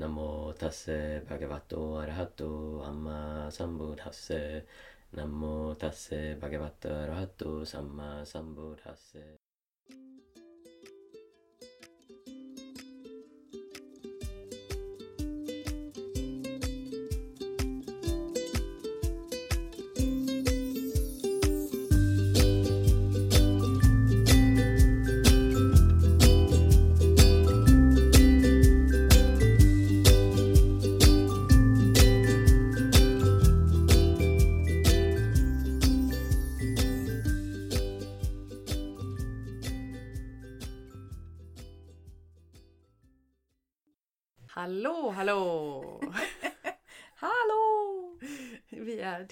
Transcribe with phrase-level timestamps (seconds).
[0.00, 0.96] Namo tassa
[1.28, 4.40] bhagavato arahato amma sambuddhassa
[5.16, 9.24] Namo tassa bhagavato arahato samma sambuddhassa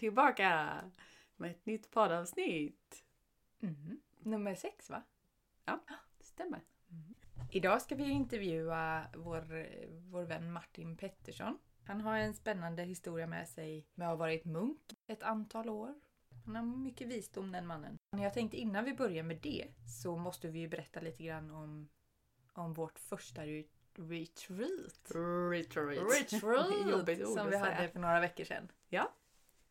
[0.04, 0.80] tillbaka
[1.36, 3.04] med ett nytt poddavsnitt.
[3.60, 4.00] Mm.
[4.18, 5.02] Nummer sex va?
[5.64, 5.80] Ja,
[6.18, 6.60] det stämmer.
[7.50, 9.66] Idag ska vi intervjua vår,
[10.10, 11.58] vår vän Martin Pettersson.
[11.84, 15.94] Han har en spännande historia med sig med att ha varit munk ett antal år.
[16.44, 17.98] Han har mycket visdom den mannen.
[18.11, 19.66] Men jag tänkte innan vi börjar med det
[20.02, 21.89] så måste vi ju berätta lite grann om,
[22.52, 25.11] om vårt första re- retreat.
[25.50, 26.33] Retreat.
[26.33, 26.91] Retreat!
[26.91, 28.68] Jobbigt ord som vi hade för några veckor sedan.
[28.89, 29.12] Ja.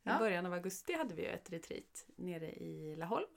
[0.05, 0.19] I Ja.
[0.19, 3.29] början av augusti hade vi ett retreat nere i Laholm.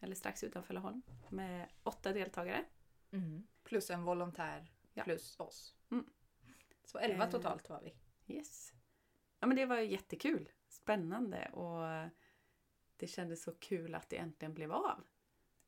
[0.00, 1.02] Eller strax utanför Laholm.
[1.28, 2.64] Med åtta deltagare.
[3.64, 5.04] Plus en volontär Ja.
[5.04, 5.76] plus oss.
[5.90, 6.06] Mm.
[6.84, 7.94] Så elva Eh, totalt var vi.
[8.34, 8.72] Yes.
[9.38, 10.48] Ja men det var jättekul.
[10.68, 12.10] Spännande och
[12.96, 15.04] det kändes så kul att det äntligen blev av.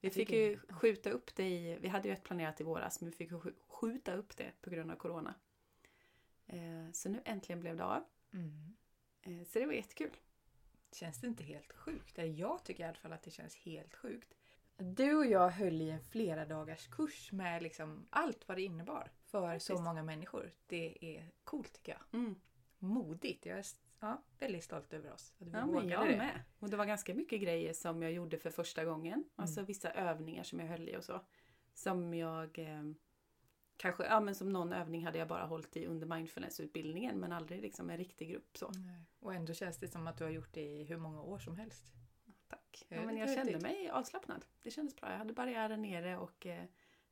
[0.01, 3.11] Vi fick ju skjuta upp det i, vi hade ju ett planerat i våras men
[3.11, 5.35] vi fick ju sk- skjuta upp det på grund av Corona.
[6.47, 8.05] Eh, Så nu äntligen blev det av.
[8.33, 8.73] Eh,
[9.25, 10.17] Så det var jättekul.
[10.93, 12.19] Känns det inte helt sjukt?
[12.19, 14.35] Eller jag tycker i alla fall att det känns helt sjukt.
[14.77, 19.11] Du och jag höll i en flera dagars kurs med liksom allt vad det innebar
[19.25, 19.85] för så Faktiskt.
[19.85, 20.53] många människor.
[20.67, 22.21] Det är coolt tycker jag.
[22.21, 22.35] Mm.
[22.79, 23.47] Modigt.
[23.47, 23.65] Jag är
[24.01, 25.35] ja, väldigt stolt över oss.
[25.39, 26.17] Att vi Ja, vågade jag det.
[26.17, 26.41] med.
[26.59, 29.25] Och det var ganska mycket grejer som jag gjorde för första gången.
[29.37, 31.21] Alltså vissa övningar som jag höll i och så.
[31.75, 32.83] Som jag eh,
[33.83, 37.63] kanske, ja men som någon övning hade jag bara hållit i under mindfulness-utbildningen men aldrig
[37.63, 38.71] liksom en riktig grupp så.
[38.71, 39.05] Nej.
[39.19, 41.57] Och ändå känns det som att du har gjort det i hur många år som
[41.57, 41.93] helst.
[42.49, 42.87] Tack.
[42.89, 44.45] Ja, men jag kände mig avslappnad.
[44.63, 45.11] Det kändes bra.
[45.11, 46.65] Jag hade barriären nere och eh,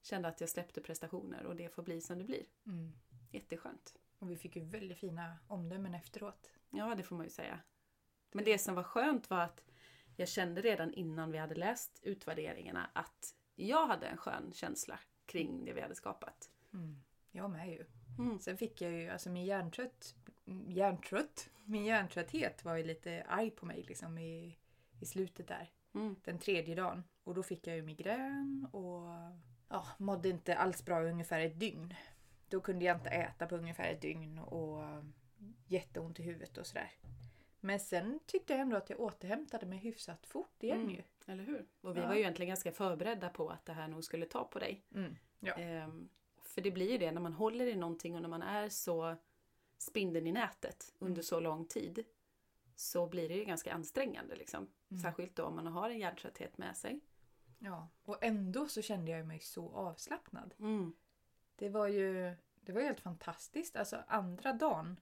[0.03, 2.45] kände att jag släppte prestationer och det får bli som det blir.
[3.31, 3.95] Jätteskönt.
[4.19, 6.51] Och vi fick ju väldigt fina omdömen efteråt.
[6.71, 7.61] Ja, det får man ju säga.
[8.33, 9.65] Men det som var skönt var att
[10.17, 15.65] jag kände redan innan vi hade läst utvärderingarna att jag hade en skön känsla kring
[15.65, 16.50] det vi hade skapat.
[17.33, 17.85] Jag med ju.
[18.19, 18.39] Mm.
[18.41, 20.15] Sen fick jag ju, alltså min hjärntrött,
[20.67, 24.59] hjärntrött, min hjärntrötthet var ju lite arg på mig liksom i,
[25.01, 25.71] i slutet där.
[25.95, 26.17] Mm.
[26.25, 27.05] Den tredje dagen.
[27.25, 29.09] Och då fick jag ju migrän och
[29.69, 31.95] ja, mådde inte alls bra i ungefär ett dygn.
[32.49, 34.85] Då kunde jag inte äta på ungefär ett dygn och
[35.67, 36.91] jätteont i huvudet och sådär.
[37.61, 40.91] Men sen tyckte jag ändå att jag återhämtade mig hyfsat fort igen Mm.
[40.91, 41.03] ju.
[41.27, 41.67] Eller hur?
[41.81, 42.07] Och vi Ja.
[42.07, 44.85] var ju egentligen ganska förberedda på att det här nog skulle ta på dig.
[45.41, 45.55] Ja.
[45.55, 46.09] Ehm,
[46.51, 49.17] för det blir ju det när man håller i någonting och när man är så
[49.79, 52.05] spindeln i nätet under så lång tid.
[52.77, 54.69] Så blir det ju ganska ansträngande liksom.
[55.03, 57.01] Särskilt då om man har en hjärntrötthet med sig.
[57.59, 57.89] ja.
[58.03, 60.55] Och ändå så kände jag mig så avslappnad.
[60.59, 60.93] Mm.
[61.57, 63.77] Det var ju det var helt fantastiskt.
[63.77, 65.01] Alltså andra dagen,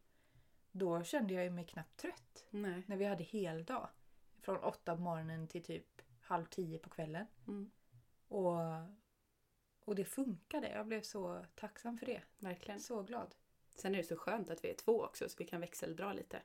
[0.72, 2.46] då kände jag mig knappt trött.
[2.50, 2.82] Nej.
[2.86, 3.88] När vi hade heldag.
[4.40, 7.26] Från åtta på morgonen till typ halv tio på kvällen.
[7.46, 7.70] Mm.
[8.28, 8.58] Och,
[9.88, 10.70] och det funkade.
[10.70, 12.22] Jag blev så tacksam för det.
[12.38, 12.80] Verkligen.
[12.80, 13.34] Så glad.
[13.74, 16.42] Sen är det så skönt att vi är två också så vi kan växeldra lite.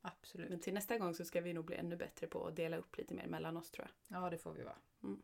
[0.00, 0.50] Absolut.
[0.50, 2.96] Men till nästa gång så ska vi nog bli ännu bättre på att dela upp
[2.96, 4.22] lite mer mellan oss tror jag.
[4.22, 4.78] Ja, det får vi vara.
[5.02, 5.22] Mm.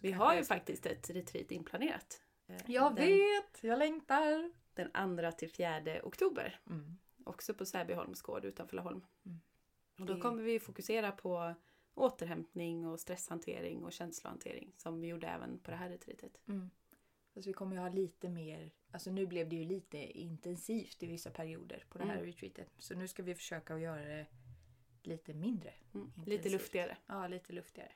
[0.00, 2.22] Vi har ju faktiskt ett retreat inplanerat.
[2.46, 3.64] Eh, Jag den, vet!
[3.64, 4.52] Jag längtar!
[4.74, 6.60] Den 2 till 4 oktober.
[6.66, 6.98] Mm.
[7.24, 9.06] Också på Säbyholms gård utanför Laholm.
[9.26, 9.40] Mm.
[9.98, 11.54] Och då kommer vi fokusera på
[11.94, 16.40] återhämtning och stresshantering och känslohantering som vi gjorde även på det här retreatet.
[16.48, 16.70] Mm.
[17.34, 18.70] Fast vi kommer ju ha lite mer...
[18.90, 22.26] Alltså nu blev det ju lite intensivt i vissa perioder på det här Mm.
[22.26, 22.68] retreatet.
[22.78, 24.26] Så nu ska vi försöka att göra det
[25.02, 25.74] lite mindre.
[25.94, 26.12] Mm.
[26.26, 26.96] Lite luftigare.
[27.06, 27.92] Ja, lite luftigare.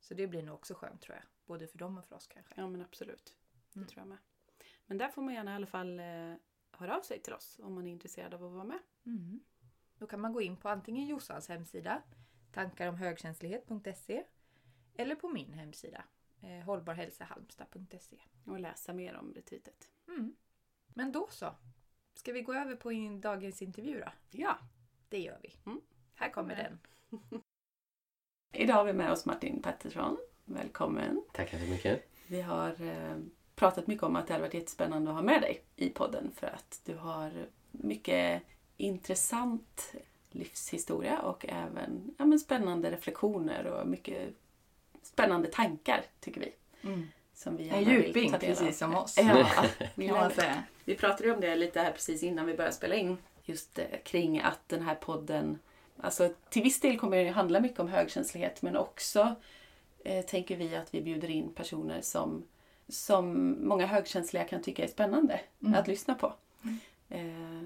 [0.00, 1.24] Så det blir nog också skönt tror jag.
[1.46, 2.54] Både för dem och för oss kanske.
[2.56, 3.34] Ja men absolut.
[3.72, 3.88] Det Mm.
[3.88, 4.18] tror jag med.
[4.86, 6.34] Men där får man gärna i alla fall eh,
[6.70, 8.78] höra av sig till oss om man är intresserad av att vara med.
[9.06, 9.40] Mm.
[9.98, 12.02] Då kan man gå in på antingen Jossans hemsida,
[12.52, 14.24] tankaromhögkänslighet.se
[14.94, 16.04] eller på min hemsida,
[16.42, 18.16] eh, hållbarhälsahalmstad.se.
[18.44, 19.88] Och läsa mer om retreatet.
[20.08, 20.36] Mm.
[20.86, 21.54] Men då så.
[22.14, 24.12] Ska vi gå över på in dagens intervju då?
[24.30, 24.58] Ja,
[25.08, 25.54] Det gör vi.
[25.66, 25.80] Mm.
[26.14, 26.78] Här kommer den.
[28.52, 30.18] idag har vi med oss Martin Pettersson.
[30.44, 31.24] Välkommen.
[31.32, 32.08] Tackar så mycket.
[32.26, 33.16] Vi har eh,
[33.54, 36.46] pratat mycket om att det hade varit jättespännande att ha med dig i podden för
[36.46, 38.42] att du har mycket
[38.76, 39.94] intressant
[40.34, 44.34] livshistoria och även ja, men spännande reflektioner och mycket
[45.02, 46.52] spännande tankar tycker vi.
[46.88, 47.08] Mm.
[47.34, 48.54] Som vi En gärna vill djuping, ta del av.
[48.56, 49.16] precis som oss.
[49.18, 49.44] Ja,
[50.06, 50.62] Kan man säga.
[50.84, 53.16] vi pratade ju om det lite här precis innan vi började spela in.
[53.44, 55.58] Just eh, kring att den här podden,
[55.96, 59.34] alltså till viss del kommer det handla mycket om högkänslighet men också
[60.04, 62.44] eh, tänker vi att vi bjuder in personer som,
[62.88, 65.74] som många högkänsliga kan tycka är spännande Mm.
[65.74, 66.26] att lyssna på.
[66.64, 66.70] Eh,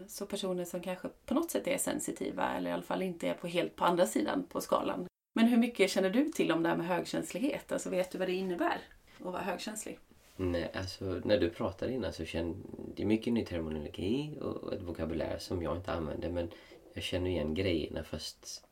[0.08, 3.34] så personer som kanske på något sätt är sensitiva eller i alla fall inte är
[3.34, 5.06] på helt på andra sidan på skalan.
[5.34, 7.72] Men hur mycket känner du till om det här med högkänslighet?
[7.72, 8.80] Alltså vet du vad det innebär
[9.18, 9.98] att vara högkänslig?
[10.36, 12.58] Nej, alltså när du pratade innan så kände
[12.94, 16.50] det är mycket ny terminologi och ett vokabulär som jag inte använder men
[16.92, 18.66] jag känner igen grejerna fast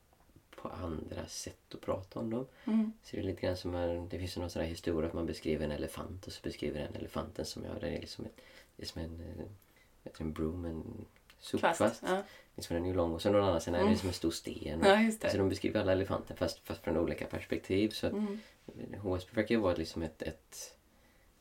[0.55, 2.47] på andra sätt att prata om dem.
[2.65, 2.93] Mm.
[3.03, 5.25] Så det är lite grann som en, det finns någon sån här historia att man
[5.25, 8.41] beskriver en elefant och så beskriver den elefanten som jag, det är liksom ett,
[8.75, 9.45] det är som en, eh,
[10.05, 11.05] heter det, en broom, en
[11.39, 11.77] sopkvast.
[11.77, 12.03] Kvast.
[12.07, 12.23] Ja.
[12.55, 13.99] Liksom den är ju lång och så någon annan sidan är det Mm.
[13.99, 14.79] som en stor sten.
[14.83, 15.29] ja, just det.
[15.29, 17.89] Så de beskriver alla elefanter fast, fast från olika perspektiv.
[17.89, 18.39] Så att Mm.
[19.01, 20.77] HSB verkar ju vara liksom ett, ett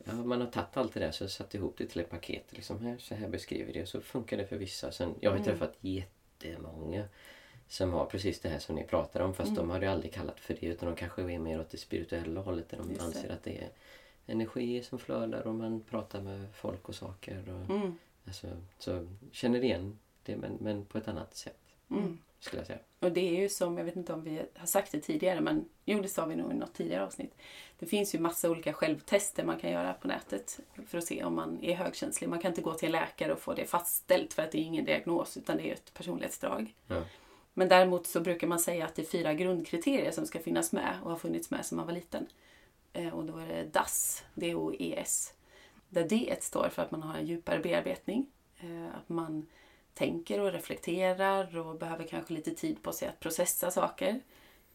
[0.05, 2.45] ja, man har tagit allt det där så satt ihop det till ett paket.
[2.51, 4.93] Liksom här, så här beskriver det och så funkar det för vissa.
[4.93, 5.45] Sen, jag har Mm.
[5.49, 7.05] träffat jättemånga
[7.69, 9.55] som har precis det här som ni pratar om fast Mm.
[9.59, 12.41] de hade ju aldrig kallat för det utan de kanske är mer åt det spirituella
[12.41, 13.07] hållet där de Just det.
[13.07, 13.69] anser att det är
[14.27, 17.45] energi som flödar och man pratar med folk och saker.
[17.49, 17.99] Och, Mm.
[18.27, 18.47] Alltså,
[18.79, 21.59] så känner igen det men, men på ett annat sätt
[21.91, 22.19] Mm.
[22.41, 22.79] skulle jag säga.
[23.01, 25.65] Och det är ju som, jag vet inte om vi har sagt det tidigare, men
[25.85, 27.35] jo det sa vi nog i något tidigare avsnitt.
[27.79, 31.35] Det finns ju massa olika självtester man kan göra på nätet för att se om
[31.35, 32.29] man är högkänslig.
[32.29, 34.63] Man kan inte gå till en läkare och få det fastställt för att det är
[34.63, 36.75] ingen diagnos utan det är ett personlighetsdrag.
[36.87, 37.03] Ja.
[37.55, 40.99] Men däremot så brukar man säga att det är fyra grundkriterier som ska finnas med
[41.03, 42.27] och har funnits med sedan man var liten.
[42.93, 45.35] Eh, Och då är det DAS, D-O-E-S.
[45.95, 48.27] Där D står för att man har en djupare bearbetning.
[48.59, 49.47] Eh, att man
[49.95, 54.21] tänker och reflekterar och behöver kanske lite tid på sig att processa saker.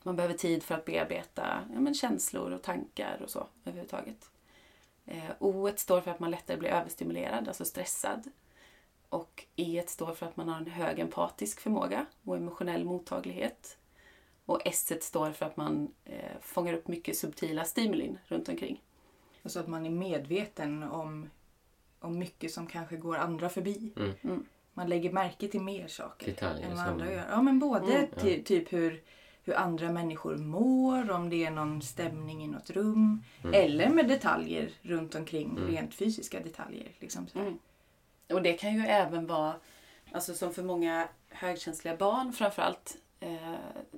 [0.04, 4.30] Man behöver tid för att bearbeta ja, men känslor och tankar och så överhuvudtaget.
[5.06, 8.32] Eh, o står för att man lättare blir överstimulerad, alltså stressad.
[9.10, 13.78] Och E står för att man har en hög empatisk förmåga och emotionell mottaglighet.
[14.46, 18.82] Och S står för att man eh, fångar upp mycket subtila stimulin runt omkring.
[19.50, 21.30] Och så att man är medveten om,
[22.00, 23.94] om mycket som kanske går andra förbi.
[23.98, 24.12] Mm.
[24.24, 24.46] Mm.
[24.74, 27.26] Man lägger märke till mer saker Detaljer än vad som- andra gör.
[27.30, 28.08] Ja, men både Mm.
[28.22, 29.02] ty, typ hur,
[29.44, 33.24] hur andra människor mår, om det är någon stämning i något rum.
[33.44, 33.54] Mm.
[33.66, 35.68] Eller med detaljer runt omkring, Mm.
[35.68, 36.92] rent fysiska detaljer.
[37.00, 37.46] Liksom så här.
[37.46, 37.60] Mm.
[38.34, 39.54] Och det kan ju även vara,
[40.12, 43.54] alltså som för många högkänsliga barn framförallt, eh,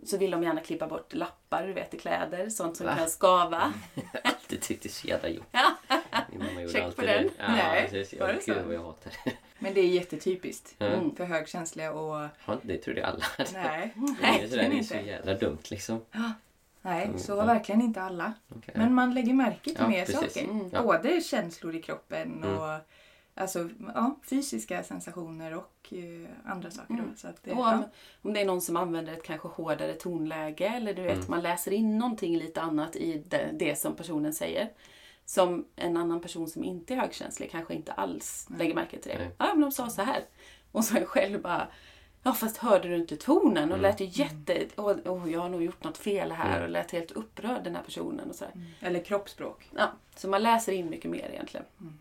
[0.05, 2.95] så vill de gärna klippa bort lappar, du vet, i kläder, sånt som Va?
[2.95, 3.73] kan skava.
[4.51, 5.49] Det är så jävla jobbigt.
[5.51, 5.75] Ja.
[6.31, 7.23] Min mamma gjorde Check alltid på den.
[7.23, 7.31] det.
[7.37, 8.19] Ja, Nej, precis.
[8.19, 8.53] var det så?
[8.53, 9.31] gud vad jag hatar det.
[9.59, 10.85] Men det är jättetypiskt Ja.
[10.85, 11.15] Mm.
[11.15, 13.49] för högkänsliga och Ja, Det trodde jag alla hade.
[13.53, 16.01] nej, Det är, det är så jävla dumt liksom.
[16.81, 17.35] Nej, Mm, så ja.
[17.35, 18.33] har verkligen inte alla.
[18.49, 20.33] Okej, Men man lägger märke till Ja, mer precis.
[20.33, 20.43] saker.
[20.49, 20.69] Mm.
[20.73, 20.81] Ja.
[20.83, 22.57] Både känslor i kroppen Mm.
[22.57, 22.79] och
[23.35, 26.93] alltså, ja, fysiska sensationer och eh, andra saker.
[26.93, 27.03] Då.
[27.03, 27.15] Mm.
[27.15, 27.73] Så att det, Och ja.
[27.77, 27.83] om,
[28.21, 31.25] om det är någon som använder ett kanske hårdare tonläge eller du vet, Mm.
[31.29, 34.69] man läser in någonting lite annat i det, det som personen säger.
[35.25, 38.59] Som en annan person som inte är högkänslig kanske inte alls Nej.
[38.59, 39.31] lägger märke till det.
[39.37, 40.23] Ja, men de sa så här.
[40.71, 41.67] Och så är jag själv bara
[42.23, 43.71] Ja fast hörde du inte tonen?
[43.71, 43.81] Och Mm.
[43.81, 44.65] lät ju jätte...
[44.77, 46.63] Åh, åh, jag har nog gjort något fel här Mm.
[46.63, 48.53] och lät helt upprörd den här personen och sådär.
[48.79, 49.69] Eller kroppsspråk.
[49.77, 51.65] Ja, så man läser in mycket mer egentligen.
[51.79, 51.93] Mm.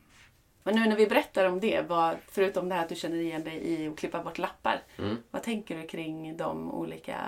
[0.62, 3.44] Men nu när vi berättar om det, vad, förutom det här att du känner igen
[3.44, 4.82] dig i att klippa bort lappar.
[4.98, 5.16] Mm.
[5.30, 7.18] Vad tänker du kring de olika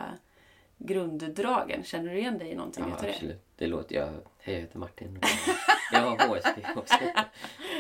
[0.79, 1.85] grunddragen?
[1.85, 3.11] Känner du igen dig i någonting Ja, utav det?
[3.11, 3.43] absolut.
[3.57, 4.09] Det låter jag.
[4.39, 5.21] Hej, jag heter Martin.
[5.93, 6.95] Jag har HSB också.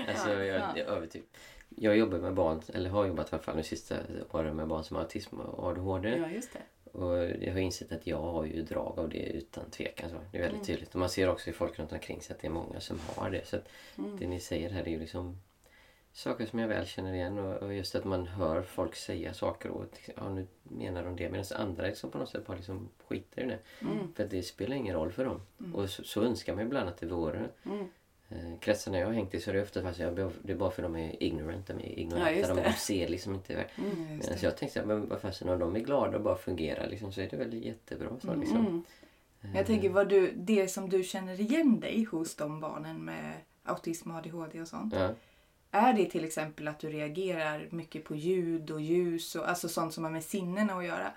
[0.09, 1.37] Alltså, jag, jag, över typ.
[1.69, 3.97] Jag jobbar med barn, eller har jobbat i alla fall de sista
[4.31, 6.09] åren med barn som har autism och ADHD.
[6.09, 6.82] Ja, just det.
[6.93, 10.11] Och jag har insett att jag har ju drag av det utan tvekan.
[10.11, 10.17] Så.
[10.33, 10.65] Det är väldigt Mm.
[10.67, 10.95] tydligt.
[10.95, 13.31] Och man ser också i folk runt omkring sig att det är många som har
[13.31, 13.47] det.
[13.47, 13.57] Så
[13.99, 14.17] Mm.
[14.19, 15.37] det ni säger här är ju liksom
[16.13, 17.39] saker som jag väl känner igen.
[17.39, 19.85] Och, och just att man hör folk säga saker och
[20.17, 21.31] ja, nu menar de det.
[21.31, 23.59] Medan andra liksom på något sätt bara liksom skiter i det.
[23.81, 24.13] Mm.
[24.15, 25.41] För det spelar ingen roll för dem.
[25.61, 25.75] Mm.
[25.75, 27.49] Och så, så önskar man ibland att det vore.
[27.65, 27.87] Mm.
[28.33, 30.71] Eh, kretsarna jag har hängt i så är det ofta fast jag, det är bara
[30.71, 31.67] för att de är ignorant.
[31.67, 32.33] De är ignoranta.
[32.33, 33.55] Ja, de, ser liksom inte.
[33.55, 34.15] Mm.
[34.17, 37.13] Just Medan jag tänkte men vad fasen om de är glada och bara fungerar liksom,
[37.13, 38.09] så är det väl jättebra.
[38.23, 38.41] Så, Mm.
[38.41, 38.59] liksom.
[38.67, 38.83] Mm.
[39.43, 43.33] Eh, Jag tänker vad du, det som du känner igen dig hos de barnen med
[43.65, 44.95] autism och ADHD och sånt.
[44.95, 45.11] Ja.
[45.71, 49.95] Är det till exempel att du reagerar mycket på ljud och ljus och alltså sånt
[49.95, 51.13] som har med sinnena att göra?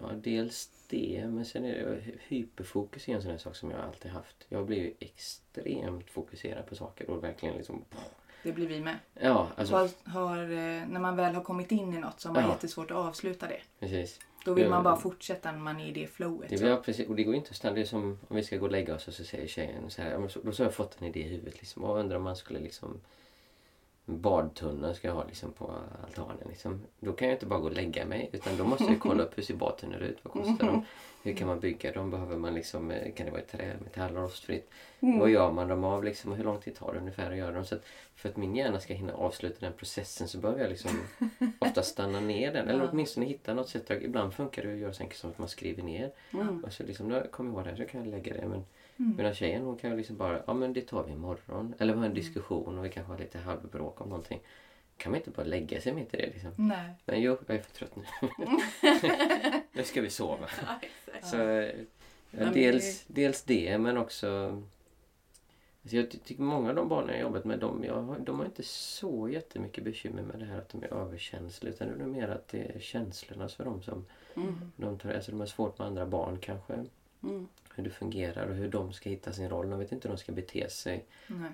[0.00, 1.24] Ja, dels det.
[1.26, 4.46] Men sen är det hyperfokus är en sån här sak som jag alltid haft.
[4.48, 7.84] Jag blir ju extremt fokuserad på saker och verkligen liksom...
[8.42, 8.98] Det blir vi med.
[9.14, 9.74] Ja, alltså...
[9.74, 12.50] Har, har, eh, när man väl har kommit in i något så har man Ja.
[12.50, 13.60] jättesvårt att avsluta det.
[13.80, 14.20] Precis.
[14.44, 16.50] Då vill man bara fortsätta när man är i det flowet.
[16.50, 16.64] Det, så.
[16.66, 17.08] ja, precis.
[17.08, 17.74] Och det går inte att stanna.
[17.74, 20.02] Det är som om vi ska gå och lägga oss och så säger tjejen så
[20.02, 20.18] här.
[20.44, 21.54] Då så har jag fått en idé i huvudet.
[21.60, 21.84] Liksom.
[21.84, 23.00] Och jag undrar om man skulle liksom...
[24.04, 25.72] Badtunna ska jag ha liksom på
[26.06, 26.48] altanen.
[26.48, 26.80] Liksom.
[27.00, 28.30] Då kan jag inte bara gå och lägga mig.
[28.32, 30.18] Utan då måste jag kolla upp hur ser badtunnor ut.
[30.22, 30.84] Vad kostar de?
[31.22, 32.10] Hur kan man bygga dem?
[32.10, 32.90] Behöver man liksom...
[32.90, 34.70] eh, Kan det vara i trä, metall, rostfritt?
[35.00, 36.04] Vad gör man dem av?
[36.04, 37.64] Liksom, hur lång tid tar det ungefär att göra dem?
[37.64, 37.84] Så att
[38.14, 40.90] för att min hjärna ska hinna avsluta den processen så behöver jag liksom
[41.58, 42.68] ofta stanna ner den.
[42.68, 42.88] Eller Ja.
[42.92, 43.90] åtminstone hitta något sätt.
[43.90, 46.10] Ibland funkar det att göra så enkelt som att man skriver ner.
[46.32, 46.64] Mm.
[46.64, 48.48] Och så liksom, när jag kommer ihåg det här så kan jag lägga det.
[48.48, 48.64] Men
[48.96, 49.16] Mm.
[49.16, 51.74] medan tjejen hon kan ju liksom bara, ja men det tar vi imorgon.
[51.78, 54.40] Eller vi har en diskussion och vi kanske har lite halvbråk om någonting.
[55.00, 56.52] Kan man inte bara lägga sig mitt i det liksom?
[56.56, 56.90] Nej.
[57.04, 58.04] Men jo, jag är för trött nu.
[59.72, 60.48] nu ska vi sova.
[61.22, 61.72] Så, ja,
[62.30, 64.62] men dels, dels det men också
[65.82, 68.46] Alltså jag ty- tycker många av de barnen jag jobbat med, de, jag, de har
[68.46, 71.74] inte så jättemycket bekymmer med det här att de är överkänsliga.
[71.74, 74.72] Utan det är mer att det är känslorna för dem som Mm.
[74.76, 76.72] de, tar, alltså de har svårt med andra barn kanske.
[77.22, 77.48] Mm.
[77.74, 79.70] Hur det fungerar och hur de ska hitta sin roll.
[79.70, 81.50] De vet inte hur de ska bete sig Nej.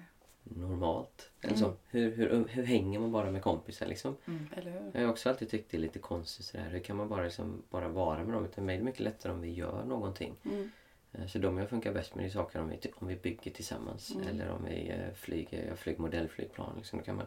[0.55, 1.31] Normalt.
[1.41, 1.59] Eller Mm.
[1.69, 1.75] så.
[1.89, 4.17] Hur, hur, hur hänger man bara med kompisar liksom?
[4.27, 4.47] Mm.
[4.93, 6.69] Jag har också alltid tyckt det är lite konstigt sådär.
[6.71, 8.45] Hur kan man bara, liksom, bara vara med dem?
[8.45, 10.35] Utan mig är det mycket lättare om vi gör någonting.
[10.45, 10.71] Mm.
[11.13, 13.51] Eh, Så de jag funkar bäst med det är saker om vi, om vi bygger
[13.51, 14.15] tillsammans.
[14.15, 14.29] Mm.
[14.29, 16.73] Eller om vi eh, flyger, jag flyger modellflygplan.
[16.77, 17.27] Liksom, då kan man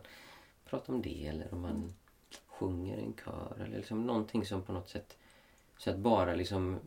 [0.65, 1.27] prata om det.
[1.27, 1.93] Eller om man
[2.47, 3.55] sjunger i en kör.
[3.65, 5.17] Eller liksom någonting som på något sätt...
[5.77, 6.79] Så att bara liksom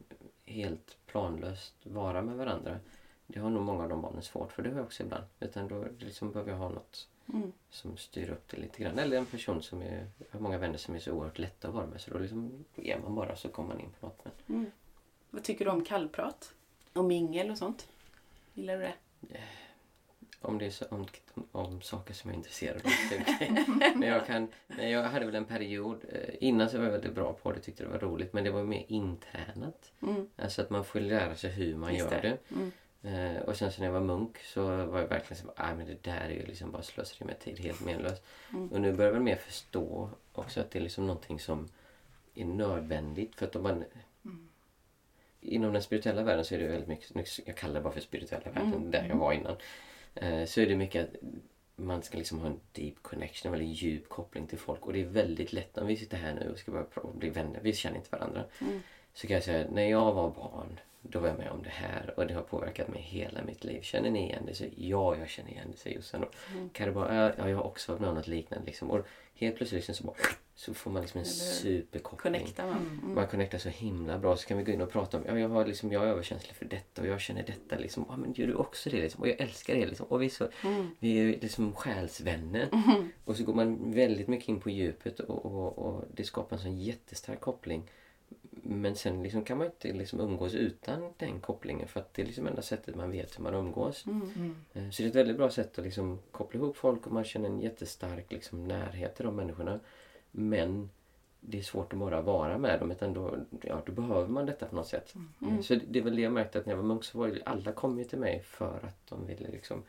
[0.46, 2.78] helt planlöst vara med varandra.
[3.26, 4.62] Det har nog många av de barnen svårt för.
[4.62, 5.24] Det har jag också ibland.
[5.40, 7.52] Utan då liksom behöver jag ha något Mm.
[7.70, 8.98] som styr upp det lite grann.
[8.98, 10.06] Eller en person som är...
[10.18, 12.00] Jag har många vänner som är så oerhört lätta att vara med.
[12.00, 14.24] Så då liksom är man bara så kommer man in på något.
[14.24, 14.70] Men Mm.
[15.30, 16.54] Vad tycker du om kallprat?
[16.92, 17.88] Och mingel och sånt?
[18.54, 18.94] Gillar du det?
[20.40, 21.06] Om det är så, om,
[21.52, 22.90] om saker som jag är intresserad av.
[23.10, 24.48] det men jag, kan,
[24.78, 27.82] jag hade väl en period, eh, innan så var jag väldigt bra på det, tyckte
[27.84, 28.32] det var roligt.
[28.32, 29.92] Men det var mer intränat.
[30.02, 30.28] Mm.
[30.36, 32.38] Alltså att man får lära sig hur man Just gör det.
[32.54, 32.72] Mm.
[33.04, 35.86] Eh, och sen så när jag var munk så var jag verkligen så nej men
[35.86, 38.22] det där är ju liksom bara slöseri med tid, helt menlöst.
[38.52, 38.68] Mm.
[38.72, 41.68] Och nu börjar jag väl mer förstå också att det är liksom någonting som
[42.34, 43.34] är nödvändigt.
[43.34, 43.84] För att om man...
[45.40, 48.50] Inom den spirituella världen så är det väldigt mycket, jag kallar det bara för spirituella
[48.50, 48.90] världen, Mm.
[48.90, 49.56] där jag var innan.
[50.14, 51.16] Eh, så är det mycket att
[51.76, 54.86] man ska liksom ha en deep connection, en väldigt djup koppling till folk.
[54.86, 57.60] Och det är väldigt lätt om vi sitter här nu och ska börja bli vänner,
[57.62, 58.44] vi känner inte varandra.
[58.60, 58.80] Mm.
[59.14, 62.14] Så kan jag säga, när jag var barn, då var jag med om det här
[62.16, 63.82] och det har påverkat mig hela mitt liv.
[63.82, 64.54] Känner ni igen det?
[64.54, 66.24] Så, ja, jag känner igen det, säger Jossan.
[66.52, 66.68] Mm.
[66.70, 68.66] Kan det bara, ja, jag har också varit med om något liknande.
[68.66, 68.90] Liksom.
[68.90, 70.16] Och helt plötsligt liksom så, bara,
[70.54, 72.32] så får man liksom en superkoppling.
[72.32, 73.00] Connectar man?
[73.02, 73.14] Mm.
[73.14, 74.36] Man connectar så himla bra.
[74.36, 76.56] Så kan vi gå in och prata om, ja, jag, har liksom, jag är överkänslig
[76.56, 77.76] för detta och jag känner detta.
[77.78, 78.04] Liksom.
[78.08, 79.00] Ja, men gör du också det?
[79.00, 79.22] Liksom.
[79.22, 79.86] Och jag älskar det.
[79.86, 80.06] Liksom.
[80.06, 80.90] Och vi, är så, Mm.
[80.98, 82.68] vi är liksom själsvänner.
[82.72, 83.12] Mm.
[83.24, 86.62] Och så går man väldigt mycket in på djupet och, och, och det skapar en
[86.62, 87.90] sån jättestark koppling.
[88.54, 92.26] Men sen liksom kan man inte liksom umgås utan den kopplingen för att det är
[92.26, 94.06] liksom enda sättet man vet hur man umgås.
[94.06, 94.30] Mm.
[94.36, 94.56] Mm.
[94.72, 97.24] Eh, Så det är ett väldigt bra sätt att liksom koppla ihop folk och man
[97.24, 99.80] känner en jättestark liksom närhet till de människorna.
[100.30, 100.90] Men
[101.40, 104.66] det är svårt att bara vara med dem utan då, ja, då behöver man detta
[104.66, 105.14] på något sätt.
[105.40, 105.54] Mm.
[105.56, 107.26] Eh, Så det är väl det jag märkte att när jag var munk så var
[107.26, 109.82] ju alla kom ju till mig för att de ville liksom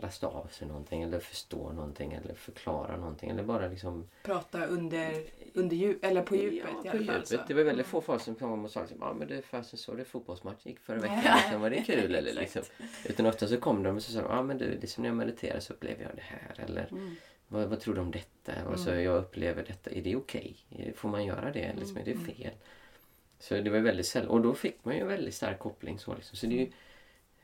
[0.00, 5.22] lasta av sig någonting eller förstå någonting eller förklara någonting eller bara liksom Prata under,
[5.54, 7.28] under djup, eller på djupet Ja, på djupet.
[7.28, 7.36] Så.
[7.48, 9.78] Det var väldigt få folk som kom och sa liksom, ja men det är fasen
[9.78, 11.20] så det är fotbollsmatch gick förra veckan.
[11.24, 11.36] Ja.
[11.36, 12.62] Liksom, var det kul eller liksom.
[13.04, 15.02] Utan ofta så kom de och så sa de, ja men du det är som
[15.02, 16.64] när jag mediterar så upplever jag det här.
[16.64, 17.14] Eller Mm.
[17.48, 18.52] vad, vad tror du om detta?
[18.66, 19.90] Och så jag upplever detta.
[19.90, 20.56] Är det okej?
[20.96, 21.72] Får man göra det?
[21.78, 22.52] Liksom, är det fel?
[23.40, 24.28] Så det var väldigt sällan.
[24.30, 25.98] Och då fick man ju en väldigt stark koppling.
[25.98, 26.36] Så, liksom.
[26.36, 26.70] så det är ju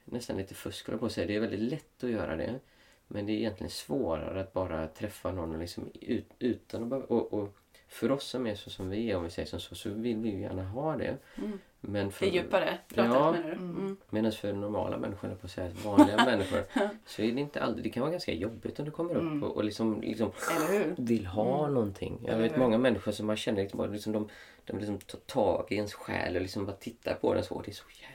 [0.05, 1.27] nästan lite fusk på säga.
[1.27, 2.61] Det är väldigt lätt att göra det.
[3.07, 7.07] Men det är egentligen svårare att bara träffa någon och liksom ut, utan att behöva-
[7.07, 7.57] och, och
[7.89, 10.17] för oss som är så som vi är, om vi säger som så, så vill
[10.17, 11.17] vi ju gärna ha det.
[11.39, 11.59] Mm.
[11.81, 13.33] Men för, Det djupare pratet Ja.
[13.33, 13.53] menar du?
[13.53, 13.77] Mm.
[13.77, 13.97] Mm.
[14.11, 16.63] Medan för normala människor, jag på att säga, vanliga människor,
[17.07, 19.43] så är det inte alltid, det kan vara ganska jobbigt om du kommer upp Mm.
[19.45, 20.31] och, och liksom, liksom
[20.69, 22.19] Eller vill ha någonting.
[22.23, 22.59] Jag Eller vet hur?
[22.59, 24.29] många människor som man känner liksom, bara liksom, de,
[24.65, 27.63] de liksom tar tag i ens själ och liksom bara tittar på den så.
[27.63, 28.14] Det är så jobbigt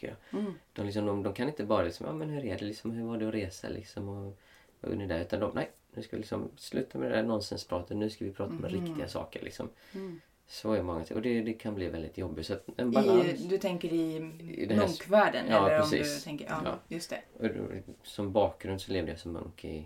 [0.00, 0.40] tycker jag.
[0.40, 0.54] Mm.
[0.72, 3.04] De, liksom, de, de kan inte bara liksom, ja men hur är det liksom, hur
[3.04, 4.38] var det att resa liksom och
[4.82, 5.20] gjorde ni där?
[5.20, 8.32] Utan de, nej, nu ska vi liksom sluta med det där nonsenspratet, nu ska vi
[8.32, 8.68] prata om Mhm.
[8.68, 9.68] riktiga saker liksom.
[9.94, 10.20] Mm.
[10.46, 12.46] Så är många och det, det kan bli väldigt jobbigt.
[12.46, 13.24] Så en balans.
[13.26, 14.16] I, du tänker i,
[14.56, 15.46] I det munkvärlden?
[15.48, 16.00] Ja, eller precis.
[16.00, 16.78] om du tänker, ja, Ja.
[16.88, 17.20] just det.
[17.38, 19.84] Och då- Som bakgrund så levde jag som munk i...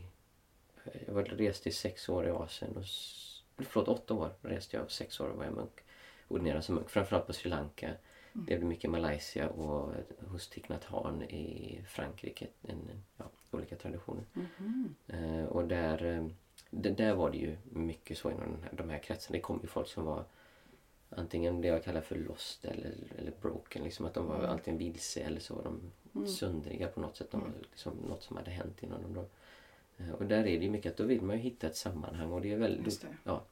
[1.07, 2.77] Jag var reste i sex år i Asien.
[2.77, 2.85] Och,
[3.67, 5.81] förlåt, åtta år reste jag och sex år var jag munk.
[6.29, 6.91] ordinera som munk.
[6.91, 7.91] Framförallt på Sri Lanka.
[8.37, 9.93] Det blev mycket Malaysia och
[10.29, 12.47] hos Thich Nhat Hanh i Frankrike.
[12.63, 14.25] En, ja, olika traditioner.
[14.33, 14.95] Mhm.
[15.07, 16.27] Eh, och där, eh,
[16.71, 19.37] det, där var det ju mycket så inom här, de här kretsarna.
[19.37, 20.25] Det kom ju folk som var
[21.11, 23.85] antingen det jag kallar för lost eller, eller broken.
[23.85, 27.31] Liksom att de var antingen vilse eller så var de söndriga på något sätt.
[27.31, 29.15] De var liksom något som hade hänt inom dem.
[29.15, 29.27] Då.
[30.05, 32.33] Eh, Och där är det ju mycket att då vill man ju hitta ett sammanhang.
[32.33, 33.09] Och det är väldigt, det.
[33.25, 33.43] Ja.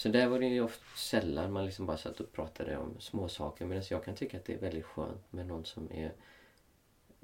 [0.00, 3.28] Så där var det ju ofta sällan man liksom bara satt och pratade om små
[3.28, 3.64] saker.
[3.66, 6.12] Medan jag kan tycka att det är väldigt skönt med någon som är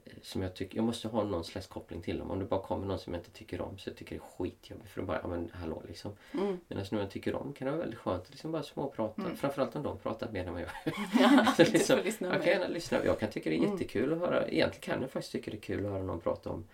[0.04, 2.30] eh, som jag tycker, jag måste ha någon slags koppling till dem.
[2.30, 4.44] Om det bara kommer någon som jag inte tycker om så jag tycker det är
[4.44, 4.90] skitjobbigt.
[4.90, 6.12] För då bara, ja men hallå liksom.
[6.32, 6.60] Mm.
[6.68, 9.22] Medan någon jag tycker om kan det vara väldigt skönt att liksom bara småprata.
[9.22, 9.36] Mm.
[9.36, 10.70] Framförallt om de pratar mer än vad jag
[11.20, 13.04] Ja, du liksom, lyssna Jag kan gärna lyssna.
[13.04, 13.70] Jag kan tycka det är Mm.
[13.72, 14.48] jättekul att höra.
[14.48, 16.64] Egentligen kan jag faktiskt tycka det är kul att höra någon prata om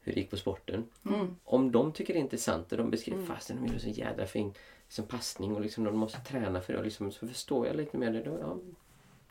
[0.00, 0.84] hur det gick på sporten.
[1.06, 1.36] Mm.
[1.44, 3.28] Om de tycker det är intressant och de beskriver Mm.
[3.34, 4.54] fasen de gjorde så jädra fin
[4.90, 6.78] liksom passning och liksom de måste träna för det.
[6.78, 8.22] Och liksom, så förstår jag lite mer det.
[8.22, 8.56] Då, ja,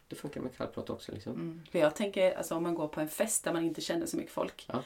[0.07, 1.11] det funkar med kallprat också.
[1.11, 1.33] Liksom.
[1.33, 1.61] Mm.
[1.71, 4.17] För jag tänker, alltså om man går på en fest där man inte känner så
[4.17, 4.65] mycket folk.
[4.67, 4.83] Ja.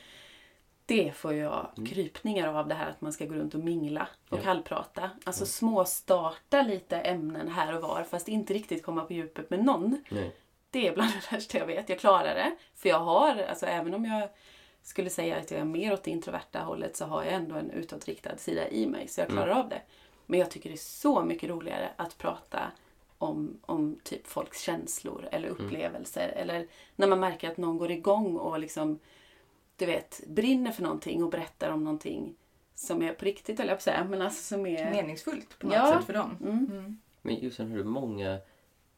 [0.86, 4.38] Det får jag krypningar av det här att man ska gå runt och mingla och
[4.38, 4.42] Ja.
[4.42, 5.10] kallprata.
[5.24, 10.04] Alltså småstarta lite ämnen här och var fast inte riktigt komma på djupet med någon.
[10.10, 10.36] Nej.
[10.70, 11.90] Det är bland det värsta jag vet.
[11.90, 12.56] Jag klarar det.
[12.76, 14.30] För jag har, alltså även om jag
[14.82, 17.72] skulle säga att jag är mer åt det introverta hållet så har jag ändå en
[17.72, 19.08] utåtriktad sida i mig.
[19.08, 19.82] Så jag klarar av det.
[20.26, 22.72] Men jag tycker det är så mycket roligare att prata
[23.18, 26.28] om, om typ folks känslor eller upplevelser.
[26.36, 29.00] Eller när man märker att någon går igång och liksom,
[29.76, 32.36] du vet, brinner för någonting och berättar om någonting
[32.76, 34.92] som är på riktigt, eller jag på att säga, men alltså som är...
[34.92, 35.92] Meningsfullt på något Ja.
[35.98, 36.38] sätt för dem.
[36.42, 36.68] Mm.
[36.72, 37.00] Mm.
[37.22, 38.40] Men Jossan, har du många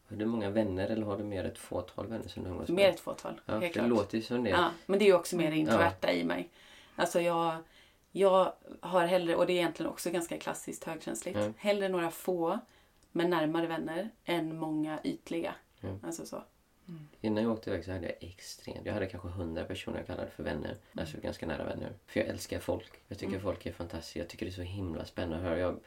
[0.10, 2.76] har du många vänner eller har du mer ett fåtal vänner som du umgås med?
[2.76, 3.88] Mer ett fåtal, Ja, helt det klart.
[3.90, 4.50] låter ju som det.
[4.50, 6.50] Ja, men det är ju också mer det introverta i mig.
[6.96, 7.56] Alltså jag,
[8.18, 11.54] jag har hellre, och det är egentligen också ganska klassiskt högkänsligt, Mm.
[11.58, 12.60] hellre några få
[13.12, 15.56] men närmare vänner än många ytliga.
[15.82, 16.00] Mm.
[16.04, 16.44] Alltså så.
[17.22, 18.86] Innan jag åkte iväg så hade jag extremt...
[18.86, 20.78] Jag hade kanske hundra personer jag kallade för vänner.
[20.98, 21.94] Alltså ganska nära vänner.
[22.08, 22.92] För jag älskar folk.
[23.08, 24.20] Jag tycker folk är fantastiska.
[24.20, 25.60] Jag tycker det är så himla spännande att höra.
[25.60, 25.80] Jag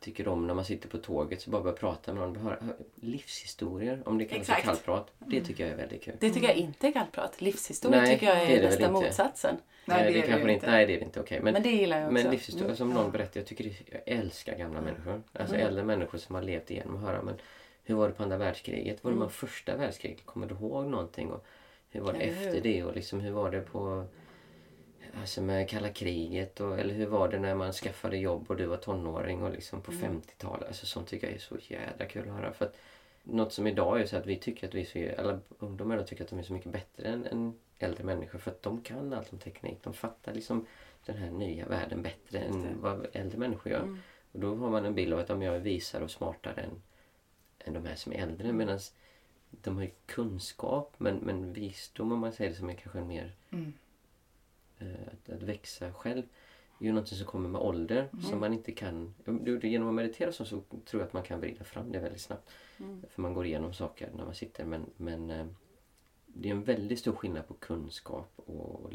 [0.00, 2.36] tycker om när man sitter på tåget så bara börjar prata med någon.
[2.36, 5.10] Höra, höra livshistorier, om det kallas för kallprat.
[5.18, 6.14] Det tycker jag är väldigt kul.
[6.20, 7.40] Det tycker jag inte är kallprat.
[7.40, 8.90] Livshistoria Nej, tycker jag det är, är det inte.
[8.90, 9.56] motsatsen.
[9.84, 10.52] Nej, det är det kanske ju inte.
[10.52, 10.70] inte.
[10.70, 11.40] Nej, det är inte okej.
[11.42, 12.22] Men, Men, det gillar jag också.
[12.22, 13.40] men livshistorier som någon berättar.
[13.40, 15.22] Jag tycker det, jag älskar gamla människor.
[15.32, 15.66] Alltså Mm.
[15.66, 17.22] äldre människor som har levt igenom och höra.
[17.22, 17.34] Men
[17.84, 19.04] hur var det på andra världskriget?
[19.04, 19.30] Var det Mm.
[19.30, 20.26] första världskriget?
[20.26, 21.30] Kommer du ihåg någonting?
[21.32, 21.44] Och
[21.90, 22.46] hur var det Eller hur?
[22.48, 22.84] efter det?
[22.84, 24.04] Och liksom, hur var det på
[25.20, 28.66] Alltså med kalla kriget och, eller hur var det när man skaffade jobb och du
[28.66, 30.20] var tonåring och liksom på Mm.
[30.20, 30.68] 50-talet.
[30.68, 32.52] Alltså sånt tycker jag är så jädra kul att höra.
[32.52, 32.76] För att
[33.22, 36.30] något som idag är så att vi tycker att vi så, eller ungdomar tycker att
[36.30, 39.38] de är så mycket bättre än, än äldre människor för att de kan allt om
[39.38, 39.78] teknik.
[39.82, 40.66] De fattar liksom
[41.06, 43.82] den här nya världen bättre än vad äldre människor gör.
[43.82, 43.98] Mm.
[44.32, 46.82] Och då har man en bild av att de jag är visare och smartare än,
[47.58, 48.44] än de här som är äldre.
[48.44, 48.56] Mm.
[48.56, 48.78] Medan
[49.50, 53.32] de har kunskap men, men visdom om man säger det som är kanske en mer
[53.52, 53.72] Mm.
[54.80, 56.22] Eh, att, att växa själv
[56.80, 59.14] är ju någonting som kommer med ålder som man inte kan...
[59.62, 62.50] Genom att meditera så, så tror jag att man kan vrida fram det väldigt snabbt.
[62.78, 63.02] Mm.
[63.08, 65.46] För man går igenom saker när man sitter men, men eh,
[66.26, 68.92] det är en väldigt stor skillnad på kunskap och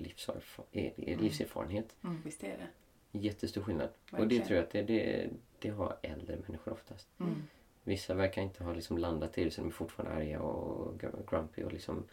[0.72, 1.96] eh, livserfarenhet.
[2.04, 2.22] Mm.
[2.24, 2.68] Visst är det.
[3.20, 3.90] Jättestor skillnad.
[3.90, 4.48] Och det Verkligen.
[4.48, 7.08] tror jag att det, det, det har äldre människor oftast.
[7.20, 7.44] Mm.
[7.84, 11.30] Vissa verkar inte ha liksom landat i det så de är fortfarande arga och gr-
[11.30, 12.04] grumpy och liksom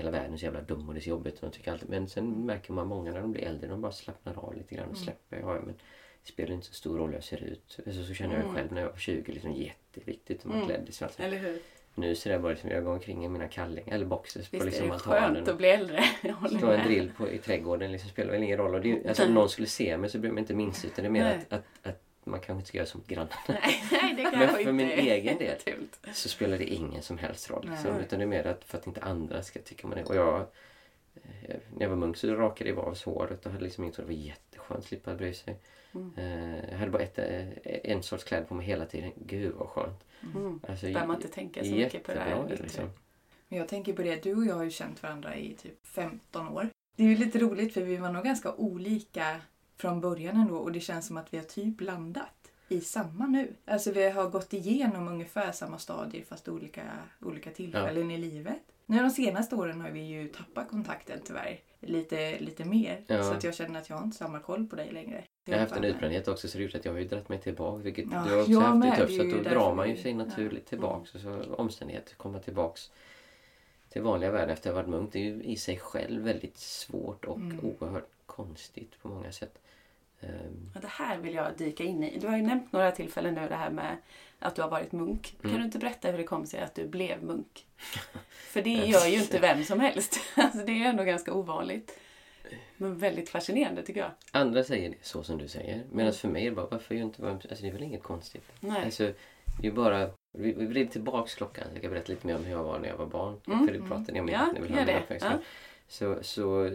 [0.00, 1.34] hela världen är så jävla dum och det är så jobbigt.
[1.34, 1.88] Och de tycker alltid.
[1.88, 4.88] Men sen märker man många när de blir äldre, de bara slappnar av lite grann
[4.90, 5.36] och släpper.
[5.40, 5.74] Ja, men
[6.22, 7.78] det spelar inte så stor roll hur jag ser ut.
[7.86, 8.54] Alltså, så känner jag Mm.
[8.54, 9.32] själv när jag var 20.
[9.32, 10.68] Liksom, jätteviktigt hur man Mm.
[10.68, 11.08] klädde sig.
[11.16, 11.58] Eller hur?
[11.98, 14.66] Nu ser jag bara liksom, jag går omkring i mina kallingar eller boxers på Visst
[14.66, 15.34] liksom är det altanen.
[15.34, 16.02] skönt att bli äldre?
[16.58, 18.74] Stå en drill på, i trädgården liksom, spelar väl ingen roll.
[18.74, 21.08] Och det, alltså, om någon skulle se mig så bryr mig inte minst utan det
[21.08, 23.32] är mer att, att, att man kanske inte ska göra som grannarna.
[23.48, 25.58] Nej, nej, det kan Men för min egen del.
[26.12, 27.68] Så spelar det ingen som helst roll.
[27.70, 27.96] Liksom.
[27.96, 30.08] Utan det är mer att för att inte andra ska tycka man är...
[30.08, 30.40] Och jag,
[31.14, 34.02] eh, när jag var munk så rakade jag av oss håret och hade liksom inte...
[34.02, 35.56] Det var jätteskönt att slippa bry sig.
[35.94, 36.12] Mm.
[36.16, 39.12] Eh, Jag hade bara ett, eh, en sorts kläder på mig hela tiden.
[39.16, 40.04] Gud vad skönt.
[40.34, 40.60] Mm.
[40.68, 42.90] Alltså, Behöver man inte tänka så mycket på det här liksom.
[43.48, 46.48] Men jag tänker på det, du och jag har ju känt varandra i typ 15
[46.48, 46.68] år.
[46.96, 49.40] Det är ju lite roligt för vi var nog ganska olika
[49.76, 53.54] från början ändå och det känns som att vi har typ landat i samma nu.
[53.64, 56.82] Alltså vi har gått igenom ungefär samma stadier fast olika,
[57.22, 58.62] olika tillfällen i livet.
[58.86, 63.00] Nu de senaste åren har vi ju tappat kontakten tyvärr lite, lite mer.
[63.06, 63.22] Ja.
[63.22, 65.24] Så att jag känner att jag har inte samma koll på dig längre.
[65.44, 67.40] Jag har haft en utbrändhet också så det gjort att jag har ju dratt mig
[67.40, 67.82] tillbaka.
[67.82, 69.16] Vilket Ja, du har också haft det tufft.
[69.16, 70.16] Så att då drar man ju sig ja.
[70.16, 71.14] naturligt tillbaks.
[71.14, 72.90] Och så omständigheter komma tillbaks
[73.88, 75.12] till vanliga världen efter att ha varit munk.
[75.12, 77.60] Det är ju i sig själv väldigt svårt och Mm.
[77.62, 79.58] oerhört konstigt på många sätt.
[80.20, 82.18] Ehm, Ja, det här vill jag dyka in i.
[82.18, 83.96] Du har ju nämnt några tillfällen nu det här med
[84.38, 85.36] att du har varit munk.
[85.40, 85.60] Kan Mm.
[85.60, 87.66] du inte berätta hur det kom sig att du blev munk?
[88.28, 90.20] För det gör ju inte vem som helst.
[90.36, 91.98] Alltså, det är ju ändå ganska ovanligt.
[92.76, 94.10] Men väldigt fascinerande tycker jag.
[94.30, 95.84] andra säger det så som du säger.
[95.92, 98.52] Medan för mig är det bara, varför gör inte alltså det är väl inget konstigt.
[98.60, 98.84] Nej.
[98.84, 99.12] Alltså,
[99.60, 101.64] det är bara, vi, vi vrider tillbaks klockan.
[101.72, 103.40] Jag kan berätta lite mer om hur jag var när jag var barn.
[103.46, 103.66] Mm.
[103.66, 105.00] För det pratade ni om Ja, innan, ni vill ha gör min det.
[105.02, 105.26] uppväxt.
[105.30, 105.38] Ja.
[105.88, 106.70] Så, så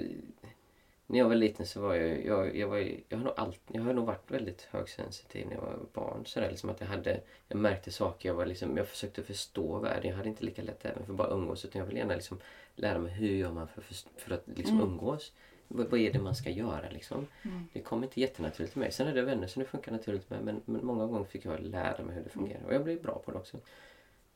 [1.12, 2.78] när jag var liten så var jag, jag, jag, var,
[3.10, 6.26] jag, har nog allt, jag har nog varit väldigt högsensitiv när jag var barn.
[6.26, 9.80] Så där, liksom att jag, hade, jag märkte saker, jag, var liksom, jag försökte förstå
[9.80, 10.10] världen.
[10.10, 12.40] Jag hade inte lika lätt även för att bara umgås utan jag ville gärna liksom
[12.76, 14.90] lära mig hur gör man för, för, för att liksom Mm.
[14.90, 15.34] umgås.
[15.68, 17.28] Vad, vad är det man ska göra liksom?
[17.42, 17.68] Mm.
[17.74, 18.92] Det kom inte jättenaturligt till mig.
[18.92, 21.60] Sen är det vänner så det funkar naturligt med men, men många gånger fick jag
[21.60, 22.64] lära mig hur det fungerar.
[22.68, 23.58] Och jag blev bra på det också.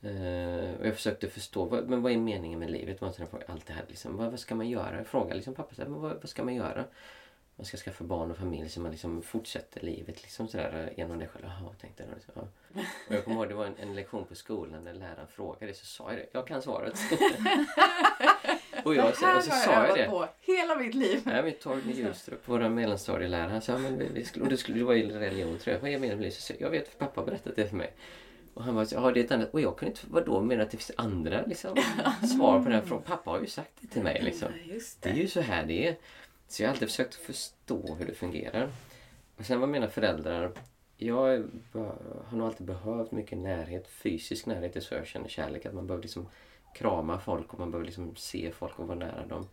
[0.05, 3.01] Eh, och jag försökte förstå, vad, men vad är meningen med livet?
[3.01, 3.45] Här fråga.
[3.47, 4.97] Allt det här liksom, vad, vad ska man göra?
[4.97, 6.85] Jag frågade liksom pappa, så här, men vad, vad ska man göra?
[7.55, 11.27] Man ska skaffa barn och familj så man liksom fortsätter livet liksom sådär genom det
[11.27, 11.45] själv.
[11.45, 12.15] Jaha, tänkte jag.
[12.15, 12.81] Liksom, ja.
[13.07, 15.85] Och jag kommer ihåg det var en, en lektion på skolan där läraren frågade så
[15.85, 16.27] sa jag det.
[16.31, 16.93] Jag kan svaret.
[18.83, 20.09] och, jag, och så sa jag det.
[20.09, 21.21] på hela mitt liv.
[21.25, 24.77] Nej, men Torgny Hjulstrup, vår mellanstadielärare, han sa men vi, vi skulle, och det, skulle,
[24.77, 25.81] det var ju religion tror jag.
[25.81, 26.33] Vad är meningen med livet?
[26.33, 27.93] Så Jag vet för pappa har berättat det för mig.
[28.55, 29.53] Och han var så, ja det är ett annat.
[29.53, 31.75] Och jag kunde inte, vadå, menar att det finns andra liksom,
[32.37, 33.03] svar på den här frågan?
[33.03, 34.47] Pappa har ju sagt det till mig liksom.
[34.65, 35.95] Just Det är ju så här det är.
[36.47, 38.69] Så jag har alltid försökt förstå hur det fungerar.
[39.37, 40.51] Och sen var mina föräldrar...
[40.97, 41.95] Jag bara-
[42.29, 44.73] har nog alltid behövt mycket närhet, fysisk närhet.
[44.73, 45.65] Det är så jag känner kärlek.
[45.65, 46.27] Att man behöver liksom
[46.75, 49.47] krama folk och man behöver liksom se folk och vara nära dem.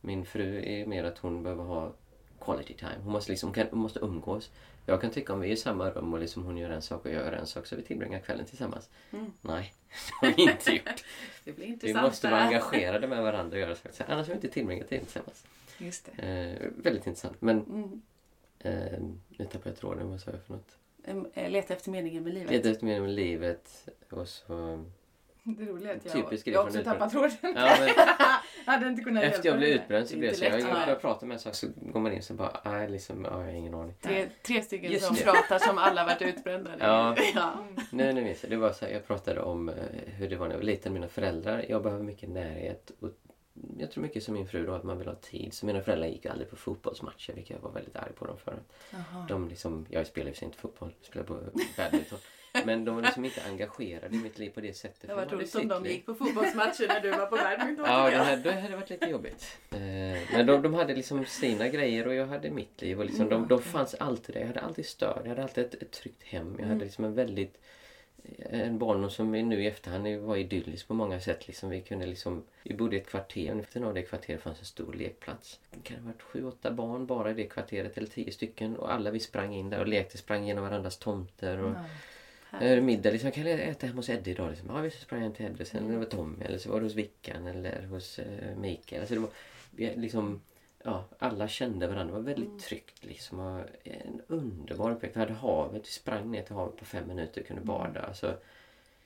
[0.00, 1.92] Min fru är mer att hon behöver ha
[2.40, 2.96] quality time.
[3.02, 4.50] Hon måste, liksom, hon måste umgås.
[4.90, 7.04] Jag kan tycka om vi är i samma rum och liksom hon gör en sak
[7.04, 8.90] och jag gör en sak så vi tillbringar kvällen tillsammans.
[9.12, 9.32] Mm.
[9.40, 9.74] Nej,
[10.20, 11.04] det har vi inte gjort.
[11.44, 12.02] Det blir Vi intressant.
[12.06, 13.92] måste det vara engagerade med varandra och göra saker.
[13.92, 15.44] Så Annars har vi inte tillbringat tid tillsammans.
[15.78, 16.22] Just det.
[16.22, 17.36] Eh, väldigt intressant.
[17.42, 18.02] Men Mm.
[18.58, 20.10] eh, nu tappade jag tråden.
[20.10, 20.76] Vad sa jag för något?
[21.34, 22.50] Eh, Leta efter meningen med livet.
[22.50, 24.84] Leta efter meningen med livet och så...
[25.58, 27.36] Det roliga är att jag, Typisk jag från också tappar tråden.
[27.42, 27.90] Ja, men
[28.66, 30.44] hade inte kunnat efter jag blev utbränd så blev jag så.
[30.44, 33.30] Jag, börjar prata med en sak så går man in så bara, nej liksom, ja,
[33.30, 33.94] jag har ingen aning.
[34.00, 35.22] Tre, tre stycken Just som det.
[35.22, 36.70] pratar som alla varit utbrända.
[36.78, 37.16] Ja.
[37.34, 37.52] ja.
[37.90, 38.50] Nej, nu minns jag.
[38.50, 39.74] Det var så här, jag pratade om eh,
[40.06, 40.92] hur det var när jag var liten.
[40.92, 42.92] Mina föräldrar, jag behöver mycket närhet.
[43.00, 43.10] Och
[43.78, 45.54] jag tror mycket som min fru då, att man vill ha tid.
[45.54, 48.62] Så mina föräldrar gick aldrig på fotbollsmatcher, vilket jag var väldigt arg på dem för.
[48.90, 49.26] Jaha.
[49.28, 51.34] De liksom, jag spelar ju inte fotboll, jag spelar på
[51.76, 52.18] badminton.
[52.64, 55.08] Men de var liksom inte engagerade i mitt liv på det sättet.
[55.08, 55.92] Det var roligt om de liv.
[55.92, 57.84] gick på fotbollsmatcher när du var på badminton.
[57.88, 59.58] Ja, det hade, det hade varit lite jobbigt.
[59.70, 59.78] Eh,
[60.32, 62.98] men de, de hade liksom sina grejer och jag hade mitt liv.
[62.98, 64.40] Och liksom, de, de fanns alltid där.
[64.40, 65.20] Jag hade alltid stöd.
[65.24, 66.56] Jag hade alltid ett, ett tryggt hem.
[66.58, 67.58] Jag hade liksom en väldigt...
[68.38, 71.46] En barndom som är nu i efterhand var idyllisk på många sätt.
[71.46, 73.50] Liksom, vi, kunde liksom, vi bodde i ett kvarter.
[73.50, 75.60] Ungefär av det kvarteret fanns en stor lekplats.
[75.70, 77.96] Det kan ha varit sju, åtta barn bara i det kvarteret.
[77.98, 78.76] Eller tio stycken.
[78.76, 80.18] Och alla vi sprang in där och lekte.
[80.18, 81.58] Sprang genom varandras tomter.
[81.58, 81.84] Och, Ja.
[82.58, 84.50] Eh, middag, liksom, kan jag äta hemma hos Eddie idag?
[84.50, 84.68] Liksom.
[84.68, 85.64] Ja, vi sprang hem till Eddie.
[85.64, 89.00] Sen det var Tommy eller så var det hos Vickan eller hos eh, Mikael.
[89.00, 89.30] Alltså, det var,
[89.70, 90.40] vi, liksom,
[90.84, 92.14] ja, alla kände varandra.
[92.14, 93.04] Det var väldigt tryggt.
[93.04, 95.16] Liksom, och en underbar uppväxt.
[95.16, 95.82] Vi hade havet.
[95.82, 98.00] Vi sprang ner till havet på fem minuter och kunde bada.
[98.00, 98.36] Alltså,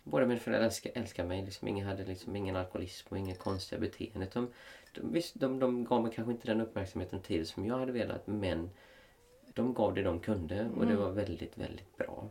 [0.02, 1.44] båda mina föräldrar älskar, älskar mig.
[1.44, 4.28] Liksom, ingen hade liksom, ingen alkoholism och inga konstiga beteenden.
[4.32, 4.52] De,
[4.92, 8.26] de, visst, de, de gav mig kanske inte den uppmärksamheten tid som jag hade velat
[8.26, 8.70] men
[9.54, 12.30] de gav det de kunde och det var väldigt, väldigt bra.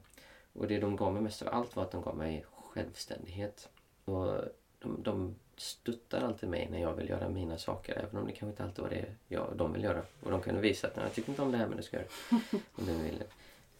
[0.53, 3.69] Och det de gav mig mest av allt var att de gav mig självständighet.
[4.05, 4.41] Och
[4.79, 8.49] de, de stöttar alltid mig när jag vill göra mina saker även om det kanske
[8.49, 10.01] inte alltid var det jag, de vill göra.
[10.23, 12.07] Och de kunde visa att jag tycker inte om det här men du ska göra.
[12.75, 13.23] Om du vill.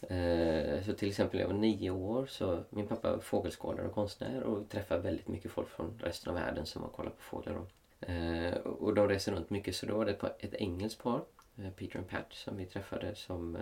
[0.10, 3.94] Eh, så till exempel när jag var nio år så min pappa var fågelskådare och
[3.94, 7.62] konstnär och träffade väldigt mycket folk från resten av världen som har kollat på fåglar.
[8.08, 11.22] Eh, och de reser runt mycket så då var det ett, par, ett engelskt par,
[11.58, 13.62] eh, Peter och Pat, som vi träffade som eh,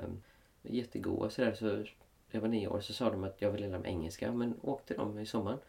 [0.61, 1.53] var jättegoda sådär.
[1.53, 1.85] Så
[2.31, 4.93] jag var nio år så sa de att jag ville lära mig engelska men åkte
[4.93, 5.59] de i sommaren.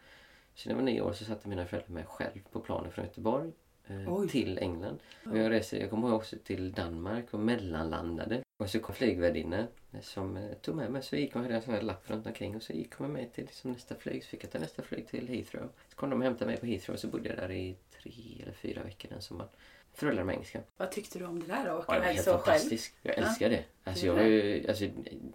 [0.55, 3.05] Så när jag var nio år så satte mina föräldrar mig själv på planen från
[3.05, 3.51] Göteborg
[3.87, 4.99] eh, till England.
[5.25, 8.43] Och jag, reste, jag ihåg också till Danmark och mellanlandade.
[8.57, 9.67] Och så kom flygvärdinna
[10.01, 11.03] som eh, tog med mig.
[11.03, 13.21] Så gick hon hade en sån här lapp runt omkring och så gick hon med
[13.21, 14.23] mig till liksom, nästa flyg.
[14.23, 15.69] Så fick jag ta nästa flyg till Heathrow.
[15.89, 18.41] Så kom de och hämtade mig på Heathrow och så bodde jag där i tre
[18.43, 19.49] eller fyra veckor den sommaren.
[19.93, 20.61] För att lära mig engelska.
[20.77, 22.95] Vad tyckte du om det där att Ja, det var iväg helt fantastiskt.
[23.01, 23.63] Jag älskar det.
[23.83, 24.85] Alltså, jag har ju, alltså,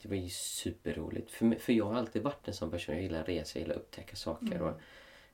[0.03, 1.31] det var ju superroligt.
[1.31, 2.95] För, för jag har alltid varit en sån person.
[2.95, 4.63] Jag gillar att resa, jag gillar att upptäcka saker.
[4.63, 4.69] Och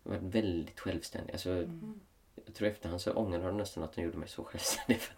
[0.03, 1.33] jag har varit väldigt självständig.
[1.33, 1.69] Alltså,
[2.47, 5.01] Jag tror efterhand så ångrar jag nästan att de gjorde mig så självständig.
[5.01, 5.15] För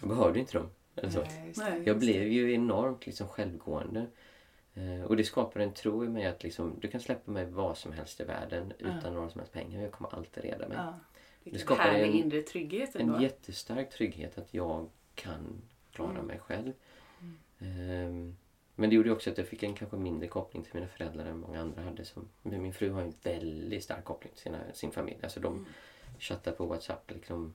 [0.00, 0.70] jag behövde inte dem.
[0.96, 1.24] Eller så.
[1.56, 4.06] Nej, Jag blev ju enormt liksom självgående.
[4.74, 7.78] Eh, och det skapar en tro i mig att liksom, du kan släppa mig vad
[7.78, 9.82] som helst i världen utan några som helst pengar.
[9.82, 10.76] Jag kommer alltid reda mig.
[10.76, 10.94] Ja.
[11.52, 13.14] Det skapar härlig en- inre trygghet ändå.
[13.14, 16.26] En jättestark trygghet att jag kan klara Mm.
[16.26, 16.72] mig själv.
[17.58, 18.36] Ehm,
[18.74, 21.38] men det gjorde också att jag fick en kanske mindre koppling till mina föräldrar än
[21.38, 22.04] många andra hade.
[22.04, 25.18] Som, min fru har en väldigt stark koppling till sina, sin familj.
[25.22, 25.64] Alltså de Mm.
[26.18, 27.52] chattar på Whatsapp liksom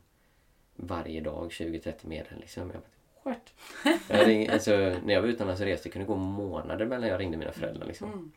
[0.75, 2.39] varje dag, 20-30 meddelanden.
[2.39, 2.63] Liksom.
[2.63, 2.87] Jag bara,
[3.23, 3.53] What?
[4.09, 4.71] Jag ring, alltså,
[5.05, 7.87] när jag var utomlands och reste det kunde gå månader mellan jag ringde mina föräldrar.
[7.87, 8.11] Liksom.
[8.13, 8.31] Mm.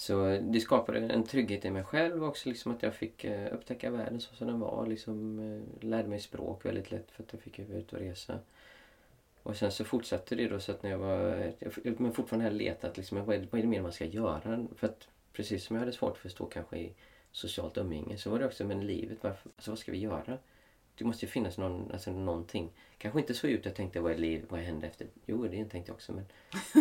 [0.00, 3.90] Så det skapade en trygghet i mig själv också liksom att jag fick eh, upptäcka
[3.90, 4.86] världen så som den var.
[4.86, 8.02] Liksom, eh, lärde mig språk väldigt lätt för att jag fick ju vara ute och
[8.02, 8.38] resa.
[9.42, 11.52] Och sen så fortsatte det då så att när jag var...
[11.84, 13.92] jag- Men fortfarande har jag letat liksom, vad är, det- vad är det mer man
[13.92, 14.66] ska göra?
[14.76, 16.92] För att precis som jag hade svårt att förstå kanske i
[17.32, 19.18] socialt umgänge så var det också men livet.
[19.20, 20.38] Varför, alltså vad ska vi göra?
[21.00, 22.72] Det måste ju finnas någon, alltså någonting.
[22.98, 25.06] Kanske inte så ut jag tänkte vad är liv, vad händer efter?
[25.26, 26.24] Jo, det tänkte jag också men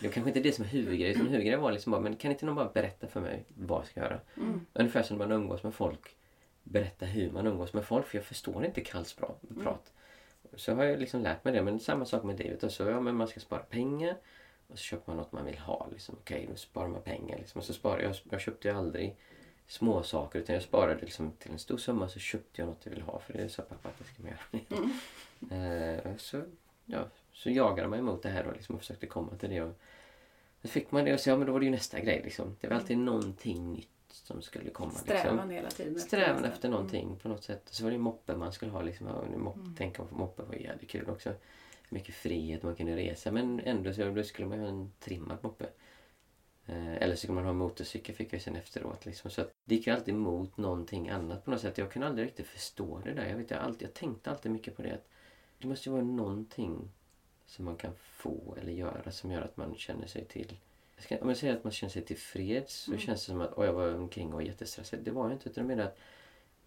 [0.00, 1.20] det var kanske inte det som är huvudgrejen.
[1.20, 4.00] Huvudgrejen var liksom bara, men kan inte någon bara berätta för mig vad jag ska
[4.00, 4.20] göra?
[4.36, 4.66] Mm.
[4.72, 6.16] Ungefär som när man umgås med folk.
[6.62, 9.40] Berätta hur man umgås med folk för jag förstår inte kallspråk.
[9.62, 9.92] Prat.
[10.54, 11.62] Så har jag liksom lärt mig det.
[11.62, 12.72] Men samma sak med det.
[12.72, 14.16] Så, ja, men man ska spara pengar.
[14.66, 15.88] Och så köper man något man vill ha.
[15.92, 16.16] Liksom.
[16.20, 17.38] Okej, då sparar man pengar.
[17.38, 17.58] Liksom.
[17.58, 19.16] Och så sparar jag, jag köpte ju aldrig
[19.66, 22.90] små saker utan jag sparade liksom till en stor summa så köpte jag något jag
[22.92, 24.38] vill ha för det sa pappa att det ska göra.
[25.50, 26.42] Eh, så,
[26.84, 29.62] ja, så jagade man emot det här och, liksom, och försökte komma till det.
[29.62, 29.74] Och,
[30.62, 32.56] så fick man det och så, ja men då var det ju nästa grej liksom.
[32.60, 34.90] Det var alltid någonting nytt som skulle komma.
[34.90, 35.50] Strävan liksom.
[35.50, 35.96] hela tiden.
[35.96, 36.48] efter Strävan nästa.
[36.48, 37.62] efter någonting på något sätt.
[37.70, 38.82] Så var det moppe man skulle ha.
[38.82, 39.06] Liksom.
[39.36, 39.74] Moppe, Mm.
[39.78, 41.32] Tänk om moppe var jävligt kul också.
[41.88, 43.32] Mycket frihet, man kunde resa.
[43.32, 45.66] Men ändå så då skulle man ju ha en trimmad moppe.
[46.66, 49.06] Eh, eller så skulle man ha motorcykel fick jag sen efteråt.
[49.06, 49.30] Liksom.
[49.30, 51.78] Så det gick ju alltid emot någonting annat på något sätt.
[51.78, 53.26] Jag kunde aldrig riktigt förstå det där.
[53.26, 54.92] Jag, vet, jag, alltid, jag tänkte alltid mycket på det.
[54.94, 55.08] Att
[55.58, 56.88] det måste ju vara någonting
[57.46, 60.56] som man kan få eller göra som gör att man känner sig till
[60.96, 63.00] jag ska, om jag säger att man känner sig tillfreds så Mm.
[63.00, 64.98] känns det som att oj, jag var omkring och var jättestressad.
[65.02, 65.48] Det var jag inte.
[65.48, 65.98] Utan jag menar att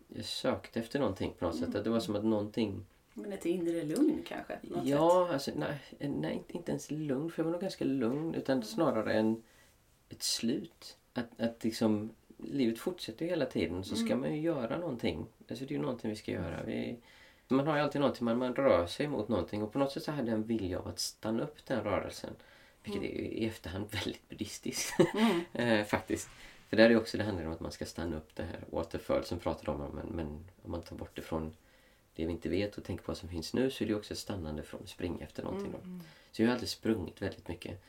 [0.08, 1.76] jag sökte efter någonting på något sätt.
[1.76, 2.86] Att det var som att någonting...
[3.14, 4.54] Men ett inre lugn kanske?
[4.54, 4.70] sätt.
[4.84, 7.32] Ja, alltså nej, nej, inte- inte ens lugn.
[7.32, 8.36] För jag var nog ganska lugn.
[8.36, 9.44] Utan snarare en,
[10.10, 10.98] ett slut.
[11.14, 13.84] Att, att liksom, livet fortsätter hela tiden.
[13.84, 14.20] Så ska Mm.
[14.20, 15.26] man ju göra någonting.
[15.50, 16.64] Alltså det är ju någonting vi ska göra.
[16.64, 16.98] Vi,
[17.48, 19.64] man har ju alltid någonting, man, man rör sig mot någonting.
[19.64, 22.34] Och på något sätt så hade jag en vilja av att stanna upp den rörelsen.
[22.84, 24.94] Vilket är i efterhand väldigt buddhistiskt.
[25.16, 25.42] Mm.
[25.80, 26.30] Eh, faktiskt.
[26.70, 29.40] För där är också det handlar om att man ska stanna upp det här återfödelsen
[29.40, 29.92] pratar om.
[29.96, 30.28] Men, men
[30.64, 31.56] om man tar bort det från
[32.16, 34.14] det vi inte vet och tänker på vad som finns nu så är det också
[34.14, 35.72] ett stannande från att springa efter någonting.
[35.72, 35.78] Då.
[36.32, 37.82] Så jag har alltid sprungit väldigt mycket.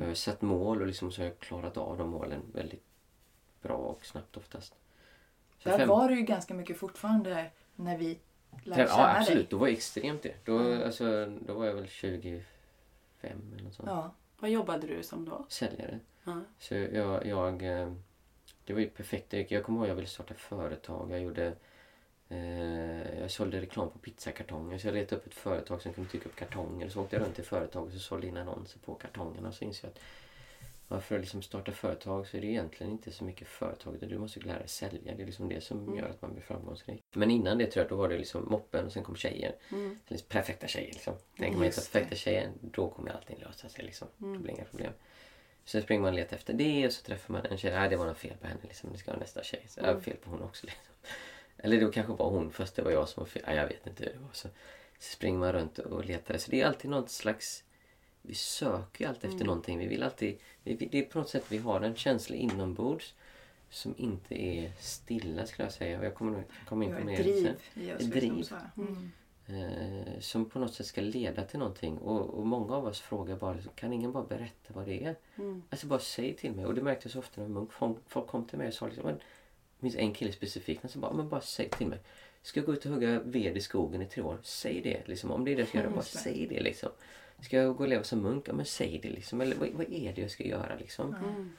[0.00, 2.84] Jag har satt mål och liksom så har jag klarat av de målen väldigt
[3.62, 4.74] bra och snabbt oftast.
[5.58, 8.18] Så Där fem- var det ju ganska mycket fortfarande när vi
[8.64, 9.38] lärde Ja, känna absolut.
[9.38, 9.46] dig.
[9.50, 10.34] Då var jag extremt det.
[10.44, 10.82] Då, Mm.
[10.82, 12.42] alltså, då var jag väl 25
[13.54, 13.88] eller något sånt.
[13.88, 14.10] Ja.
[14.38, 15.46] Vad jobbade du som då?
[15.48, 15.98] Säljare.
[16.24, 16.40] Ja.
[16.58, 17.92] Så jag, jag, eh,
[18.64, 19.32] det var ju perfekt.
[19.50, 21.10] Jag kommer ihåg att jag ville starta företag.
[21.10, 21.52] Jag gjorde eh,
[23.20, 24.78] jag sålde reklam på pizzakartonger.
[24.78, 26.88] Så jag letade upp ett företag som kunde trycka upp kartonger.
[26.88, 29.52] Så åkte jag runt till företag och så sålde in annonser på kartongerna.
[29.52, 30.00] Så insåg jag att
[30.88, 33.94] ja, för att liksom starta företag så är det egentligen inte så mycket företag.
[33.94, 35.14] utan Du måste lära dig sälja.
[35.16, 35.98] Det är liksom det som Mm.
[35.98, 37.02] gör att man blir framgångsrik.
[37.14, 39.54] Men innan det tror jag då var det liksom moppen och sen kom tjejer.
[39.72, 39.98] Mm.
[40.08, 41.14] Liksom perfekta tjejer liksom.
[41.38, 44.08] Tänker man hitta perfekta tjejer då kommer allting lösa sig liksom.
[44.20, 44.32] Mm.
[44.32, 44.92] Det blir inga problem.
[45.64, 47.72] Så springer man och letar efter det och så träffar man en tjej.
[47.74, 48.60] Nej, det var något fel på henne.
[48.62, 48.92] Liksom.
[48.92, 49.64] Det ska vara nästa tjej.
[49.68, 50.00] Så, Mm.
[50.02, 50.66] fel på hon också.
[50.66, 50.91] Liksom.
[51.62, 53.42] Eller det kanske var hon fast det var jag som var fel.
[53.46, 54.30] Ja, jag vet inte hur det var.
[54.32, 54.48] Så,
[54.98, 56.38] så springer man runt och letar.
[56.38, 57.64] Så det är alltid något slags...
[58.22, 59.46] Vi söker ju alltid efter Mm.
[59.46, 59.78] någonting.
[59.78, 60.38] Vi vill alltid...
[60.64, 63.14] Vi, det är på något sätt vi har en känsla inombords
[63.70, 65.98] som inte är stilla skulle jag säga.
[65.98, 67.54] Och jag kommer komma in på mer driv sen.
[67.74, 68.48] liksom, driv.
[68.50, 68.70] här.
[68.76, 69.10] Mm.
[69.46, 71.98] Eh, som på något sätt ska leda till någonting.
[71.98, 75.16] Och, och många av oss frågar bara, kan ingen bara berätta vad det är?
[75.36, 75.62] Mm.
[75.70, 76.66] Alltså bara säg till mig.
[76.66, 78.86] Och det märkte jag så ofta när munk, folk, folk kom till mig och sa
[78.86, 79.10] liksom,
[79.82, 81.98] finns en kille specifikt, han sa bara, men bara säg till mig.
[82.42, 84.38] Ska jag gå ut och hugga ved i skogen i tre år?
[84.42, 85.30] Säg det liksom.
[85.30, 86.88] Om det är det jag ska göra, bara säg det liksom.
[87.40, 88.48] Ska jag gå och leva som munk?
[88.48, 89.40] Ja men säg det liksom.
[89.40, 91.14] Eller vad, vad är det jag ska göra liksom?
[91.14, 91.52] Mm.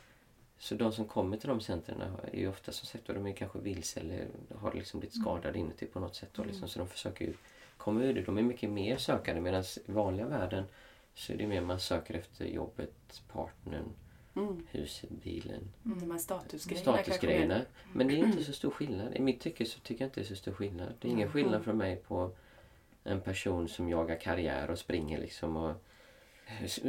[0.57, 3.59] Så de som kommer till de centren är ju ofta som sagt de är kanske
[3.59, 6.29] vilse eller har liksom blivit skadade inuti på något sätt.
[6.33, 6.67] Då, liksom.
[6.67, 7.33] Så de försöker ju
[7.77, 8.21] komma ur det.
[8.21, 10.63] De är mycket mer sökande medan i vanliga världen
[11.13, 13.93] så är det mer man söker efter jobbet, partnern,
[14.35, 14.67] Mm.
[14.71, 15.73] huset, bilen.
[15.83, 17.53] De här statusgrejerna Statusgrejerna.
[17.55, 17.65] mer.
[17.93, 19.15] Men det är inte så stor skillnad.
[19.15, 20.93] I mitt tycke så tycker jag inte det är så stor skillnad.
[20.99, 22.31] Det är ingen skillnad för mig på
[23.03, 25.75] en person som jagar karriär och springer liksom och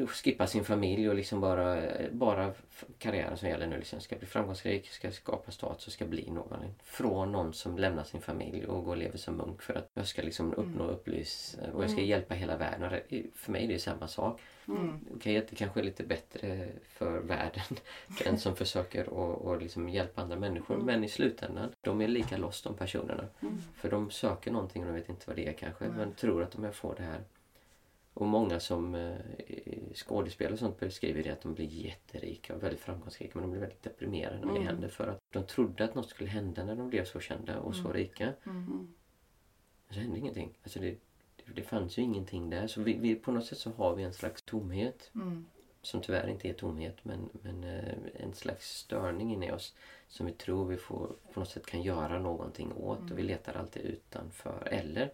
[0.09, 2.53] skippar sin familj och liksom bara, bara
[2.99, 3.77] karriären som gäller nu.
[3.79, 4.01] Liksom.
[4.01, 6.59] Ska bli framgångsrik, ska skapa status, ska bli någon.
[6.83, 10.07] Från någon som lämnar sin familj och går och lever som munk för att jag
[10.07, 12.11] ska liksom uppnå upplys och jag ska Mm.
[12.11, 12.93] hjälpa hela världen.
[12.93, 12.99] Och
[13.35, 14.41] För mig är det samma sak.
[14.69, 15.01] Mm.
[15.15, 17.63] Okej att det kanske är lite bättre för världen.
[18.25, 20.75] Den som försöker att och liksom hjälpa andra människor.
[20.75, 20.87] Mm.
[20.87, 23.29] Men i slutändan, de är lika lost de personerna.
[23.43, 23.63] Mm.
[23.77, 25.85] För de söker någonting och de vet inte vad det är kanske.
[25.89, 27.21] Men tror att om jag får det här
[28.15, 29.17] Och många som eh,
[29.95, 33.61] skådespelare och sånt beskriver det att de blir jätterika och väldigt framgångsrika men de blir
[33.61, 34.67] väldigt deprimerade när det Mm.
[34.67, 37.75] händer för att de trodde att något skulle hända när de blev så kända och
[37.75, 37.93] så Mm.
[37.93, 38.33] rika.
[38.47, 38.95] Mm.
[39.87, 40.59] Men så hände ingenting.
[40.63, 40.91] Alltså det,
[41.37, 42.67] det, det fanns ju ingenting där.
[42.67, 45.47] Så vi, vi, på något sätt så har vi en slags tomhet Mm.
[45.83, 49.75] som tyvärr inte är tomhet men, men eh, en slags störning inne i oss
[50.09, 53.27] som vi tror vi får, på något sätt kan göra någonting åt och vi Mm.
[53.27, 55.13] letar alltid utanför eller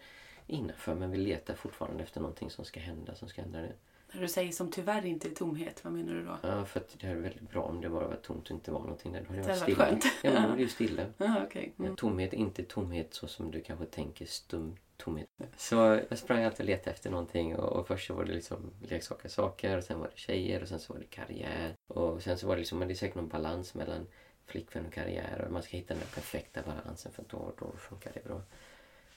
[0.50, 3.72] innanför men vi letar fortfarande efter någonting som ska hända, som ska ändra det.
[4.12, 6.36] När du säger som tyvärr inte är tomhet, vad menar du då?
[6.42, 8.70] Ja, för att det här är väldigt bra om det bara var tomt och inte
[8.70, 9.20] var någonting där.
[9.20, 9.86] Då hade Det varit stilla.
[9.86, 10.04] skönt.
[10.22, 11.06] Ja, då är det ju stilla.
[11.18, 11.72] Ja, okej.
[11.78, 11.96] Mm.
[11.96, 15.28] Tomhet, inte tomhet så som du kanske tänker stum tomhet.
[15.56, 18.70] Så jag sprang alltid och letade efter någonting och, och först så var det liksom
[18.88, 21.74] leksaker, saker och sen var det tjejer och sen så var det karriär.
[21.86, 24.06] Och sen så var det liksom, men det är säkert någon balans mellan
[24.46, 28.24] flickvän och karriär och man ska hitta den perfekta balansen för då, då funkar det
[28.24, 28.42] bra.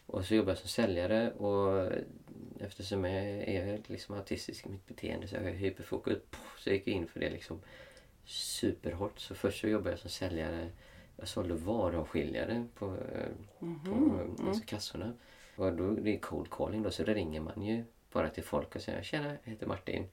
[0.06, 1.92] Och så jobbade jag som säljare och
[2.60, 6.18] eftersom jag är liksom autistisk i mitt beteende så är jag hyperfokus.
[6.58, 7.62] Så jag gick jag in för det liksom
[8.26, 9.20] superhårt.
[9.20, 10.70] Så först så jobbade jag som säljare.
[11.18, 13.28] Jag sålde varuavskiljare på, eh,
[13.60, 14.36] på Mhm.
[14.40, 15.14] eh, alltså kassorna.
[15.56, 18.76] Och då, det är cold calling då så då ringer man ju bara till folk
[18.76, 20.06] och säger Tjena, jag heter Martin.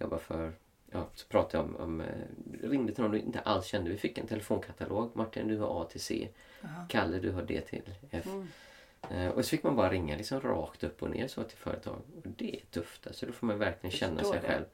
[0.00, 0.52] Jobbar för...
[0.90, 1.76] Ja, så pratade jag om...
[1.76, 3.90] om eh, ringde till någon du inte alls kände.
[3.90, 5.16] Vi fick en telefonkatalog.
[5.16, 6.28] Martin, du har A till C.
[6.62, 6.86] Jaha.
[6.88, 8.26] Kalle, du har D till F.
[8.26, 8.48] Mm.
[9.10, 11.94] Eh, och så fick man bara ringa liksom rakt upp och ner så till företag.
[12.16, 13.06] Och det är tufft.
[13.06, 14.48] Alltså, då får man verkligen känna sig det.
[14.48, 14.64] själv.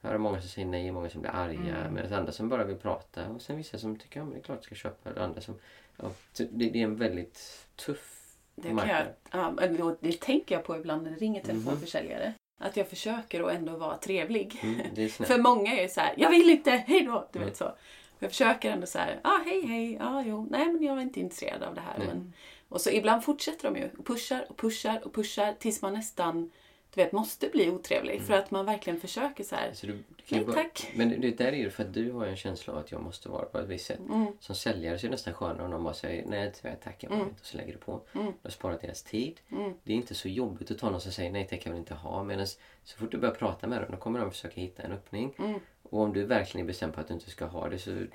[0.00, 1.76] Jag har många som säger nej, många som blir arga.
[1.76, 1.94] Mm.
[1.94, 3.28] Medan andra som bara vill prata.
[3.28, 5.10] Och sen vissa som tycker att ja, det är klart jag ska köpa.
[5.10, 5.54] Och andra som...
[5.96, 9.06] Ja, det, det är en väldigt tuff Det, kan marknad.
[9.32, 11.46] jag, ja, det tänker jag på ibland när det ringer Mhm.
[11.46, 12.32] telefonförsäljare.
[12.60, 14.60] Att jag försöker att ändå vara trevlig.
[14.62, 15.08] Mm.
[15.10, 17.28] För många är så här, jag vill inte, hej då!
[17.32, 17.48] Du Mm.
[17.48, 17.72] vet så.
[18.18, 21.20] Jag försöker ändå så här, ah, hej hej, ah, jo, nej men jag är inte
[21.20, 21.98] intresserad av det här.
[21.98, 22.32] Men,
[22.68, 26.50] och så ibland fortsätter de ju och pushar och pushar och pushar tills man nästan,
[26.94, 28.22] du vet, måste bli otrevlig.
[28.22, 30.90] För att man verkligen försöker så här, Så du, nej bara- tack.
[30.94, 33.28] Men det, där är ju för att du har en känsla av att jag måste
[33.28, 33.98] vara på ett visst sätt.
[34.08, 36.96] Mm, Som säljare så är det nästan skönare om de bara säger nej tyvärr tack
[37.02, 37.28] jag Mm.
[37.28, 38.00] inte och så lägger du på.
[38.12, 38.26] Mm.
[38.26, 39.40] Du har sparat deras tid.
[39.50, 41.78] mm, Det är inte så jobbigt att ta någon som säger nej tack jag vill
[41.80, 42.22] inte ha.
[42.24, 42.46] Medan
[42.84, 45.34] så fort du börjar prata med dem då kommer de försöka hitta en öppning.
[45.38, 45.60] mm.
[45.82, 48.06] Och om du verkligen är bestämd på att du inte ska ha det så gör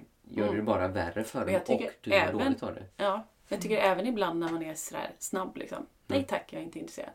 [0.44, 0.50] Mm.
[0.52, 2.84] du det bara värre för dem och du mår dåligt av det.
[2.98, 5.86] Ja, jag tycker även ibland när man är sådär snabb liksom.
[6.08, 6.27] Nej Mm.
[6.27, 7.10] tack, jag är inte intresserad.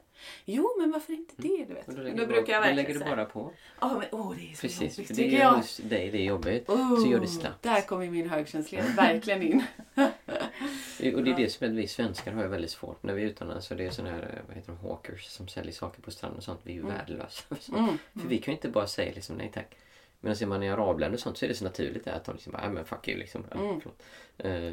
[0.45, 1.65] Jo, men varför inte det?
[1.69, 1.87] Du vet.
[1.87, 3.53] Då då brukar jag verkligen lägger du bara på.
[3.81, 5.53] Ja, men åh, det är så Precis, för jobbigt det tycker är jag.
[5.53, 6.69] hos dig det är jobbigt.
[6.69, 7.63] Oh, Så gör det snabbt.
[7.63, 9.65] Där kommer min högkänslighet verkligen in.
[11.15, 13.27] Och det är det som är vi svenskar har ju väldigt svårt när vi är
[13.27, 13.67] utomlands.
[13.67, 16.45] Så det är sådana här, vad heter de, hawkers som säljer saker på stranden och
[16.45, 16.61] sånt.
[16.63, 16.95] Vi är ju Mm.
[16.95, 17.45] värdelösa.
[17.79, 17.99] Mm.
[18.13, 19.77] För vi kan ju inte bara säga liksom nej tack.
[20.21, 22.53] Medan ser man i arabländer och sånt så är det så naturligt att de liksom
[22.53, 23.45] bara, "Nej, men fuck you liksom.
[23.51, 23.81] Ja, Mm.
[23.81, 24.03] förlåt.
[24.39, 24.73] Eh,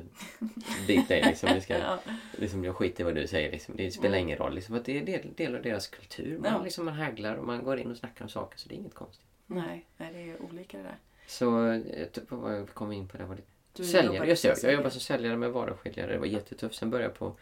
[0.87, 1.49] Dit dig liksom.
[1.53, 1.99] Vi ska, Ja.
[2.37, 2.63] liksom.
[2.63, 3.75] Jag skiter i vad du säger liksom.
[3.77, 4.27] Det spelar Mm.
[4.27, 4.75] ingen roll liksom.
[4.75, 6.37] För det är del, del av deras kultur.
[6.37, 6.63] Man, Ja.
[6.63, 8.93] liksom, man häglar och man går in och snackar om saker så det är inget
[8.93, 9.25] konstigt.
[9.47, 10.97] Nej, nej, det är ju olika det där.
[11.27, 11.81] Så
[12.11, 13.41] typ, vad kom in på det var det
[13.73, 14.63] Du säljare, just det.
[14.63, 16.11] Jag jobbar som säljare med varuskiljare.
[16.13, 16.75] Det var jättetufft.
[16.75, 17.35] Sen började jag på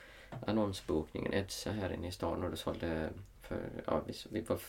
[0.47, 3.09] annonsbokningen Edsa här inne i stan och då sålde
[3.41, 4.59] för, ja, vi, vi var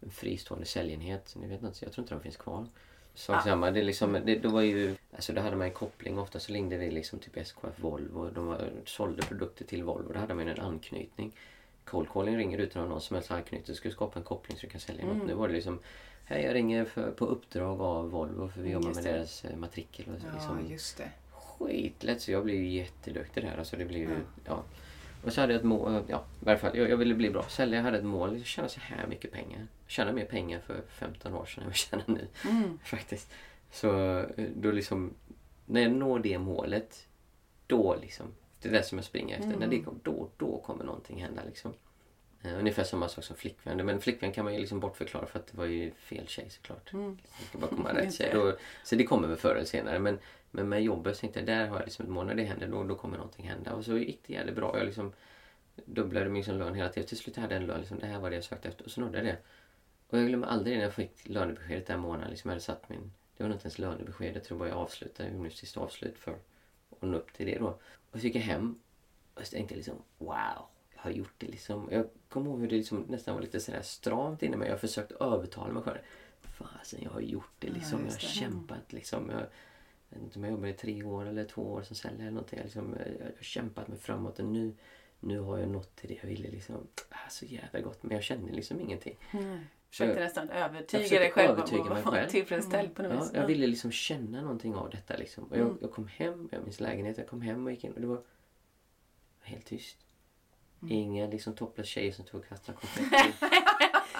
[0.00, 1.34] en fristående säljenhet.
[1.40, 2.66] Ni vet inte, jag tror inte de finns kvar.
[3.14, 3.40] Sak Ah.
[3.40, 6.18] samma, det, liksom, det, då var ju, alltså då hade man en koppling.
[6.18, 8.30] Ofta så ringde vi liksom typ SKF Volvo.
[8.30, 10.12] De var, sålde produkter till Volvo.
[10.12, 11.32] Då hade man ju en anknytning.
[11.84, 13.76] Cold calling ringer utan att någon som helst anknytning.
[13.76, 15.18] Ska skapa en koppling så du kan sälja Mm.
[15.18, 15.26] något.
[15.26, 15.78] Nu var det liksom
[16.24, 19.16] Hej, jag ringer för, på uppdrag av Volvo för vi Mm, jobbar just med det.
[19.18, 20.04] deras eh, matrikel.
[20.08, 21.10] Och Ja, liksom, just det.
[21.30, 23.58] skitlätt så jag blev ju jätteduktig där.
[23.58, 24.20] Alltså det blev ju, Ja.
[24.44, 24.62] ja.
[25.24, 27.42] Och så hade jag ett mål, ja i varje fall, jag, jag ville bli bra
[27.48, 27.76] säljare.
[27.76, 29.58] Jag hade ett mål, jag tjäna så här mycket pengar.
[29.58, 32.78] Jag tjänade mer pengar för 15 år sedan än jag tjänar nu Mm.
[32.84, 33.32] faktiskt.
[33.70, 35.14] Så eh, då liksom,
[35.66, 37.06] när jag når det målet,
[37.66, 38.26] då liksom,
[38.62, 39.48] det är det som jag springer efter.
[39.48, 39.60] Mm.
[39.60, 41.72] När det kommer, då, då kommer någonting hända liksom.
[42.42, 43.86] Eh, ungefär samma sak som flickvän.
[43.86, 46.92] Men flickvän kan man ju liksom bortförklara för att det var ju fel tjej såklart.
[46.92, 47.18] Mm.
[47.38, 48.54] Det ska bara komma rätt tjej.
[48.84, 49.98] så det kommer väl förr eller senare.
[49.98, 50.18] Men,
[50.50, 52.26] men med jobbet så tänkte jag, där har jag liksom ett mål.
[52.26, 53.74] När det händer, då, då kommer någonting hända.
[53.74, 54.78] Och så gick det jävligt bra.
[54.78, 55.12] Jag liksom
[55.84, 57.08] dubblade min liksom lön hela tiden.
[57.08, 57.80] Till slut hade jag en lön.
[57.80, 58.84] Liksom, det här var det jag sökte efter.
[58.84, 59.36] Och så nådde jag det.
[60.08, 62.30] Och jag glömmer aldrig när jag fick lönebeskedet den månaden.
[62.30, 64.36] Liksom jag hade satt min, det var nog inte ens lönebesked.
[64.36, 65.28] Jag tror bara jag avslutade.
[65.28, 66.32] Jag gjorde sista avslut för
[66.90, 67.78] att nå upp till det då.
[68.10, 68.78] Och så gick jag hem.
[69.34, 70.66] Och så tänkte jag liksom, wow.
[70.94, 71.88] Jag har gjort det liksom.
[71.90, 74.68] Jag kommer ihåg hur det liksom nästan var lite sådär stramt inne mig.
[74.68, 75.98] Jag har försökt övertala mig själv.
[76.40, 77.98] Fasen, jag har gjort det liksom.
[77.98, 78.34] Ja, jag just har det.
[78.34, 79.30] kämpat liksom.
[79.30, 79.46] Jag,
[80.10, 82.30] jag vet inte om jag jobbade i tre år eller två år som säljare eller
[82.30, 82.56] någonting.
[82.58, 84.74] Jag, liksom, jag har kämpat mig framåt och nu,
[85.20, 86.50] nu har jag nått till det jag ville.
[86.50, 86.86] Liksom.
[87.08, 88.02] Ah, så jävla gott.
[88.02, 89.16] Men jag kände liksom ingenting.
[89.32, 89.60] Nej.
[89.90, 93.30] Försökte Jag- nästan övertyga dig själv övertyga om att vara tillfredsställd på något Ja, vis.
[93.34, 95.16] jag ville liksom känna någonting av detta.
[95.16, 95.44] Liksom.
[95.44, 95.78] Och jag, Mm.
[95.80, 98.22] jag kom hem, jag minns lägenhet, jag kom hem och gick in och det var
[99.42, 99.98] helt tyst.
[100.82, 100.94] Mm.
[100.94, 103.32] Inga liksom topless tjejer som tog och kastade konfetti.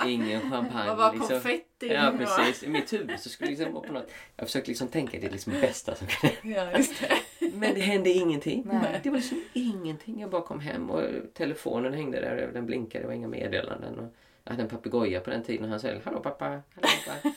[0.07, 0.87] ingen champagne.
[0.89, 1.29] Vad var liksom.
[1.29, 1.89] konfetti?
[1.89, 2.63] Ja precis.
[2.63, 5.95] I mitt huvud så skulle liksom på något, Jag försökte liksom tänka det liksom bästa
[5.95, 7.51] som kunde Ja, det.
[7.55, 8.63] Men det hände ingenting.
[8.67, 9.01] Nej.
[9.03, 10.21] Det var liksom ingenting.
[10.21, 11.03] Jag bara kom hem och
[11.35, 12.51] telefonen hängde där.
[12.53, 13.05] Den blinkade.
[13.05, 13.99] Det var inga meddelanden.
[13.99, 16.45] Och jag hade en papegoja på den tiden och han sa Hallå pappa.
[16.45, 16.63] Hallå
[17.07, 17.35] pappa.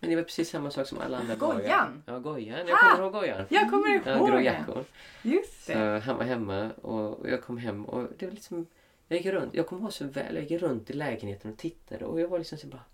[0.00, 2.02] Men det var precis samma sak som alla andra Gojan?
[2.06, 2.66] Ja, gojan.
[2.66, 3.44] Jag kommer ihåg gojan.
[3.48, 5.30] Jag kommer ihåg Ja, grå det.
[5.30, 6.02] Just Så det.
[6.04, 8.66] han var hemma och jag kom hem och det var liksom...
[9.12, 12.04] Jag gick runt, jag kommer ihåg så väl, jag gick runt i lägenheten och tittade
[12.04, 12.84] och jag var liksom så bara...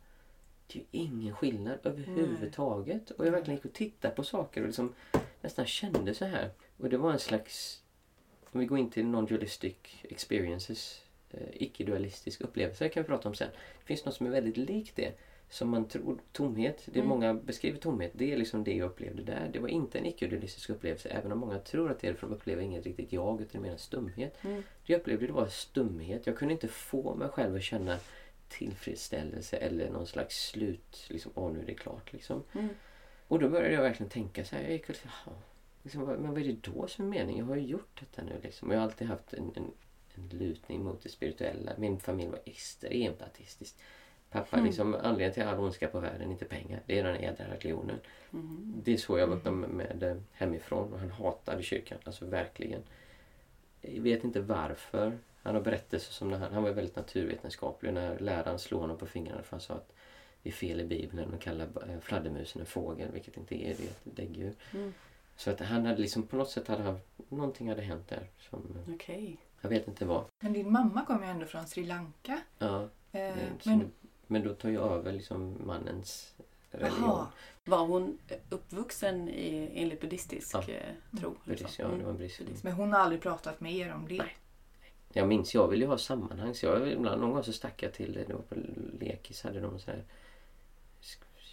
[0.67, 3.11] Det är ju ingen skillnad överhuvudtaget.
[3.11, 4.95] Och jag verkligen gick och tittade på saker och liksom
[5.41, 6.51] nästan kände så här.
[6.77, 7.83] Och det var en slags...
[8.53, 13.49] Om vi går in till non-dualistic experiences, eh, icke-dualistisk upplevelse kan vi prata om sen.
[13.79, 15.12] Det finns något som är väldigt likt det.
[15.49, 17.09] Som man tror, tomhet, det Mm.
[17.09, 19.51] många beskriver tomhet, det är liksom det jag upplevde där.
[19.53, 22.32] Det var inte en icke-dualistisk upplevelse, även om många tror att det är för de
[22.36, 24.44] upplever inget riktigt jag, utan mer en stumhet.
[24.44, 24.57] Mm.
[24.86, 26.26] Det jag upplevde det var stumhet.
[26.26, 27.99] Jag kunde inte få mig själv att känna
[28.49, 32.42] tillfredsställelse eller någon slags slut, liksom, åh nu är det klart liksom.
[32.53, 32.68] Mm.
[33.28, 34.97] Och då började jag verkligen tänka så här, jag gick och,
[35.82, 37.38] liksom, vad- men vad är det då som är meningen?
[37.38, 38.68] Jag har ju gjort detta nu liksom.
[38.68, 39.70] Och jag har alltid haft en, en,
[40.14, 41.72] en lutning mot det spirituella.
[41.78, 43.76] Min familj var extremt artistisk.
[44.31, 44.66] Pappa, Mm.
[44.66, 47.99] liksom, anledningen till all ondska på världen, inte pengar, det är den jädra religionen.
[48.33, 48.72] Mm.
[48.85, 52.83] Det är så jag var uppe med, eh, hemifrån och han hatade kyrkan, alltså verkligen.
[53.81, 55.18] Jag vet inte varför.
[55.43, 59.07] Han har berättelser som när han, han var väldigt naturvetenskaplig när läraren slog honom på
[59.07, 59.93] fingrarna för han sa att
[60.43, 63.74] det är fel i Bibeln att kalla eh, fladdermusen en fågel, vilket inte är det,
[63.77, 64.53] det är ett däggdjur.
[64.74, 64.95] Mm.
[65.37, 66.99] Så att han hade liksom på något sätt hade han,
[67.29, 69.37] någonting hade hänt där som, eh, Okej.
[69.61, 70.24] jag vet inte vad.
[70.43, 72.41] Men din mamma kom ju ändå från Sri Lanka.
[72.59, 73.93] Ja, Eh, men,
[74.27, 76.35] men då tar jag över liksom mannens
[76.70, 77.03] religion.
[77.03, 77.27] Jaha.
[77.64, 78.18] Var hon
[78.51, 80.62] uppvuxen i, enligt buddhistisk Ja.
[80.68, 81.35] eh, tro?
[81.45, 82.41] Buddhist, ja, det var brist.
[82.62, 84.18] men hon har aldrig pratat med er om det?
[84.18, 84.37] Nej.
[85.12, 87.93] Jag minns, jag ville ju ha sammanhang så jag, ibland, någon gång så stack jag
[87.95, 88.55] till, det var på
[89.01, 90.05] lekis, hade de så här,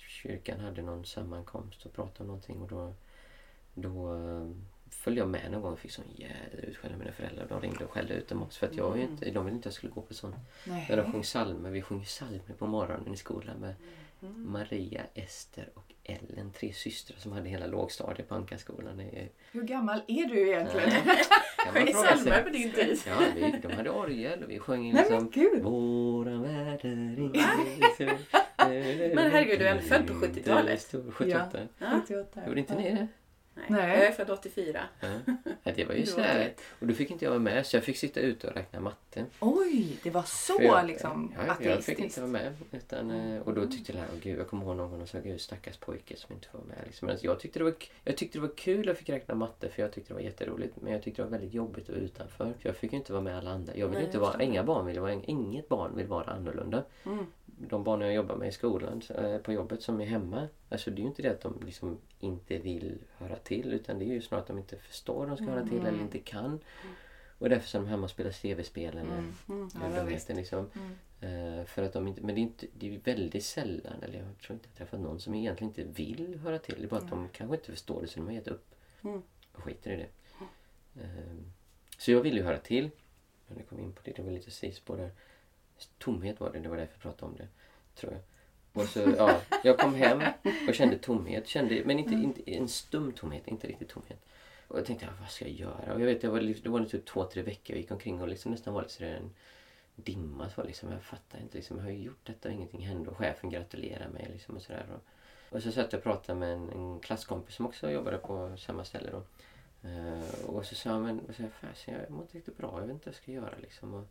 [0.08, 2.94] kyrkan hade någon sammankomst och pratade om någonting och då,
[3.74, 4.48] då eh,
[4.94, 7.46] följde jag med någon gång och fick sån jävla utskällning av mina föräldrar.
[7.50, 9.60] De ringde och skällde ut dem också för att jag ju inte, de ville inte
[9.60, 10.36] att jag skulle gå på sånt.
[10.68, 10.86] Nej.
[10.90, 13.74] När de sjöng psalmer, vi sjunger psalmer på morgonen i skolan med
[14.24, 14.52] Mm.
[14.52, 20.26] Maria, Ester och Ellen, tre systrar som hade hela lågstadiet på är- Hur gammal är
[20.26, 20.90] du egentligen?
[21.74, 23.00] Sjöng psalmer på din tid?
[23.08, 25.64] Ja, vi, de hade orgel och vi sjöng Nej liksom men gud!
[25.64, 28.18] Våran värld är ingen
[29.16, 30.96] Men herregud, du är född på 70-talet.
[31.14, 31.60] 78.
[31.78, 32.02] Ja.
[32.02, 32.40] 78.
[32.48, 33.08] Gjorde inte ni det?
[33.56, 33.66] Nej.
[33.70, 33.98] Nej.
[33.98, 34.84] Jag är född 84.
[35.00, 35.08] Ja.
[35.64, 36.62] Ja, det var ju var rätt.
[36.80, 39.26] Och då fick inte jag vara med så jag fick sitta ute och räkna matte.
[39.40, 42.00] Oj, det var så För jag, liksom ja, jag fick ateistiskt.
[42.00, 42.54] inte vara med.
[42.72, 45.20] Utan, eh, och då tyckte jag, åh gud, jag kommer ihåg någon gång och sa,
[45.20, 46.78] gud stackars pojke som inte vara med.
[46.86, 47.06] Liksom.
[47.06, 47.74] Men jag, tyckte det var,
[48.04, 50.22] jag tyckte det var kul att jag fick räkna matte för jag tyckte det var
[50.22, 50.74] jätteroligt.
[50.82, 52.54] Men jag tyckte det var väldigt jobbigt att vara utanför.
[52.60, 53.76] För jag fick inte vara med alla andra.
[53.76, 56.84] Jag vill Nej, inte jag vara, inga barn vill vara, inget barn vill vara annorlunda.
[57.06, 57.26] Mm.
[57.58, 60.48] De barn jag jobbar med i skolan, eh, på jobbet som är hemma.
[60.70, 64.06] Alltså det är ju inte det att de liksom inte vill höra till utan det
[64.06, 66.60] är ju snarare att de inte förstår att de ska höra till eller inte kan.
[67.38, 69.34] Och därför så är de hemma och spelar tv-spel eller Mm.
[69.50, 69.70] Mm.
[69.74, 70.70] Ja, ja, dumheter liksom.
[70.74, 71.60] Mm.
[71.60, 74.38] Eh, för att de inte, men det är, inte, det är väldigt sällan, eller jag
[74.38, 76.76] tror inte jag träffat någon som egentligen inte vill höra till.
[76.78, 79.22] Det är bara att de kanske inte förstår det så de har gett upp Mm.
[79.54, 80.10] och skiter i det.
[81.02, 81.36] Eh,
[81.98, 82.90] så jag vill ju höra till.
[83.48, 85.12] Men det kom in på det, det var lite sidospår där.
[85.98, 87.48] Tomhet var det, det var därför jag pratade om det.
[87.96, 88.22] Tror jag.
[88.74, 90.22] Och så, ja, jag kom hem
[90.68, 91.48] och kände tomhet.
[91.48, 94.26] Kände, men inte, inte en stum tomhet, inte riktigt tomhet.
[94.68, 95.94] Och jag tänkte, vad ska jag göra?
[95.94, 98.28] Och jag vet, jag var, det var typ två, tre veckor jag gick omkring och
[98.28, 99.34] liksom nästan var lite sådär en
[99.96, 100.50] dimma.
[100.50, 103.10] Så liksom, jag fattar inte, liksom, jag har ju gjort detta och ingenting hände.
[103.10, 104.86] Och chefen gratulerade mig liksom och sådär.
[104.94, 108.58] Och, och så satt jag och pratade med en, en klasskompis som också jobbade på
[108.58, 109.24] samma ställe då.
[109.90, 112.82] Eh, och så sa jag, men så här, fasen, jag mår inte riktigt bra, jag
[112.82, 113.94] vet inte vad jag ska göra liksom.
[113.94, 114.08] Och,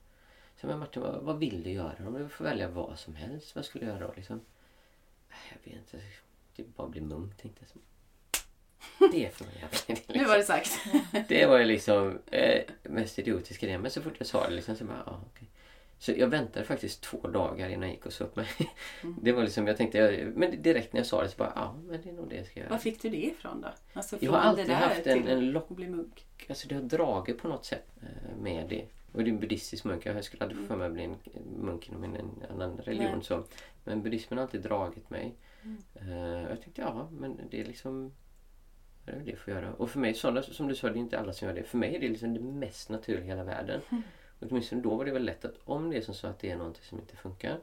[0.63, 1.95] så men Martin, vad, vad vill du göra?
[2.07, 4.41] Om du får välja vad som helst, vad skulle du göra då liksom?
[5.29, 6.07] "Nej, Jag vet inte,
[6.57, 7.83] typ bara bli munk tänkte jag.
[9.13, 10.71] Det är för mig jävla Nu var det sagt.
[11.29, 13.81] det var ju liksom eh, mest idiotiska grejen.
[13.83, 15.49] Men så fort jag sa det liksom så bara, ah, okej.
[15.99, 18.47] Så jag väntade faktiskt två dagar innan jag gick och sa upp mig.
[19.23, 21.75] Det var liksom, jag tänkte, jag, men direkt när jag sa det så bara, ja
[21.87, 22.71] men det är nog det jag ska göra.
[22.71, 23.69] Var fick du det ifrån då?
[23.93, 26.27] Alltså Jag har alltid det haft en, en lock, att bli munk?
[26.49, 28.87] alltså det har dragit på något sätt eh, med det.
[29.13, 31.17] Och det är en buddhistisk munk, jag skulle aldrig få för mig att bli en
[31.45, 33.25] munk inom en, en annan religion Nej.
[33.25, 33.45] så.
[33.85, 35.35] Men buddhismen har alltid dragit mig.
[35.63, 35.79] Mm.
[35.95, 38.13] Eh, jag tänkte, ja men det är liksom
[39.05, 39.73] det är det jag får göra.
[39.73, 41.63] Och för mig, sådana, som du sa, det är inte alla som gör det.
[41.63, 43.81] För mig är det liksom det mest naturliga i hela världen.
[43.91, 44.03] Mm.
[44.41, 46.51] Och åtminstone då var det väl lätt att om det är som så att det
[46.51, 47.61] är någonting som inte funkar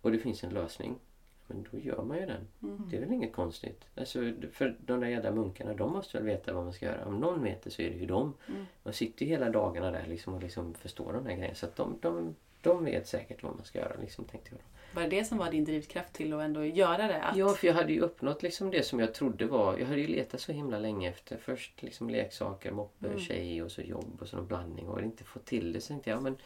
[0.00, 0.98] och det finns en lösning,
[1.46, 2.48] men då gör man ju den.
[2.62, 2.88] Mm.
[2.90, 3.84] Det är väl inget konstigt.
[3.94, 7.04] Alltså, för de där jävla munkarna, de måste väl veta vad man ska göra.
[7.04, 8.34] Om någon vet det så är det ju de.
[8.48, 8.66] Mm.
[8.82, 11.54] Man sitter ju hela dagarna där liksom och liksom förstår de här grejerna.
[11.54, 12.34] Så att de, de
[12.64, 14.60] de vet säkert vad man ska göra liksom, tänkte jag.
[14.94, 17.22] Var det det som var din drivkraft till att ändå göra det?
[17.22, 17.36] Att...
[17.36, 19.78] Ja, för jag hade ju uppnått liksom det som jag trodde var...
[19.78, 23.18] Jag hade ju letat så himla länge efter först liksom leksaker, moppe, Mm.
[23.18, 25.80] tjej och så jobb och så någon blandning och inte fått till det.
[25.80, 26.36] Så tänkte jag, men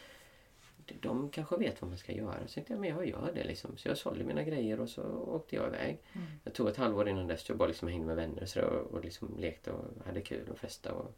[0.99, 2.47] de kanske vet vad man ska göra.
[2.47, 3.77] Så tänkte jag, men jag gör det liksom.
[3.77, 6.01] Så jag sålde mina grejer och så åkte jag iväg.
[6.13, 6.27] Mm.
[6.43, 8.91] Jag tog ett halvår innan dess jag bara liksom hängde med vänner och, så och,
[8.91, 10.95] och liksom lekte och hade kul och festade.
[10.95, 11.15] Och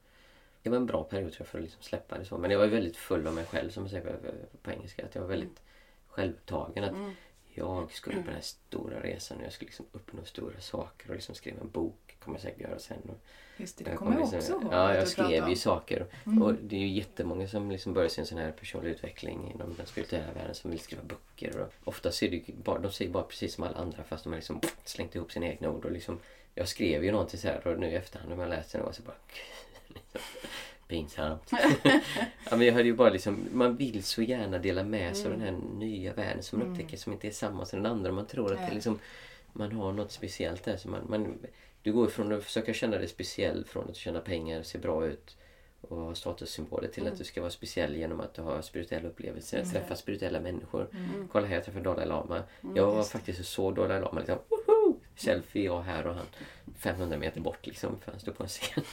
[0.61, 2.37] det var en bra period tror jag för att liksom släppa det så.
[2.37, 4.17] Men jag var väldigt full av mig själv som man säger på,
[4.61, 5.05] på engelska.
[5.05, 5.61] Att jag var väldigt
[6.07, 6.83] självupptagen.
[6.83, 7.11] Att Mm.
[7.53, 11.15] Jag skulle på den här stora resan och jag skulle liksom uppnå stora saker och
[11.15, 12.17] liksom skriva en bok.
[12.23, 12.97] kommer jag säkert göra sen.
[13.09, 13.17] Och
[13.57, 14.73] Just det, det kommer jag liksom- också ihåg.
[14.73, 16.05] Ja, jag skrev ju saker.
[16.25, 16.41] Mm.
[16.43, 19.85] Och det är ju jättemånga som liksom börjar sin sån här personlig utveckling inom den
[19.85, 21.59] spirituella världen som vill skriva böcker.
[21.59, 24.37] Och oftast är det bara, de säger bara precis som alla andra fast de har
[24.37, 25.85] liksom slängt ihop sina egna ord.
[25.85, 26.19] Och liksom,
[26.55, 28.95] jag skrev ju någonting så här och nu i efterhand när man läser det och
[28.95, 29.15] så bara
[29.87, 30.21] liksom,
[30.91, 31.51] pinsamt.
[32.49, 35.31] ja, men jag hade ju bara liksom, man vill så gärna dela med sig av
[35.31, 36.79] den här nya världen som man Mm.
[36.79, 38.11] upptäcker som inte är samma som den andra.
[38.11, 38.99] Man tror att det liksom,
[39.53, 40.77] man har något speciellt där.
[40.77, 41.37] Så man, man,
[41.83, 45.37] du går från att försöka känna dig speciell från att tjäna pengar, se bra ut
[45.81, 47.13] och ha statussymboler till Mm.
[47.13, 49.69] att du ska vara speciell genom att har spirituella upplevelser, Mm.
[49.71, 50.87] träffa spirituella människor.
[50.93, 51.27] Mm.
[51.31, 52.43] Kolla här, jag träffade Dalai Lama.
[52.63, 54.95] Mm, jag var faktiskt och såg Dalai Lama liksom, woho!
[55.15, 56.25] Selfie, jag här och han
[56.77, 58.83] 500 meter bort liksom, för han stod på en scen.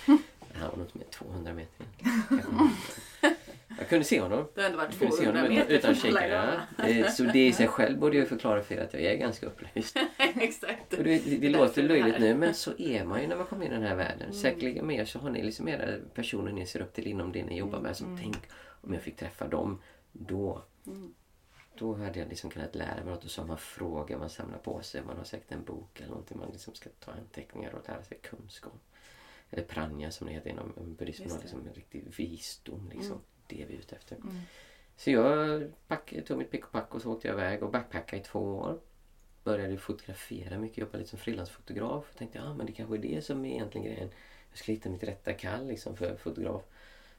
[0.59, 1.87] Han var nog med 200 meter.
[3.79, 4.49] Jag kunde se honom.
[4.55, 6.61] Det ändå varit Jag kunde se 200 honom meter utan kikare.
[7.11, 9.97] Så det i sig själv borde ju förklara för er att jag är ganska upplyst.
[10.19, 10.93] Exakt.
[10.93, 13.73] Och det, det, låter löjligt nu men så är man ju när man kommer in
[13.73, 14.23] i den här världen.
[14.23, 14.33] Mm.
[14.33, 17.59] Säkerligen mer så har ni liksom era personer ni ser upp till inom det ni
[17.59, 17.97] jobbar med.
[17.97, 18.19] Som Mm.
[18.23, 18.37] tänk
[18.81, 19.83] om jag fick träffa dem.
[20.13, 21.15] Då, Mm.
[21.79, 23.25] då hade jag liksom kunnat lära mig något.
[23.25, 25.03] Och så man frågor man samlar på sig.
[25.03, 28.19] Man har säkert en bok eller någonting man liksom ska ta anteckningar och lära sig
[28.23, 28.81] kunskap.
[29.51, 31.31] Eller pranja som det heter inom buddhismen.
[31.31, 31.43] Har det.
[31.43, 32.91] Liksom en riktig visdom.
[32.93, 33.13] Liksom.
[33.13, 33.25] Mm.
[33.47, 34.17] Det är vi ute efter.
[34.17, 34.37] Mm.
[34.97, 38.23] Så jag pack, tog mitt pick och pack och så åkte jag iväg och backpackade
[38.23, 38.81] i två år.
[39.45, 42.15] Började fotografera mycket, jobba lite som frilansfotograf.
[42.15, 44.11] Tänkte ja men det kanske är det som är egentligen grejen.
[44.51, 46.63] Jag ska hitta mitt rätta kall liksom för fotograf.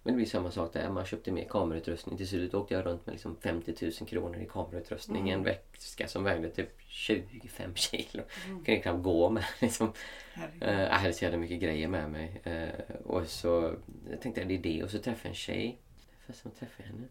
[0.04, 0.90] Men det blir samma sak där.
[0.90, 2.18] Man köpte mer kamerautrustning.
[2.18, 5.30] Till slut åkte jag runt med liksom 50 000 kronor i kamerautrustning.
[5.30, 5.40] Mm.
[5.40, 8.24] En väska som vägde typ 25 kilo.
[8.46, 8.64] Mm.
[8.64, 9.46] Kunde knappt gå med.
[9.62, 9.94] Liksom.
[10.34, 10.64] Herregud.
[10.64, 12.42] Eh, jag hade så jävla mycket grejer med mig.
[12.44, 13.76] Eh, och så
[14.10, 14.84] jag tänkte jag det är det.
[14.84, 15.82] Och så träffade jag en tjej.
[16.28, 17.08] Fast jag träffade henne.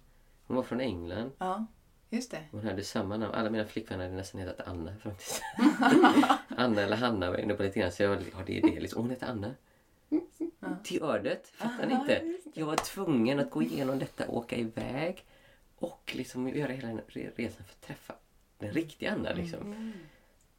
[0.46, 1.30] Hon var från England.
[1.38, 1.66] Ja,
[2.10, 2.44] just det.
[2.50, 3.34] Hon hade samma namn.
[3.34, 4.94] Alla mina flickvänner hade nästan hetat Anna.
[6.48, 7.92] Anna eller Hanna var jag inne på lite grann.
[7.92, 8.80] Så jag, ja, det är det.
[8.80, 9.02] Liksom.
[9.02, 9.54] Hon hette Anna.
[10.84, 11.46] Till ödet.
[11.48, 12.34] Fattar ni inte?
[12.54, 15.26] Jag var tvungen att gå igenom detta, åka iväg
[15.78, 17.00] och liksom göra hela den
[17.36, 18.14] resan för att träffa
[18.58, 19.32] den riktiga Anna.
[19.32, 19.60] Liksom.
[19.60, 19.92] Mm.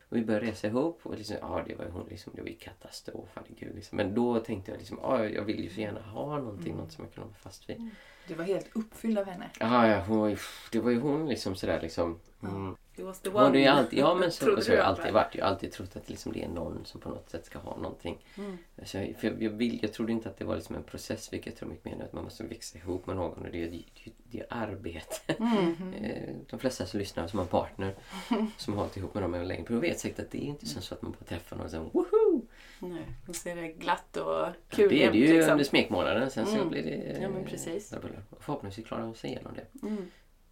[0.10, 2.55] Och vi började resa ihop och liksom, ja, det var hon liksom, det var ju
[2.55, 3.30] katastrof.
[3.36, 3.95] herregud, Liksom.
[3.97, 6.84] Men då tänkte jag liksom, ja, jag vill ju så gärna ha någonting, Mm.
[6.84, 7.89] något som jag kan hålla fast vid.
[8.28, 9.49] Du var helt uppfylld av henne.
[9.60, 10.38] Ja, ja, hon var ju,
[10.72, 12.20] det var ju hon liksom sådär liksom.
[12.43, 12.76] Mm.
[13.03, 13.59] Was the one.
[13.59, 15.35] ju alltid, ja men så, så har jag alltid varit.
[15.35, 17.77] Jag har alltid trott att liksom det är någon som på något sätt ska ha
[17.77, 18.17] någonting.
[18.37, 18.57] Mm.
[18.85, 21.33] Så jag, för jag, jag, vill, jag trodde inte att det var liksom en process,
[21.33, 23.67] vilket jag tror mycket mer att man måste växa ihop med någon och det är,
[23.71, 23.83] det,
[24.23, 25.35] det är arbete.
[25.39, 25.75] Mm.
[26.03, 27.95] Eh, De flesta som lyssnar som har en partner
[28.57, 30.65] som har hållit ihop med dem en längre period vet säkert att det är inte
[30.65, 32.41] så att man bara träffar någon och sen woho!
[32.79, 35.51] Nej, då ser det glatt och Ja, kul det är det ju liksom.
[35.51, 36.69] under smekmånaden, sen så Mm.
[36.69, 37.93] blir det eh, Ja, men precis.
[37.93, 38.03] Och
[38.39, 39.87] Förhoppningsvis klarar hon sig igenom det.
[39.87, 40.05] Mm.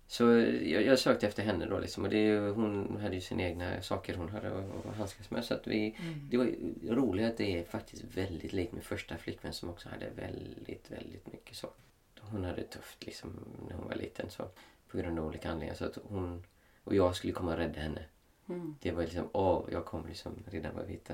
[0.10, 3.44] Så jag, jag sökte efter henne då liksom och det, ju- hon hade ju sina
[3.44, 5.46] egna saker hon hade att handskas med.
[5.46, 6.28] Så att vi, Mm.
[6.30, 6.56] det var ju
[6.96, 11.32] roligt att det är faktiskt väldigt likt min första flickvän som också hade väldigt, väldigt
[11.34, 11.70] mycket så.
[12.20, 13.40] Hon hade det tufft liksom
[13.70, 14.50] när hon var liten så
[14.92, 15.76] på grund av olika anledningar.
[15.76, 16.44] Så att hon,
[16.84, 18.04] och jag skulle komma och rädda henne.
[18.50, 18.76] Mm.
[18.82, 21.14] Det var liksom, åh, jag kom liksom redan med vita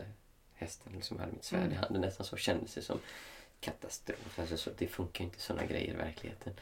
[0.53, 1.77] hästen liksom hade mitt svärd i Mm.
[1.77, 2.99] handen nästan så kändes det som
[3.59, 4.39] katastrof.
[4.39, 6.53] Alltså, så det funkar inte sådana grejer i verkligheten.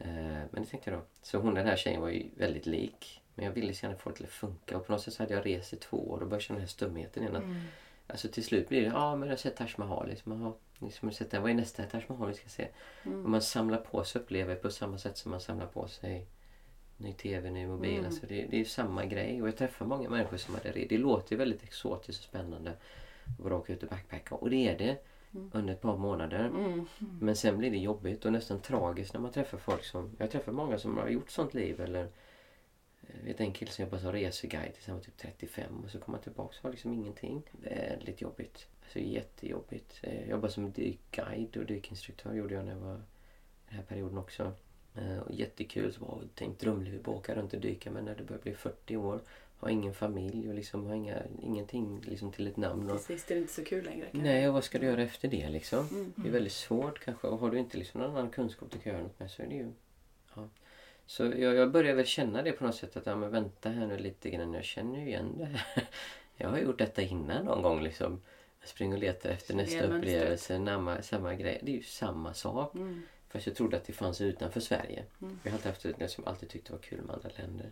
[0.00, 1.04] Eh, men det tänkte jag då.
[1.22, 3.22] Så hon den här tjejen var ju väldigt lik.
[3.34, 5.22] Men jag ville så gärna få det till att funka och på något sätt så
[5.22, 7.36] hade jag rest i två år och började känna den här stumheten igen.
[7.36, 7.60] Mm.
[8.06, 10.08] Alltså till slut blir det, ja men jag har sett Taj Mahal.
[10.08, 11.42] Liksom, aha, liksom, sett den.
[11.42, 12.68] Vad är nästa Taj Mahal vi ska se?
[13.02, 13.24] Mm.
[13.24, 16.26] Och man samlar på sig upplevelser på samma sätt som man samlar på sig
[16.96, 17.94] ny tv, ny mobil.
[17.94, 18.06] Mm.
[18.06, 19.42] Alltså det, det är samma grej.
[19.42, 20.86] Och jag träffar många människor som hade det.
[20.88, 24.34] Det låter ju väldigt exotiskt och spännande att bara åka ut och backpacka.
[24.34, 24.96] Och det är det
[25.34, 25.50] Mm.
[25.54, 26.44] under ett par månader.
[26.46, 26.86] Mm.
[27.20, 30.16] Men sen blir det jobbigt och nästan tragiskt när man träffar folk som...
[30.18, 32.08] Jag träffar många som har gjort sånt liv eller...
[33.18, 35.98] Jag vet en kille som jobbar som reseguide tills han var typ 35 och så
[36.00, 37.42] kommer han tillbaka och har liksom ingenting.
[37.52, 38.66] Väldigt jobbigt.
[38.82, 40.00] Alltså jättejobbigt.
[40.02, 43.02] Eh, Jag jobbade som dykguide och dykinstruktör gjorde jag när jag var
[43.68, 44.52] den här perioden också.
[44.94, 45.92] Eh, Och jättekul.
[45.92, 48.96] Så var tänkt drömliv att åka runt och dyka men när det börjar bli 40
[48.96, 49.20] år
[49.60, 52.90] har ingen familj och liksom har inga, ingenting liksom till ett namn.
[52.90, 54.06] Och, Precis, det är inte så kul längre.
[54.10, 54.28] kanske.
[54.28, 55.88] nej, och vad ska du göra efter det liksom?
[55.88, 56.12] Mm.
[56.16, 57.26] Det är väldigt svårt kanske.
[57.26, 59.46] Och har du inte liksom någon annan kunskap du kan göra något med så är
[59.46, 59.72] det ju...
[60.34, 60.48] Ja.
[61.06, 63.86] Så jag, jag började väl känna det på något sätt att, ja men vänta här
[63.86, 65.88] nu lite grann, jag känner ju igen det här.
[66.36, 68.20] Jag har gjort detta innan någon gång liksom.
[68.60, 71.60] Jag springer och letar efter nästa upplevelse, samma, samma grej.
[71.62, 72.74] Det är ju samma sak.
[72.74, 73.02] Mm.
[73.28, 75.04] Fast jag trodde att det fanns utanför Sverige.
[75.22, 75.38] Mm.
[75.42, 77.70] Jag har alltid, haft, liksom, alltid tyckt det var kul med andra länder.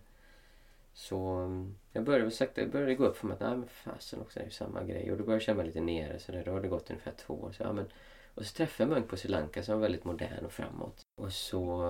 [0.98, 4.20] Så mm, jag började sakta, det började gå upp för mig att nej men fasen
[4.20, 5.12] också, det är ju samma grej.
[5.12, 7.12] Och då började jag känna mig lite nere så där, då har det gått ungefär
[7.12, 7.52] två år.
[7.52, 7.86] Så, ja, men,
[8.34, 11.00] och så träffade jag en munk på Sri Lanka som var väldigt modern och framåt.
[11.16, 11.80] Och så,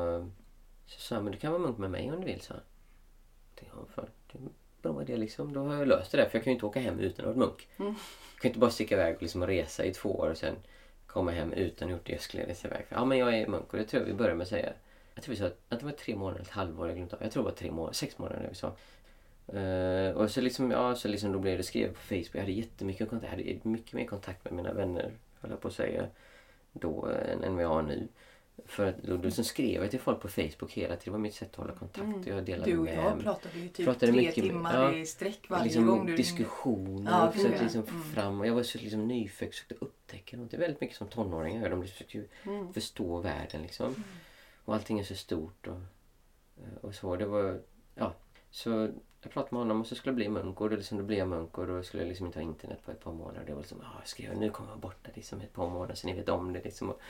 [0.87, 2.63] så sa han, men du kan vara munk med mig om du vill, sa han.
[3.49, 5.53] Jag tänkte, ja, fan, det är en bra idé liksom.
[5.53, 7.37] Då har jag löst det där, för jag kan ju inte åka hem utan att
[7.37, 7.69] vara munk.
[7.77, 7.95] Mm.
[8.35, 10.57] Jag kan inte bara sticka iväg och liksom resa i två år och sen
[11.07, 12.87] komma hem utan att gjort det jag skulle resa iväg.
[12.89, 14.73] Ja, men jag är munk och det tror jag vi började med att säga.
[15.19, 17.23] Jag tror vi sa att det var tre månader, ett halvår, jag glömde av.
[17.23, 18.73] Jag tror det var tre månader, sex månader vi sa.
[19.53, 22.31] Eh, och så liksom, ja, så liksom då blev det skrivet på Facebook.
[22.33, 25.69] Jag hade jättemycket kontakt, jag hade mycket mer kontakt med mina vänner, höll jag på
[25.69, 26.07] att säga,
[26.73, 28.09] då eh, än, än vad jag har nu.
[28.67, 31.01] För att då, då liksom skrev jag till folk på Facebook hela tiden.
[31.05, 32.07] Det var mitt sätt att hålla kontakt.
[32.07, 32.23] Mm.
[32.27, 34.95] Jag delade Du och med jag pratade ju typ Pratade tre mycket timmar ja.
[34.99, 38.03] i sträck varje liksom gång du diskussioner Ja, och försökte liksom Mm.
[38.03, 38.41] fram.
[38.41, 40.51] Och jag var så liksom nyfiken, försökte upptäcka något.
[40.51, 41.71] Det är väldigt mycket som tonåringar.
[41.71, 42.73] De försöker ju Mm.
[42.73, 44.05] förstå världen liksom.
[44.65, 45.81] Och allting är så stort och,
[46.81, 47.17] och så.
[47.17, 47.61] Det var,
[47.95, 48.15] ja.
[48.51, 48.89] Så
[49.23, 51.19] jag pratade med honom och så skulle jag bli munk och då, liksom, då blev
[51.19, 53.45] jag munk och då skulle jag liksom inte ha internet på ett par månader.
[53.47, 56.07] Det var liksom, ah, jag skrev, nu kommer jag borta liksom ett par månader så
[56.07, 56.91] ni vet om det liksom.
[56.91, 57.01] Och,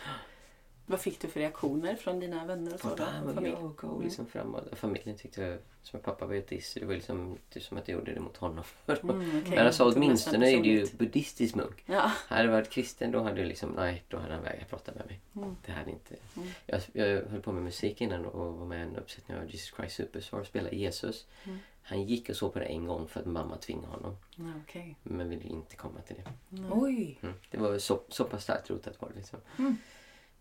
[0.90, 2.88] vad fick du för reaktioner från dina vänner och så?
[2.88, 3.26] Pappa, då?
[3.26, 3.54] men Familj?
[3.54, 4.02] jag Mm.
[4.02, 4.68] liksom framåt.
[4.72, 8.14] Familjen tyckte jag, som pappa var ateist, det var liksom typ som att jag gjorde
[8.14, 8.64] det mot honom.
[9.02, 9.56] Mm, okej.
[9.56, 11.82] Men alltså åtminstone är det ju buddhistisk munk.
[11.86, 12.12] Ja.
[12.28, 15.20] Hade jag varit kristen då hade liksom, nej, då hade han vägrat prata med mig.
[15.36, 15.56] Mm.
[15.66, 16.16] Det hade inte...
[16.36, 16.48] Mm.
[16.66, 19.74] Jag, jag höll på med musik innan och var med i en uppsättning av Jesus
[19.76, 21.26] Christ Superstar och spelade Jesus.
[21.44, 21.58] Mm.
[21.82, 24.16] Han gick och såg på det en gång för att mamma tvingade honom.
[24.64, 24.96] Okej.
[25.02, 26.56] Men ville inte komma till det.
[26.56, 26.72] Mm.
[26.82, 27.18] Oj!
[27.22, 27.34] Mm.
[27.50, 29.38] Det var så, så pass starkt rotat var det liksom.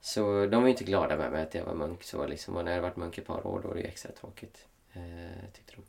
[0.07, 2.03] Så de var ju inte glada med mig att jag var munk.
[2.03, 4.65] Så liksom, och när jag varit munk ett par år då var det extra tråkigt.
[4.93, 5.01] Eh,
[5.53, 5.81] tyckte de.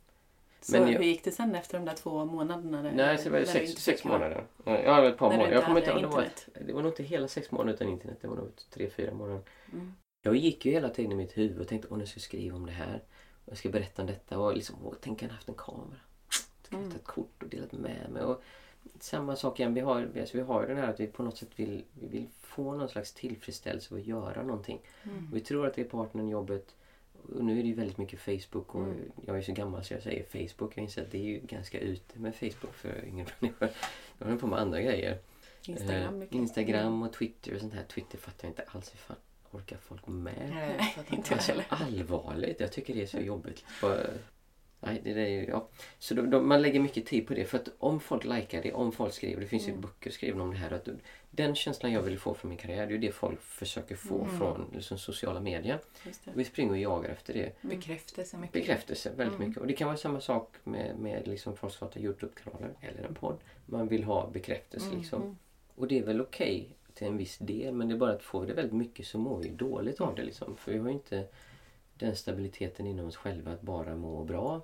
[0.61, 2.81] Så Men jag- hur gick det sen efter de där två månaderna?
[2.81, 4.43] Där, Nej, så det var sex, sex månader.
[4.65, 5.51] Ja, ett par månader.
[5.51, 6.11] Jag kommer inte hade ihåg.
[6.11, 8.17] Det var, det var nog inte hela sex månader utan internet.
[8.21, 9.41] Det var nog tre, fyra månader.
[9.73, 9.93] Mm.
[10.21, 12.55] Jag gick ju hela tiden i mitt huvud och tänkte åh, nu ska jag skriva
[12.55, 13.01] om det här.
[13.45, 14.39] Och jag ska berätta om detta.
[14.39, 15.99] Och liksom, åh, tänk jag haft en kamera.
[16.61, 16.91] Tänk jag Mm.
[16.91, 18.23] tagit kort och delat med mig.
[18.23, 18.43] Och
[19.03, 19.73] samma sak igen.
[19.73, 22.27] Vi har, alltså, vi har den här att vi på något sätt vill, vi vill
[22.41, 24.79] få någon slags tillfredsställelse av att göra någonting.
[25.03, 25.29] Mm.
[25.33, 26.75] Vi tror att det är partnern, jobbet.
[27.35, 29.11] Och nu är det ju väldigt mycket Facebook och Mm.
[29.25, 30.77] jag är så gammal så jag säger Facebook.
[30.77, 33.69] Jag inser att det är ju ganska ute med Facebook för yngre människor.
[34.17, 35.17] Jag håller på med andra grejer.
[35.65, 36.33] Instagram Eh, mycket.
[36.33, 36.43] Mm.
[36.43, 37.83] Instagram och Twitter och sånt här.
[37.83, 39.17] Twitter fattar jag inte alls hur fan
[39.51, 40.49] orkar folk med.
[40.53, 42.59] Nej, inte Alltså, allvarligt.
[42.59, 43.63] Jag tycker det är så jobbigt.
[43.81, 43.97] Bara,
[44.79, 45.67] nej, det är ju, ja.
[45.99, 47.45] Så då, då, man lägger mycket tid på det.
[47.45, 49.81] För att om folk likar det, om folk skriver, det finns ju Mm.
[49.81, 50.71] böcker skrivna om det här.
[50.71, 50.87] Att
[51.31, 54.21] den känslan jag vill få från min karriär, det är ju det folk försöker få
[54.23, 54.37] Mm.
[54.37, 55.79] från liksom, sociala medier.
[56.33, 57.51] Vi springer och jagar efter det.
[57.61, 58.53] Bekräftelse mycket.
[58.53, 59.47] Bekräftelse väldigt Mm.
[59.47, 59.61] mycket.
[59.61, 63.13] Och det kan vara samma sak med, med liksom folk som startar Youtube-kanaler eller en
[63.15, 63.37] podd.
[63.65, 65.21] Man vill ha bekräftelse Mm, liksom.
[65.21, 65.37] mm.
[65.75, 68.41] Och det är väl okej till en viss del men det är bara att får
[68.41, 70.55] vi det väldigt mycket så mår vi dåligt av det liksom.
[70.55, 71.25] För vi har inte
[71.99, 74.61] den stabiliteten inom oss själva att bara må bra.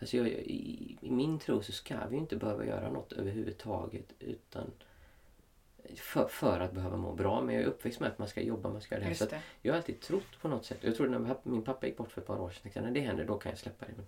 [0.00, 4.70] Alltså jag, i, I min tro så ska vi inte behöva göra något överhuvudtaget utan
[5.96, 7.40] för, för att behöva må bra.
[7.40, 9.14] Men jag är uppväxt med att man ska jobba, man ska göra det här.
[9.14, 9.24] Så
[9.62, 10.78] jag har alltid trott på något sätt.
[10.80, 13.00] Jag trodde när min pappa- gick bort för ett par år sedan tänkte när det
[13.00, 13.92] händer då kan jag släppa det.
[13.96, 14.06] Men,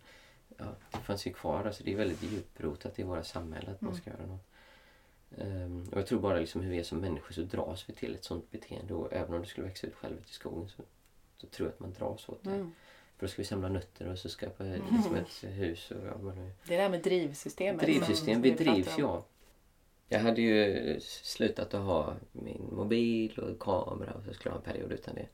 [0.56, 1.64] ja, det fanns ju kvar.
[1.64, 4.00] Alltså, det är väldigt djuprotat i våra samhälle att man Mm.
[4.02, 4.46] ska göra något.
[5.38, 8.14] Ehm, och jag tror bara liksom hur vi är som människor så dras vi till
[8.14, 8.94] ett sånt beteende.
[8.94, 10.82] Och även om du skulle växa ut själv ute i skogen så,
[11.36, 12.50] så tror jag att man dras åt det.
[12.50, 12.72] Mm.
[13.16, 15.90] För då ska vi samla nötter och så skapa liksom ett hus.
[15.90, 17.82] Och, ja, men, Det där med drivsystemet.
[17.82, 19.24] Drivsystem, vi drivs ja.
[20.08, 24.66] Jag hade ju slutat att ha min mobil och kamera och så skulle jag ha
[24.66, 25.26] en period utan det.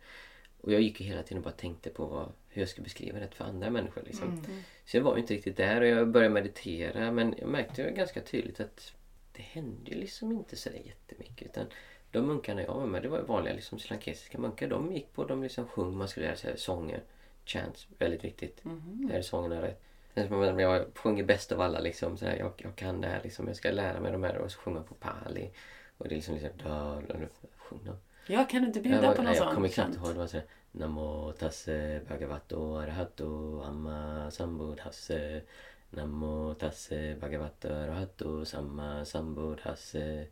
[0.61, 3.19] Och jag gick ju hela tiden och bara tänkte på vad, hur jag skulle beskriva
[3.19, 4.03] det för andra människor.
[4.07, 4.29] Liksom.
[4.29, 4.63] Mm.
[4.85, 7.91] Så jag var ju inte riktigt där och jag började meditera men jag märkte ju
[7.91, 8.93] ganska tydligt att
[9.33, 11.49] det hände ju liksom inte så där jättemycket.
[11.49, 11.67] Utan
[12.11, 14.69] de munkarna jag var med, det var vanliga liksom, slankesiska munkar.
[14.69, 17.01] De gick på, de liksom sjöng, man skulle lära sig sånger,
[17.45, 18.65] chants, väldigt viktigt.
[18.65, 19.11] Mhm.
[19.13, 19.81] Är sångerna rätt?
[20.15, 22.17] Jag- Jag sjunger bäst av alla liksom.
[22.17, 23.47] Så här, jag, jag kan det här liksom.
[23.47, 25.51] Jag ska lära mig de här och så sjunga på pali.
[25.99, 26.51] Och det är liksom liksom...
[26.65, 27.15] Da, da,
[27.57, 27.93] sjung då.
[28.27, 29.55] Ja, kan du inte Jag, bjuda var, på någon nej, jag sån?
[29.55, 30.09] kommer knappt ihåg.
[30.09, 35.43] Det var så här, Namo tasse bhagavato arahato amma sambuddhasse.
[35.91, 40.27] Namo tasse bhagavato arahato samma sambuddhasse.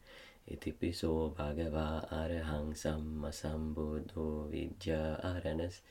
[0.50, 5.82] Itipiso bhagava arahang samma sambuddho vidya aranes.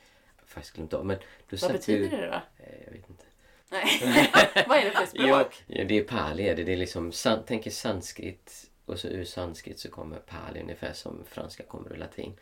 [0.44, 1.06] Faktiskt glömt av.
[1.06, 1.16] Men
[1.50, 2.32] då Vad betyder ju, det då?
[2.64, 3.24] Eh, Jag vet inte.
[3.70, 3.84] Nej.
[4.68, 5.64] Vad är det för språk?
[5.66, 6.72] Ja, det är pali det.
[6.72, 11.24] Är liksom, san, tänk er sanskrit Och så ur sanskrit så kommer pali ungefär som
[11.24, 12.32] franska kommer ur latin.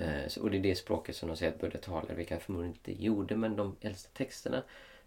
[0.00, 2.40] Eh, så, och det är det språket som de säger att Buddha talar, vilka han
[2.40, 4.62] förmodligen inte gjorde, men de äldsta texterna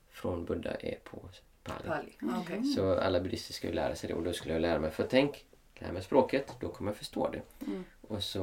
[0.09, 1.29] från Buddha är på
[1.63, 1.87] pali.
[1.87, 2.13] Pali.
[2.41, 2.63] Okej.
[2.63, 5.07] Så alla buddister ska ju lära sig det och då skulle jag lära mig, för
[5.09, 5.45] tänk,
[5.81, 7.41] lära mig språket, då kommer jag förstå det.
[7.67, 7.83] Mm.
[8.07, 8.41] Och så,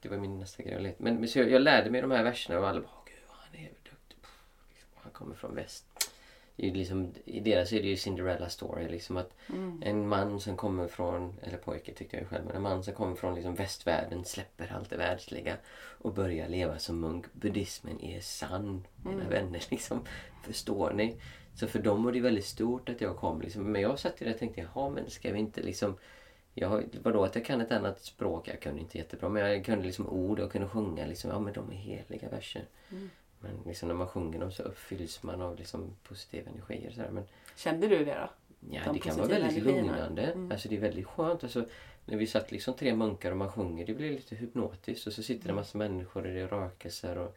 [0.00, 0.94] det var min nästa grej.
[0.98, 3.24] Men, men så jag, jag lärde mig de här verserna och alla bara, "Åh, gud
[3.28, 4.20] han är duktig.
[4.22, 4.40] Pff,
[4.70, 5.84] liksom, Han kommer från väst.
[6.58, 8.88] Det är liksom, I deras är det ju Cinderella story.
[8.88, 9.82] Liksom att Mm.
[9.84, 13.14] en man som kommer från, eller pojke tyckte jag själv, men en man som kommer
[13.16, 15.56] från liksom västvärlden släpper allt det världsliga
[15.98, 17.26] och börjar leva som munk.
[17.32, 19.28] Buddhismen är sann, mina Mm.
[19.30, 19.62] vänner.
[19.70, 20.00] Liksom,
[20.42, 21.16] förstår ni?
[21.54, 23.40] Så för dem var det väldigt stort att jag kom.
[23.40, 23.62] Liksom.
[23.72, 25.96] Men jag satt där och tänkte, jaha men ska vi inte liksom...
[26.58, 28.48] Jag, vadå att jag kan ett annat språk?
[28.48, 31.30] Jag kunde inte jättebra men jag kunde liksom ord och kunde sjunga liksom.
[31.30, 32.64] Ja men de är heliga verser.
[32.90, 33.10] Mm.
[33.40, 36.90] Men liksom när man sjunger dem så uppfylls man av liksom positiva energier.
[36.90, 37.10] Så här.
[37.10, 37.24] Men
[37.56, 38.28] Kände du det då?
[38.70, 39.92] Ja, De det kan vara väldigt energierna.
[39.92, 40.22] lugnande.
[40.22, 40.52] Mm.
[40.52, 41.42] Alltså det är väldigt skönt.
[41.44, 41.64] Alltså,
[42.04, 45.06] när vi satt liksom tre munkar och man sjunger, det blir lite hypnotiskt.
[45.06, 47.36] Och så sitter det en massa människor och det är rökelser och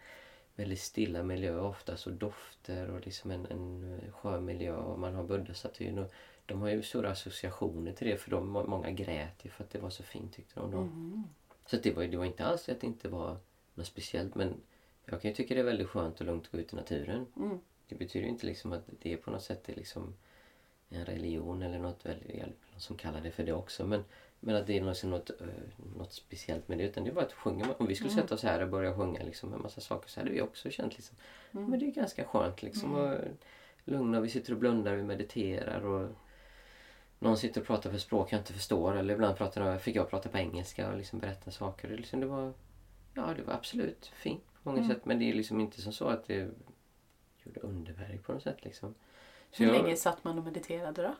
[0.55, 5.24] väldigt stilla miljö oftast och dofter och liksom en, en skön miljö och man har
[5.24, 5.97] buddhastatyn.
[5.97, 6.11] Och
[6.50, 9.80] de har ju stora associationer till det för de, många grät ju för att det
[9.80, 10.78] var så fint tyckte de då.
[10.78, 11.24] Mm.
[11.66, 13.38] Så det, var, det var inte alls att det inte var
[13.76, 14.54] något speciellt men
[15.06, 17.26] jag kan ju tycka det är väldigt skönt och lugnt att gå ut i naturen.
[17.36, 17.60] Mm.
[17.88, 20.14] Det betyder ju inte liksom att det är på något sätt är liksom
[20.89, 23.88] en religion eller något eller någon som kallar det för det också.
[23.88, 24.04] Men,
[24.39, 25.47] men att det är liksom något, eh,
[25.97, 26.84] något speciellt med det.
[26.84, 27.66] Utan det är bara att sjunga.
[27.78, 28.24] Om vi skulle Mm.
[28.24, 30.97] sätta oss här och börja sjunga liksom en massa saker så hade vi också känt
[30.97, 31.18] liksom.
[31.52, 31.70] Mm.
[31.70, 32.95] Men det är ganska skönt liksom.
[32.95, 33.18] Och
[33.86, 36.10] lugna, vi sitter och blundar, vi mediterar och
[37.20, 38.95] någon sitter och pratar för språk jag inte förstår.
[38.97, 41.89] Eller ibland pratar, fick jag prata på engelska och liksom berätta saker.
[41.89, 42.53] Det, liksom, det var,
[43.13, 44.89] ja, det var absolut fint på många Mm.
[44.95, 45.05] sätt.
[45.05, 46.49] Men det är liksom inte som så att det
[47.43, 48.57] gjorde underverk på något sätt.
[48.65, 48.95] Liksom.
[49.51, 51.15] Så Hur jag- länge satt man och mediterade då?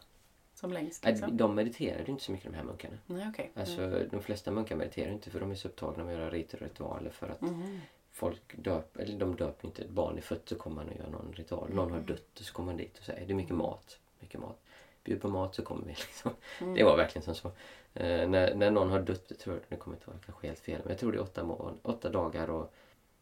[0.54, 1.38] Som längst liksom?
[1.38, 2.98] De mediterade inte så mycket de här munkarna.
[3.06, 3.52] Nej, okej.
[3.56, 6.58] Alltså, De flesta munkar mediterar inte för de är så upptagna med att göra riter
[6.58, 7.80] och ritualer för att Mm.
[8.12, 11.10] folk döper, eller de döper inte ett barn i fött så kommer man och gör
[11.10, 11.74] någon ritual.
[11.74, 14.00] Någon har dött och så kommer man dit och säger det är mycket mat.
[14.20, 14.62] Mycket mat.
[15.10, 16.32] Bjud på mat så kommer vi liksom.
[16.62, 16.74] Mm.
[16.74, 17.48] Det var verkligen som så.
[17.94, 20.48] Eh, när, när någon har dött, jag tror jag, nu kommer jag inte ihåg, kanske
[20.48, 22.74] helt fel, men jag tror det är åtta, må- åtta dagar och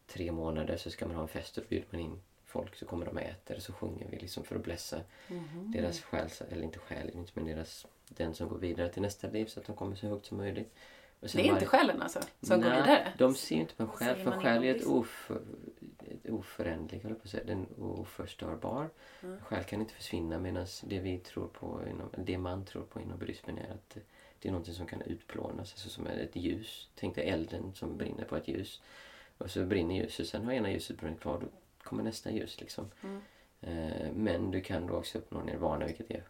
[0.06, 2.86] tre månader så ska man ha en fest och då bjuder man in folk så
[2.86, 4.96] kommer de och äter så sjunger vi liksom för att blessa
[5.28, 5.72] Mhm.
[5.72, 9.46] deras själ, eller inte själ, inte, men deras, den som går vidare till nästa liv
[9.46, 10.74] så att de kommer så högt som möjligt.
[11.20, 12.20] Och Det är inte varje- själen alltså?
[12.42, 13.12] Som går Nej, vidare?
[13.18, 15.40] De ser ju inte på en själ, för själ är ett, oför,
[16.28, 17.44] ett oföränderligt, höll på att säga.
[17.44, 18.90] Den är oförstörbar.
[19.22, 19.40] Mm.
[19.40, 23.18] Själ kan inte försvinna medan det vi tror på, inom, det man tror på inom
[23.18, 23.96] buddhismen är att
[24.38, 26.88] det är någonting som kan utplånas, alltså som ett ljus.
[26.94, 28.82] Tänk dig elden som brinner på ett ljus.
[29.38, 31.46] Och så brinner ljuset, sen har ena ljuset brunnit kvar, då
[31.82, 32.90] kommer nästa ljus liksom.
[33.02, 33.20] Mm.
[33.60, 36.22] Eh, men du kan då också uppnå nirvana, vilket är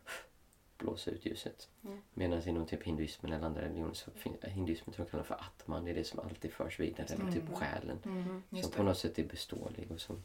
[0.79, 1.69] blåsa ut ljuset.
[1.85, 1.99] Mm.
[2.15, 5.85] Medan inom typ hinduismen eller andra religioner så finns hinduismen tror jag kallar för atman,
[5.85, 7.55] det är det som alltid förs vidare, eller typ Mm.
[7.55, 7.99] själen.
[8.05, 8.63] Mhm.
[8.63, 10.25] Som på något sätt är beståelig och som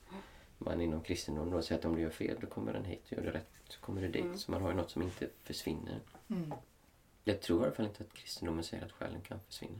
[0.57, 3.21] man inom kristendom då säger att om du gör fel då kommer den hit, gör
[3.21, 4.23] du rätt så kommer du dit.
[4.25, 4.37] Mm.
[4.37, 5.99] Så man har ju något som inte försvinner.
[6.27, 6.53] Mm.
[7.23, 9.79] Jag tror i alla fall inte att kristendomen säger att själen kan försvinna.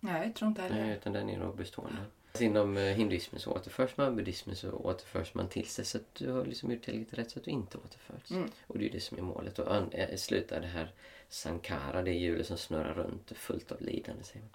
[0.00, 0.82] Nej, jag tror inte heller.
[0.86, 2.04] Nej, utan den är då bestående.
[2.40, 6.30] Inom eh, hinduismen så återförs man, buddhismen så återförs man till sig så att du
[6.30, 8.30] har liksom gjort tillräckligt rätt så att du inte återförs.
[8.30, 8.50] Mm.
[8.66, 9.58] Och det är ju det som är målet.
[9.58, 10.92] Och eh, sluta det här
[11.28, 14.50] sankara, det hjulet som snurrar runt fullt av lidande säger man.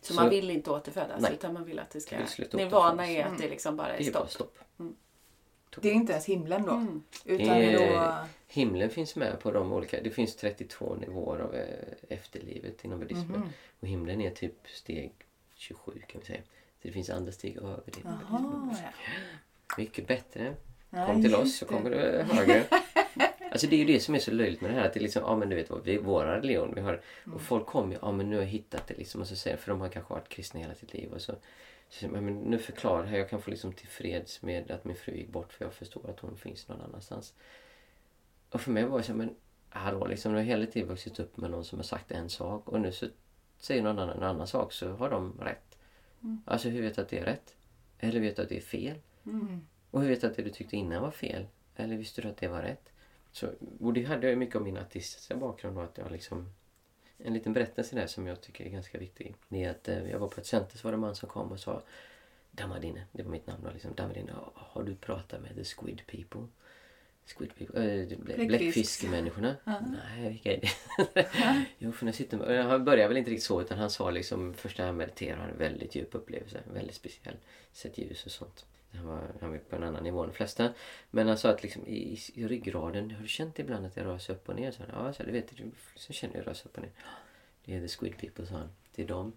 [0.00, 1.32] Så, Så- man vill inte återfödas Nej.
[1.32, 2.16] utan man vill att det ska...
[2.52, 4.58] Nirvana är att det liksom bara är Det är bara stopp.
[4.76, 5.82] stopp.
[5.82, 6.72] Det är inte ens himlen då.
[6.72, 7.02] Mm.
[7.24, 8.26] Utan Det är- då...
[8.46, 11.66] Himlen finns med på de olika, det finns 32 nivåer av eh,
[12.08, 13.40] efterlivet inom buddhismen.
[13.40, 13.48] Mhm.
[13.80, 15.12] Och himlen är typ steg
[15.54, 16.40] 27 kan vi säga.
[16.82, 17.92] Så det finns andra steg över det.
[18.04, 18.74] ja.
[19.78, 20.54] Mycket bättre.
[20.90, 22.64] Ja, Kom till oss så kommer du högre.
[23.50, 24.86] Alltså det är ju det som är så löjligt med det här.
[24.86, 26.92] Att det är liksom, ja men du vet vad, vi, våra religion, vi har,
[27.24, 27.34] Mm.
[27.36, 29.20] och folk kommer ju, ja men nu har jag hittat det liksom.
[29.20, 31.12] Och så säger, för de har kanske varit kristna hela sitt liv.
[31.12, 31.34] Och så,
[31.88, 35.28] så men nu förklarar jag, jag kan få liksom tillfreds med att min fru gick
[35.28, 37.34] bort för jag förstår att hon finns någon annanstans.
[38.50, 39.34] Och för mig var det så, men
[39.68, 42.68] hallå liksom, jag har hela tiden vuxit upp med någon som har sagt en sak
[42.68, 43.06] och nu så
[43.58, 45.71] säger någon annan en annan sak så har de rätt.
[46.22, 46.42] Mm.
[46.44, 47.56] Alltså hur vet du att det är rätt?
[47.98, 48.98] Eller vet du att det är fel?
[49.26, 49.60] Mm.
[49.90, 51.46] Och hur vet du att det du tyckte innan var fel?
[51.76, 52.92] Eller visste du att det var rätt?
[53.32, 53.50] Så,
[53.80, 56.52] och det hade jag mycket om min artistiska bakgrund och att jag liksom...
[57.18, 59.34] En liten berättelse där som jag tycker är ganska viktig.
[59.48, 61.28] Det är att eh, jag var på ett center så var det en man som
[61.28, 61.82] kom och sa
[62.50, 63.94] Damadine, det var mitt namn då liksom.
[63.94, 66.48] Damadine, har du pratat med the squid people?
[67.26, 68.02] Squid people?
[68.02, 68.48] Äh, Bläckfisk.
[68.48, 69.56] Bläckfiskmänniskorna?
[69.64, 71.26] Nej, vilka är det?
[71.78, 73.90] jo, för när jag sitter med, och Han började väl inte riktigt så utan han
[73.90, 76.60] sa liksom första han mediterade han en väldigt djup upplevelse.
[76.72, 77.36] Väldigt speciell.
[77.72, 78.66] Sett ljus och sånt.
[78.94, 80.72] Han var, han var på en annan nivå än de flesta.
[81.10, 84.18] Men han sa att liksom, i, i ryggraden, har du känt ibland att det rör
[84.18, 84.70] sig upp och ner?
[84.70, 85.70] Så han, ja, så det vet du.
[85.96, 86.92] Så känner jag rör sig upp och ner.
[87.64, 88.68] Det är the squid people, sa han.
[88.94, 89.32] Det är dem.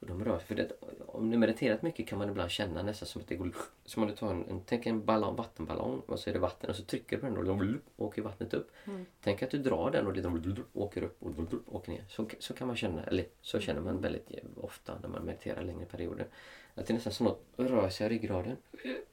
[0.00, 0.46] Och de rör sig.
[0.46, 0.72] För det,
[1.06, 3.54] om du mediterat mycket kan man ibland känna nästan som att det går...
[3.84, 6.70] Som om du tar en, en, tänk en ballong, vattenballong och så är det vatten
[6.70, 8.70] och så trycker du på den och då åker vattnet upp.
[8.84, 9.06] Mm.
[9.22, 11.34] Tänk att du drar den och det åker upp och
[11.66, 12.04] åker ner.
[12.08, 15.86] Så, så kan man känna, eller så känner man väldigt ofta när man mediterar längre
[15.86, 16.26] perioder.
[16.74, 18.56] Att det är nästan som något rör sig i ryggraden.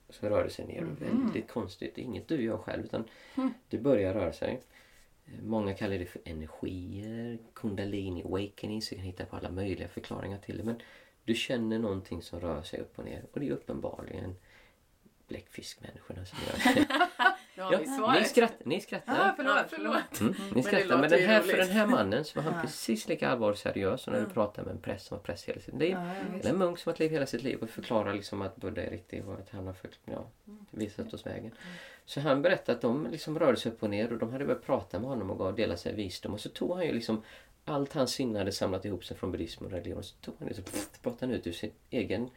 [0.09, 0.87] Så rör det sig ner.
[0.99, 1.95] Väldigt konstigt.
[1.95, 3.03] Det är inget du gör själv utan
[3.69, 4.61] det börjar röra sig.
[5.41, 10.37] Många kallar det för energier, kundalini awakening, så du kan hitta på alla möjliga förklaringar
[10.37, 10.63] till det.
[10.63, 10.81] Men
[11.25, 14.35] du känner någonting som rör sig upp och ner och det är uppenbarligen
[15.27, 16.87] bläckfiskmänniskorna som gör det.
[17.57, 19.29] Ja, Ja, ni, skrattar, ni skrattar.
[19.29, 20.19] Ah, förlåt, förlåt.
[20.21, 20.85] Mm, ni det skrattar.
[20.85, 24.01] låter Men, den här, för den här mannen så var han precis lika allvarligt seriös
[24.01, 25.97] som när du pratar med en präst som har präst hela sitt liv.
[26.39, 28.81] Eller en munk som har ett liv hela sitt liv och förklarar liksom att Buddha
[28.81, 30.27] är riktig och att han har för, ja,
[30.71, 31.51] visat oss vägen.
[32.05, 34.65] Så han berättade att de liksom rörde sig upp och ner och de hade börjat
[34.65, 36.33] prata med honom och dela sig visdom.
[36.33, 37.23] Och så tog han ju liksom
[37.65, 40.03] allt hans sinne hade samlat ihop sig från buddhism och religion.
[40.03, 42.29] Så tog han det så pff, pratade han ut ur sin egen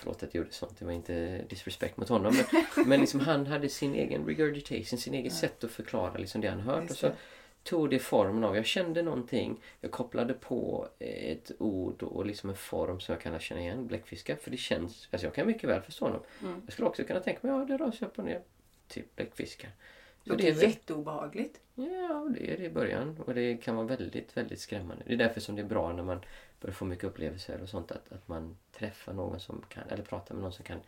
[0.00, 2.34] Förlåt att jag gjorde sånt, det var inte disrespect mot honom.
[2.52, 6.48] Men, men liksom han hade sin egen regurgitation, sin egen sätt att förklara liksom det
[6.48, 6.80] han hört.
[6.82, 7.14] Just Och så det.
[7.62, 12.56] tog det formen av, jag kände någonting, jag kopplade på ett ord och liksom en
[12.56, 14.36] form som jag kan känna igen, bläckfiskar.
[14.36, 16.20] För det känns, alltså jag kan mycket väl förstå honom.
[16.42, 16.62] Mm.
[16.64, 18.42] Jag skulle också kunna tänka mig, ja det rör sig upp och ner,
[18.88, 19.70] typ bläckfiskar.
[20.26, 21.60] Så Det är är väl, jätteobehagligt.
[21.74, 25.04] ja, det är det i början och det kan vara väldigt, väldigt skrämmande.
[25.06, 26.20] Det är därför som det är bra när man
[26.60, 30.34] börjar få mycket upplevelser och sånt att, att man träffar någon som kan, eller pratar
[30.34, 30.80] med någon som kan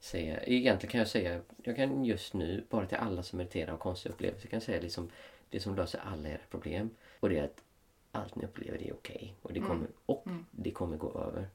[0.00, 3.80] säga, egentligen kan jag säga, jag kan just nu, bara till alla som mediterar och
[3.80, 5.10] konstiga upplevelser, kan jag säga liksom,
[5.50, 6.90] det som löser alla era problem.
[7.20, 7.62] Och det är att
[8.12, 9.34] allt ni upplever det är okej.
[9.42, 11.48] Och, det kommer, och det kommer gå över.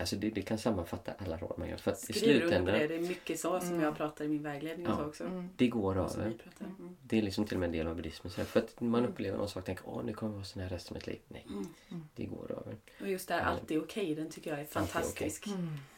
[0.00, 1.76] Alltså det, det kan sammanfatta alla råd man gör.
[1.76, 2.86] För att i under på slutändan, det.
[2.86, 4.96] Det är mycket så som jag pratar i min vägledning och Ja.
[4.96, 5.44] så också.
[5.56, 6.30] det går över.
[6.30, 6.64] pratar.
[6.64, 6.96] Mm.
[7.02, 8.30] Det är liksom till och med en del av buddhismen.
[8.32, 10.68] För att man upplever någon sak och tänker åh nu kommer jag vara sån här
[10.68, 11.20] resten av mitt liv.
[11.28, 11.46] Nej,
[12.14, 12.76] det går över.
[13.00, 15.44] Och just det här, allt är okej, den tycker jag är fantastisk.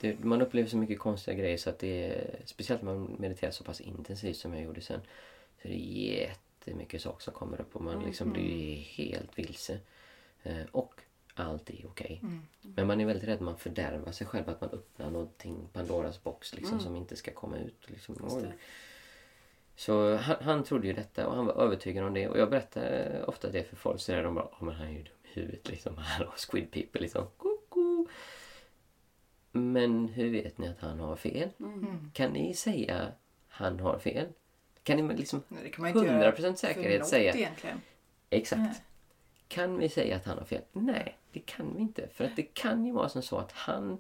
[0.01, 3.51] Det, man upplever så mycket konstiga grejer så att det är, speciellt när man mediterar
[3.51, 5.01] så pass intensivt som jag gjorde sen,
[5.63, 9.79] så är det jättemycket saker som kommer upp och man liksom blir helt vilse.
[10.43, 10.95] Eh, och
[11.35, 12.23] allt är okej.
[12.61, 16.55] Men man är väldigt rädd man fördärvar sig själv, att man öppnar någonting, Pandoras box
[16.55, 17.91] liksom, som inte ska komma ut.
[17.91, 18.17] Liksom.
[19.77, 22.29] Så han, han trodde ju detta och han var övertygad om det.
[22.29, 24.93] Och jag berättar ofta det för folk så är de bara "Ja, men han är
[24.93, 25.97] ju dum i huvudet liksom.
[25.99, 27.27] Har squid people liksom.
[27.37, 28.07] Koko.
[29.53, 31.49] Men hur vet ni att han har fel?
[31.61, 32.11] Mm.
[32.15, 33.13] Kan ni säga
[33.49, 34.27] han har fel?
[34.83, 37.81] Kan ni liksom Nej, det kan man inte göra 100% för säkerhet säga egentligen.
[38.31, 38.61] exakt?
[38.63, 38.75] Nej.
[39.53, 40.63] Kan vi säga att han har fel?
[40.73, 42.09] Nej, det kan vi inte.
[42.09, 43.99] För att det kan ju vara som så att han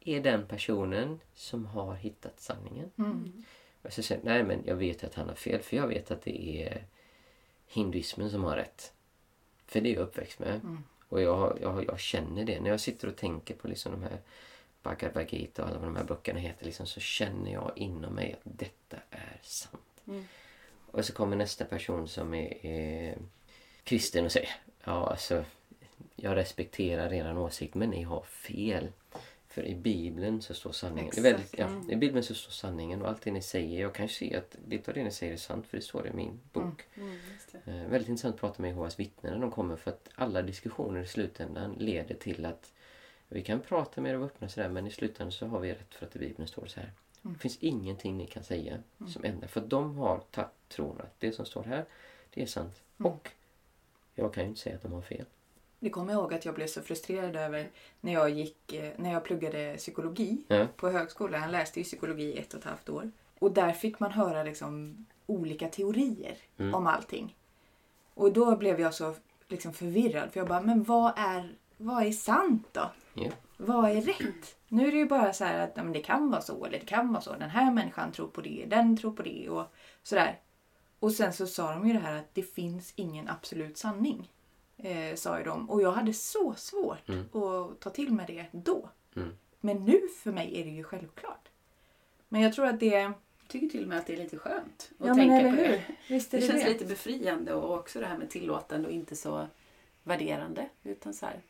[0.00, 2.90] är den personen som har hittat sanningen.
[2.98, 3.44] Mm.
[3.82, 6.22] Och så säger nej men jag vet att han har fel för jag vet att
[6.22, 6.84] det är
[7.66, 8.92] hinduismen som har rätt.
[9.66, 10.60] För det är jag uppväxt med.
[11.08, 12.60] Och jag, jag, jag känner det.
[12.60, 14.18] När jag sitter och tänker på liksom de här
[14.82, 18.32] Bhagavad Gita och alla vad de här böckerna heter liksom, så känner jag inom mig
[18.32, 20.02] att detta är sant.
[20.90, 23.18] Och så kommer nästa person som är, är
[23.84, 24.50] kristen och säger
[24.84, 25.44] ja alltså
[26.16, 28.88] jag respekterar er åsikt men ni har fel.
[29.48, 31.12] För i Bibeln så står sanningen.
[31.14, 33.80] Det är väldigt, ja, I Bibeln så står sanningen och allt det ni säger.
[33.80, 36.12] Jag kan se att lite av det ni säger är sant för det står i
[36.12, 36.82] min bok.
[36.94, 37.18] Mm,
[37.52, 37.70] det.
[37.70, 41.00] Eh, väldigt intressant att prata med Jehovas vittnen när de kommer för att alla diskussioner
[41.00, 42.72] i slutändan leder till att
[43.28, 45.94] vi kan prata med er och öppna sådär men i slutändan så har vi rätt
[45.94, 46.92] för att i Bibeln står så här.
[47.22, 49.48] Det finns ingenting ni kan säga som ändrar.
[49.48, 51.84] För de har tagit tron att det som står här,
[52.30, 52.82] det är sant.
[52.96, 53.30] Och
[54.14, 55.24] jag kan ju inte säga att de har fel.
[55.78, 59.12] Det kommer jag ihåg att jag blev så frustrerad över när jag, gick, eh, när
[59.12, 60.66] jag pluggade psykologi Ja.
[60.76, 61.42] på högskolan.
[61.42, 63.10] Jag läste ju psykologi i ett och ett halvt år.
[63.38, 66.74] Och där fick man höra liksom olika teorier Mm.
[66.74, 67.36] om allting.
[68.14, 69.14] Och då blev jag så
[69.48, 70.32] liksom förvirrad.
[70.32, 72.90] För jag bara, men vad är, vad är sant då?
[73.14, 73.30] Ja.
[73.56, 74.56] Vad är rätt?
[74.68, 76.86] Nu är det ju bara så här att men det kan vara så eller det
[76.86, 77.32] kan vara så.
[77.32, 79.64] Den här människan tror på det, den tror på det och
[80.02, 80.38] sådär.
[81.02, 84.32] Och sen så sa de ju det här att det finns ingen absolut sanning.
[84.76, 85.70] Eh, sa ju de.
[85.70, 87.36] Och jag hade så svårt Mm.
[87.36, 88.88] att ta till mig det då.
[89.16, 89.36] Mm.
[89.60, 91.48] Men nu för mig är det ju självklart.
[92.28, 92.86] Men jag tror att det...
[92.86, 93.12] Jag
[93.48, 95.56] tycker till och med att det är lite skönt att Ja men tänka eller på
[95.56, 95.68] det.
[95.68, 95.96] hur?
[96.08, 96.70] Visst är Det det känns det.
[96.72, 99.46] lite befriande och också det här med tillåtande och inte så
[100.02, 100.68] värderande.
[100.82, 101.40] Utan så här,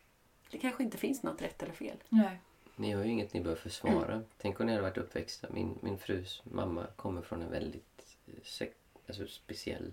[0.51, 1.97] det kanske inte finns något rätt eller fel.
[2.09, 2.39] Nej.
[2.75, 4.21] Ni har ju inget ni bör försvara.
[4.37, 5.47] Tänk om ni hade varit uppväxta.
[5.51, 8.77] Min, min frus mamma kommer från en väldigt eh, sekt,
[9.07, 9.91] alltså speciell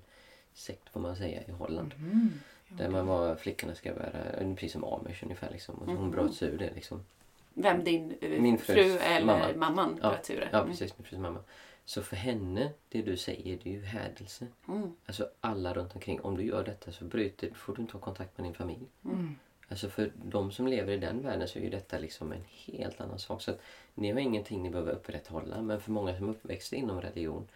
[0.54, 1.94] sekt får man säga i Holland.
[1.98, 2.32] Mm.
[2.68, 4.10] Där man var, flickorna ska vara,
[4.54, 5.74] precis som amish ungefär liksom.
[5.74, 6.10] Och hon Mhm.
[6.10, 7.04] bröt sig ur det liksom.
[7.54, 7.84] Vem?
[7.84, 9.46] Din eh, Min fru eller mamma.
[9.56, 9.98] mamman?
[10.02, 10.48] Ja, tror jag.
[10.52, 10.98] Ja, precis.
[10.98, 11.40] Min frus mamma.
[11.84, 14.46] Så för henne, det du säger, det är ju hädelse.
[14.68, 14.92] Mm.
[15.06, 16.20] Alltså alla runt omkring.
[16.20, 18.86] Om du gör detta så bryter, får du inte ha kontakt med din familj.
[19.04, 19.34] Mm.
[19.68, 23.00] Alltså för de som lever i den världen så är ju detta liksom en helt
[23.00, 23.42] annan sak.
[23.42, 23.60] Så att
[23.94, 25.62] ni har ingenting ni behöver upprätthålla.
[25.62, 27.48] Men för många som är uppväxta inom religion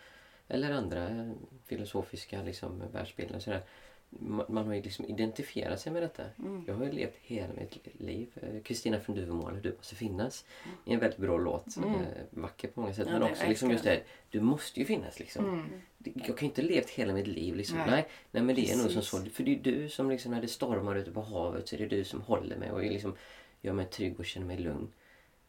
[0.49, 1.31] eller andra
[1.67, 3.63] filosofiska liksom, världsbilder och sådär.
[4.11, 6.23] ma- Man har ju liksom identifierat sig med detta.
[6.39, 6.65] Mm.
[6.67, 8.29] Jag har ju levt hela mitt liv.
[8.43, 10.45] eh, Kristina från Duvemåla, Du måste finnas.
[10.85, 11.77] I en väldigt bra låt.
[11.77, 11.91] Mm.
[11.95, 13.07] Eh, vacker på många sätt.
[13.11, 14.03] Ja, men också liksom just det.
[14.31, 15.45] Du måste ju finnas liksom.
[15.45, 15.67] Mm.
[16.15, 17.79] Jag kan ju inte levt hela mitt liv liksom.
[17.79, 18.07] Nej, Nej.
[18.31, 19.11] nej, men det är nog som Precis.
[19.11, 19.31] så.
[19.31, 21.87] För det är du som liksom när det stormar ute på havet så är det
[21.87, 23.15] du som håller mig och är liksom
[23.63, 24.93] gör mig trygg och känner mig lugn.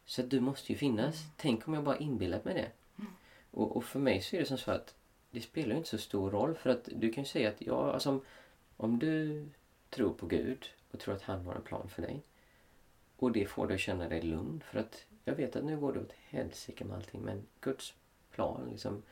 [0.04, 1.16] Så du måste ju finnas.
[1.36, 2.66] Tänk om jag bara inbillat mig det.
[3.56, 4.94] Och, och för mig så är det som så att
[5.30, 7.92] det spelar ju inte så stor roll för att du kan ju säga att ja,
[7.92, 8.20] alltså, om,
[8.76, 9.46] om du
[9.90, 12.22] tror på Gud och tror att han har en plan för dig
[13.16, 15.92] och det får dig att känna dig lugn för att jag vet att nu går
[15.92, 17.94] det åt helsike med allting men Guds
[18.30, 19.02] plan liksom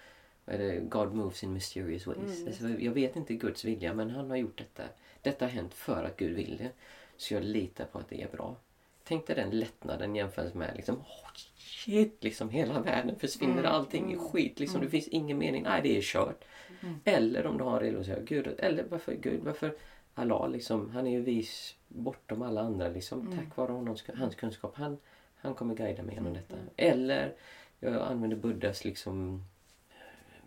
[0.45, 0.81] vad är det?
[0.81, 2.39] God moves in mysterious ways.
[2.39, 4.83] Mm, alltså, jag vet inte Guds vilja men han har gjort detta.
[5.23, 6.71] Detta har hänt för att Gud vill det.
[7.17, 8.57] Så jag litar på att det är bra.
[9.05, 11.31] Tänk dig den lättnaden jämfört med liksom, oh,
[11.75, 15.63] shit, liksom hela världen försvinner, Mm, allting är mm, skit, liksom, det finns ingen mening,
[15.63, 16.45] nej det är kört.
[16.83, 16.95] Mm.
[17.05, 19.75] Eller om du har en religion, här, Gud, eller varför Gud, varför
[20.15, 23.39] Allah liksom, han är ju vis bortom alla andra liksom, Mm.
[23.39, 24.99] tack vare honom, hans kunskap, han,
[25.37, 26.55] han kommer guida mig genom detta.
[26.55, 26.69] Mm.
[26.77, 27.33] Eller
[27.81, 29.45] jag använder Buddhas liksom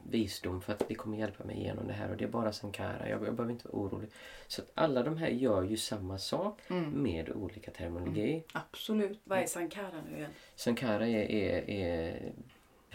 [0.10, 3.10] visdom för att det kommer hjälpa mig igenom det här och det är bara sankara,
[3.10, 4.10] jag, jag behöver inte vara orolig.
[4.48, 6.90] Så att alla de här gör ju samma sak Mm.
[7.04, 8.44] med olika terminologi.
[8.54, 9.20] Absolut.
[9.24, 10.32] Vad är sankara nu igen?
[10.56, 12.32] Sankara är, är, är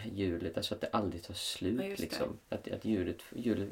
[0.05, 1.79] hjulet, alltså att det aldrig tar Ja, slut.
[1.79, 2.01] det.
[2.01, 2.39] liksom.
[2.49, 3.69] Att, att hjulet, hjulet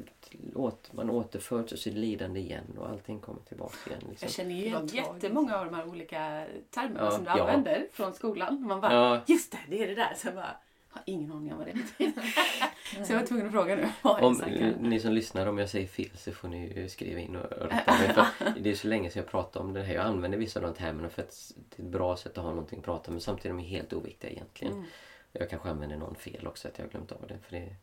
[0.55, 4.01] åt, man återförs och det lidande igen och allting kommer tillbaka igen.
[4.09, 4.25] Liksom.
[4.25, 7.39] Jag känner igen jättemånga av de här olika termerna Ja, som du ja.
[7.39, 8.61] använder från skolan.
[8.67, 10.13] Man bara, Ja, just det, det är det där.
[10.17, 10.55] Så jag bara,
[10.89, 12.23] har ingen aning om vad det betyder.
[13.05, 13.87] så jag var tvungen att fråga nu.
[14.09, 14.41] Om,
[14.79, 18.13] ni som lyssnar, om jag säger fel så får ni skriva in och rätta mig.
[18.13, 18.25] För
[18.59, 19.93] det är så länge sedan jag pratade om det här.
[19.93, 22.49] Jag använder vissa av de termerna för att det är ett bra sätt att ha
[22.51, 23.13] någonting att prata om.
[23.13, 24.73] Men samtidigt är de helt oviktiga egentligen.
[24.73, 24.85] Mm.
[25.31, 27.37] Jag kanske använder någon fel också, att jag har glömt av det.
[27.47, 27.75] För det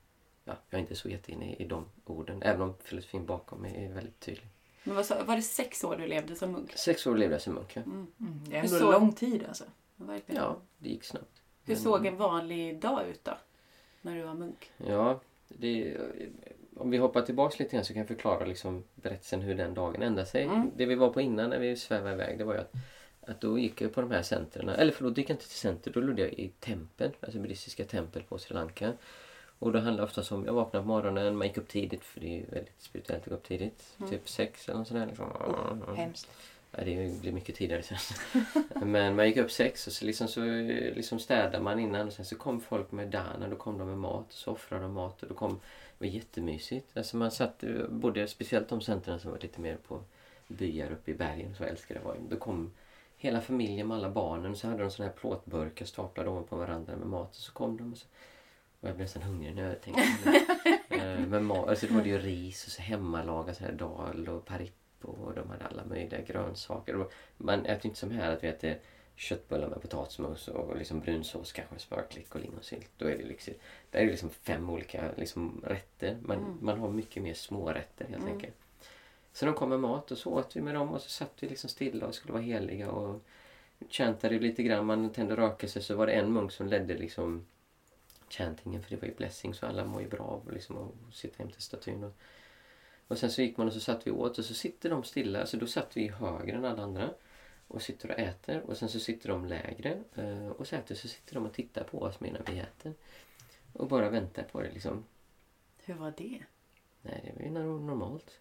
[0.44, 2.42] ja, jag är inte så jätteinne i, i de orden.
[2.42, 4.46] Även om filosofin bakom är är väldigt tydlig.
[4.84, 6.72] Men vad sa, var det sex år du levde som munk?
[6.76, 7.76] Sex år levde jag som munk.
[7.76, 7.82] ja.
[7.82, 8.06] Mm.
[8.20, 8.40] Mm.
[8.48, 9.64] Det är ändå så- lång tid alltså.
[9.96, 10.42] Verkligen.
[10.42, 11.42] Ja, det gick snabbt.
[11.64, 13.32] Hur såg en vanlig dag ut då?
[14.02, 14.70] När du var munk?
[14.86, 15.96] Ja, det,
[16.76, 20.02] om vi hoppar tillbaks lite grann så kan jag förklara liksom berättelsen hur den dagen
[20.02, 20.42] ändrade sig.
[20.42, 20.70] Mm.
[20.76, 22.72] Det vi var på innan när vi svävade iväg det var ju att,
[23.20, 24.68] att då gick jag på de här centren.
[24.68, 25.90] Eller förlåt, då gick jag inte till center.
[25.90, 28.92] Då låg jag i tempel, alltså buddhistiska tempel på Sri Lanka.
[29.58, 32.20] Och då handlade det oftast om, jag vaknade på morgonen, man gick upp tidigt för
[32.20, 33.94] det är väldigt spirituellt att gå upp tidigt.
[33.98, 34.10] Mm.
[34.10, 35.06] Typ sex eller något sådär.
[35.06, 35.26] Liksom.
[35.26, 36.30] Oh, hemskt.
[36.70, 37.98] Ja, det blir mycket tidigare sen.
[38.88, 40.40] Men man gick upp sex och så liksom, så
[40.94, 43.98] liksom städade man innan och sen så kom folk med dana, då kom de med
[43.98, 45.60] mat och så offrade de mat och då kom,
[45.98, 46.96] det var jättemysigt.
[46.96, 50.00] Alltså man satt, både speciellt de centren som var lite mer på
[50.48, 52.16] byar uppe i bergen, så jag älskade det var.
[52.30, 52.70] Då kom
[53.16, 57.06] hela familjen med alla barnen så hade de såna här plåtburkar staplade ovanpå varandra med
[57.06, 58.06] mat och så kom de och så
[58.80, 60.44] och jag blev nästan hungrig när jag tänkte på det.
[60.90, 64.87] Eh, Men alltså, då var det ju ris och så hemmalagat här dal och parippo
[65.04, 67.06] och de hade alla möjliga grönsaker.
[67.36, 68.78] Man äter inte som här att vi äter
[69.16, 72.90] köttbullar med potatismos och liksom brunsås, kanske smörklick och lingonsylt.
[72.96, 73.54] Då är det liksom,
[73.90, 76.18] där är det liksom fem olika liksom rätter.
[76.22, 76.58] Man, Mm.
[76.60, 78.34] man har mycket mer smårätter helt Mm.
[78.34, 78.54] enkelt.
[79.32, 81.48] Så de kom med mat och så åt vi med dem och så satt vi
[81.48, 83.20] liksom stilla och skulle vara heliga och
[83.90, 84.86] chantade lite grann.
[84.86, 87.46] Man tände rökelse så var det en munk som ledde liksom
[88.28, 91.42] chantingen för det var ju blessing så alla mår ju bra av liksom, att sitta
[91.42, 92.04] jämte statyn.
[92.04, 92.12] Och,
[93.08, 95.46] och sen så gick man och så satt vi åt och så sitter de stilla,
[95.46, 97.10] så då satt vi högre än alla andra
[97.68, 101.08] och sitter och äter och sen så sitter de lägre eh, och så äter så
[101.08, 102.94] sitter de och tittar på oss medan vi äter.
[103.72, 105.04] Och bara väntar på det liksom.
[105.84, 106.38] Hur var det?
[107.02, 108.38] Nej, det var ju no- normalt.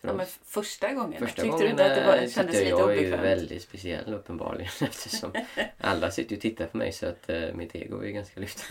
[0.00, 1.18] För Ja, men första gången?
[1.20, 3.22] Första Tyckte gången du inte att det var, eh, kändes lite jag är ju obekvämt?
[3.22, 5.32] väldigt speciell uppenbarligen eftersom
[5.78, 8.70] alla sitter ju och tittar på mig så att eh, mitt ego är ganska lyft.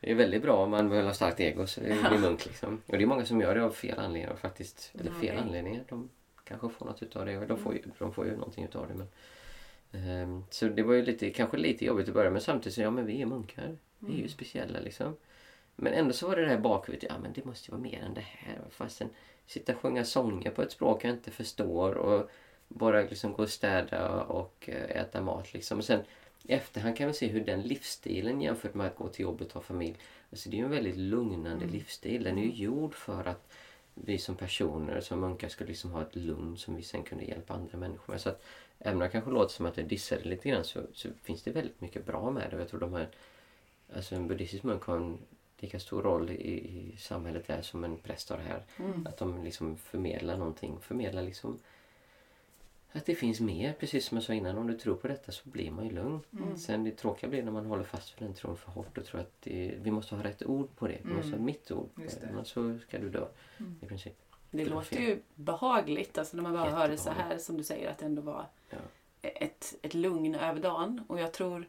[0.00, 2.82] Det är väldigt bra om man vill ha starkt ego så det blir munk liksom.
[2.86, 4.92] Och det är många som gör det av fel anledningar faktiskt.
[5.00, 5.36] Eller fel Okej.
[5.38, 5.84] anledningar.
[5.88, 6.10] De
[6.44, 8.94] kanske får något utav det de får ju, de får ju någonting utav det.
[8.94, 9.08] Men,
[10.02, 12.90] ehm, så det var ju lite, kanske lite jobbigt att börja men samtidigt så ja
[12.90, 13.78] men vi är munkar.
[13.98, 15.16] Vi är ju speciella liksom.
[15.76, 18.02] Men ändå så var det det här bakhuvudet, ja men det måste ju vara mer
[18.02, 18.58] än det här.
[18.70, 19.08] Fastän
[19.46, 22.30] sitta och sjunga sånger på ett språk jag inte förstår och
[22.68, 25.78] bara liksom gå och städa och eh, äta mat liksom.
[25.78, 26.00] Och sen
[26.42, 29.54] i efterhand kan man se hur den livsstilen jämfört med att gå till jobbet och
[29.54, 29.96] ha familj.
[30.30, 32.24] Alltså det är ju en väldigt lugnande livsstil.
[32.24, 33.48] Den är ju gjord för att
[33.94, 37.54] vi som personer, som munkar, skulle liksom ha ett lugn som vi sen kunde hjälpa
[37.54, 38.20] andra människor med.
[38.20, 38.42] Så att
[38.78, 41.42] även om det kanske låter som att jag dissar det lite grann så, så finns
[41.42, 42.58] det väldigt mycket bra med det.
[42.58, 43.08] Jag tror de här,
[43.94, 45.18] alltså en buddhistisk munk har en
[45.58, 48.62] lika stor roll i, i samhället där som en präst har här.
[48.78, 49.06] Mm.
[49.06, 50.78] Att de liksom förmedlar någonting.
[50.80, 51.58] Förmedlar liksom
[52.92, 53.72] att det finns mer.
[53.72, 56.20] Precis som jag sa innan, om du tror på detta så blir man ju lugn.
[56.32, 56.56] Mm.
[56.56, 59.20] Sen det tråkiga blir när man håller fast vid den tron för hårt och tror
[59.20, 60.98] att det, vi måste ha rätt ord på det.
[61.04, 61.44] Vi måste ha Mm.
[61.44, 62.26] mitt ord på Just det.
[62.26, 62.32] det.
[62.32, 63.26] Annars så ska du dö
[63.58, 63.78] Mm.
[63.82, 64.14] i princip.
[64.50, 65.02] Det Det låter fel.
[65.02, 68.06] ju behagligt, alltså när man bara hör det så här som du säger att det
[68.06, 68.78] ändå var Ja.
[69.22, 71.04] ett, ett lugn över dagen.
[71.08, 71.66] Och jag tror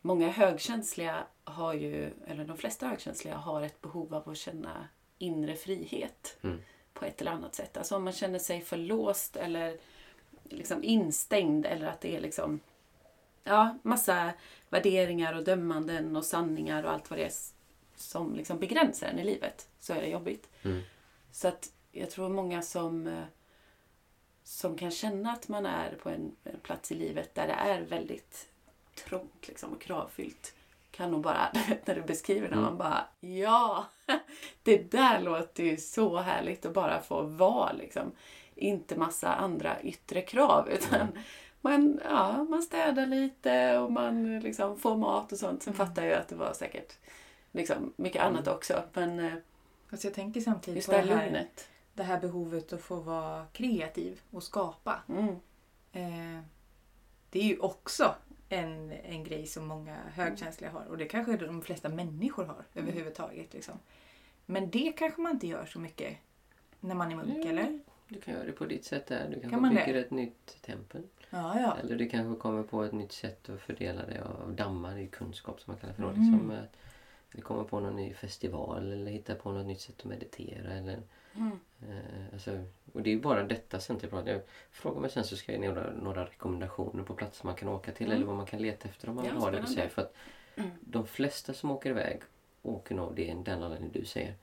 [0.00, 4.88] många högkänsliga har ju, eller de flesta högkänsliga har ett behov av att känna
[5.18, 6.58] inre frihet Mm.
[6.92, 7.76] på ett eller annat sätt.
[7.76, 9.78] Alltså om man känner sig förlåst eller
[10.52, 12.60] liksom instängd eller att det är liksom
[13.44, 14.32] ja, massa
[14.68, 17.32] värderingar och dömanden och sanningar och allt vad det är
[17.96, 20.48] som liksom begränsar en i livet så är det jobbigt.
[20.62, 20.82] Mm.
[21.32, 23.24] Så att jag tror många som, eh,
[24.44, 27.80] som kan känna att man är på en, en plats i livet där det är
[27.80, 28.48] väldigt
[28.94, 30.54] trångt liksom, och kravfyllt
[30.90, 31.52] kan nog bara,
[31.84, 32.64] när du beskriver det, Mm.
[32.64, 33.86] man bara ja,
[34.62, 38.12] det där låter ju så härligt att bara få vara liksom.
[38.62, 41.12] Inte massa andra yttre krav utan Mm.
[41.60, 45.62] man, ja, man städar lite och man liksom får mat och sånt.
[45.62, 45.86] Sen Mm.
[45.86, 46.98] fattar jag att det var säkert
[47.52, 48.34] liksom mycket Mm.
[48.34, 48.82] annat också.
[48.92, 49.32] Men eh,
[49.90, 51.68] Fast jag tänker samtidigt just på det här, lugnet.
[51.94, 55.02] det här behovet att få vara kreativ och skapa.
[55.08, 55.28] Mm.
[55.92, 56.42] Eh,
[57.30, 58.14] det är ju också
[58.48, 60.84] en, en grej som många högkänsliga har.
[60.84, 63.54] Och det kanske de flesta människor har överhuvudtaget.
[63.54, 63.74] Liksom.
[64.46, 66.16] Men det kanske man inte gör så mycket
[66.80, 67.48] när man är munk, Mm.
[67.58, 67.80] eller?
[68.12, 69.28] Du kan göra det på ditt sätt där.
[69.28, 70.00] Du kanske Kan bygger det?
[70.00, 71.02] ett nytt tempel.
[71.30, 71.76] Ja, ja.
[71.82, 75.60] Eller du kanske kommer på ett nytt sätt att fördela det av dammar i kunskap
[75.60, 76.02] som man kallar för.
[76.02, 76.14] Mm.
[76.32, 76.58] Liksom, eh,
[77.32, 80.72] eller komma på någon ny festival eller hitta på något nytt sätt att meditera.
[80.72, 81.02] Eller,
[81.36, 81.50] Mm.
[81.88, 84.26] eh, alltså, och det är bara detta centerprat.
[84.26, 84.40] Jag
[84.70, 87.92] frågar mig sen så ska jag ge några, några rekommendationer på platser man kan åka
[87.92, 88.16] till Mm.
[88.16, 89.66] eller vad man kan leta efter om man Ja, vill ha det.
[89.66, 89.88] säga.
[89.88, 90.14] För att
[90.56, 90.70] Mm.
[90.80, 92.20] de flesta som åker iväg
[92.62, 94.34] åker nog, det är den anledningen du säger.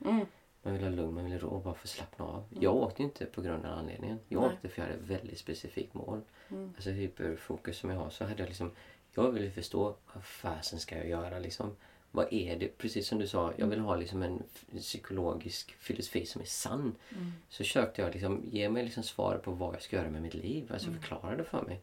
[0.62, 0.72] Mm.
[0.72, 2.44] Man vill ha lugn, man vill ha ro bara få slappna av.
[2.60, 4.18] Jag åkte inte på grund av anledningen.
[4.28, 4.50] Jag Nej.
[4.50, 6.20] åkte för jag hade ett väldigt specifikt mål.
[6.48, 6.72] Mm.
[6.76, 8.70] Alltså hyperfokus som jag har så hade jag liksom
[9.12, 11.76] Jag ville förstå vad fasen ska jag göra liksom.
[12.12, 12.78] Vad är det?
[12.78, 14.42] Precis som du sa, jag vill ha liksom en
[14.76, 16.80] psykologisk filosofi som är sann.
[17.12, 17.32] Mm.
[17.48, 20.34] Så försökte jag liksom ge mig liksom svar på vad jag ska göra med mitt
[20.34, 20.70] liv.
[20.72, 21.00] Alltså Mm.
[21.00, 21.80] förklara det för mig.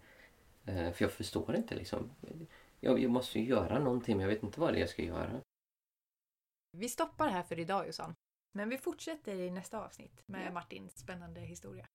[0.65, 2.09] Eh, för jag förstår inte liksom.
[2.79, 5.03] Jag, jag måste ju göra någonting men jag vet inte vad det är jag ska
[5.03, 5.41] göra.
[6.71, 8.15] Vi stoppar här för idag Jossan.
[8.57, 10.51] Men vi fortsätter i nästa avsnitt med Ja.
[10.51, 11.87] Martins spännande historia.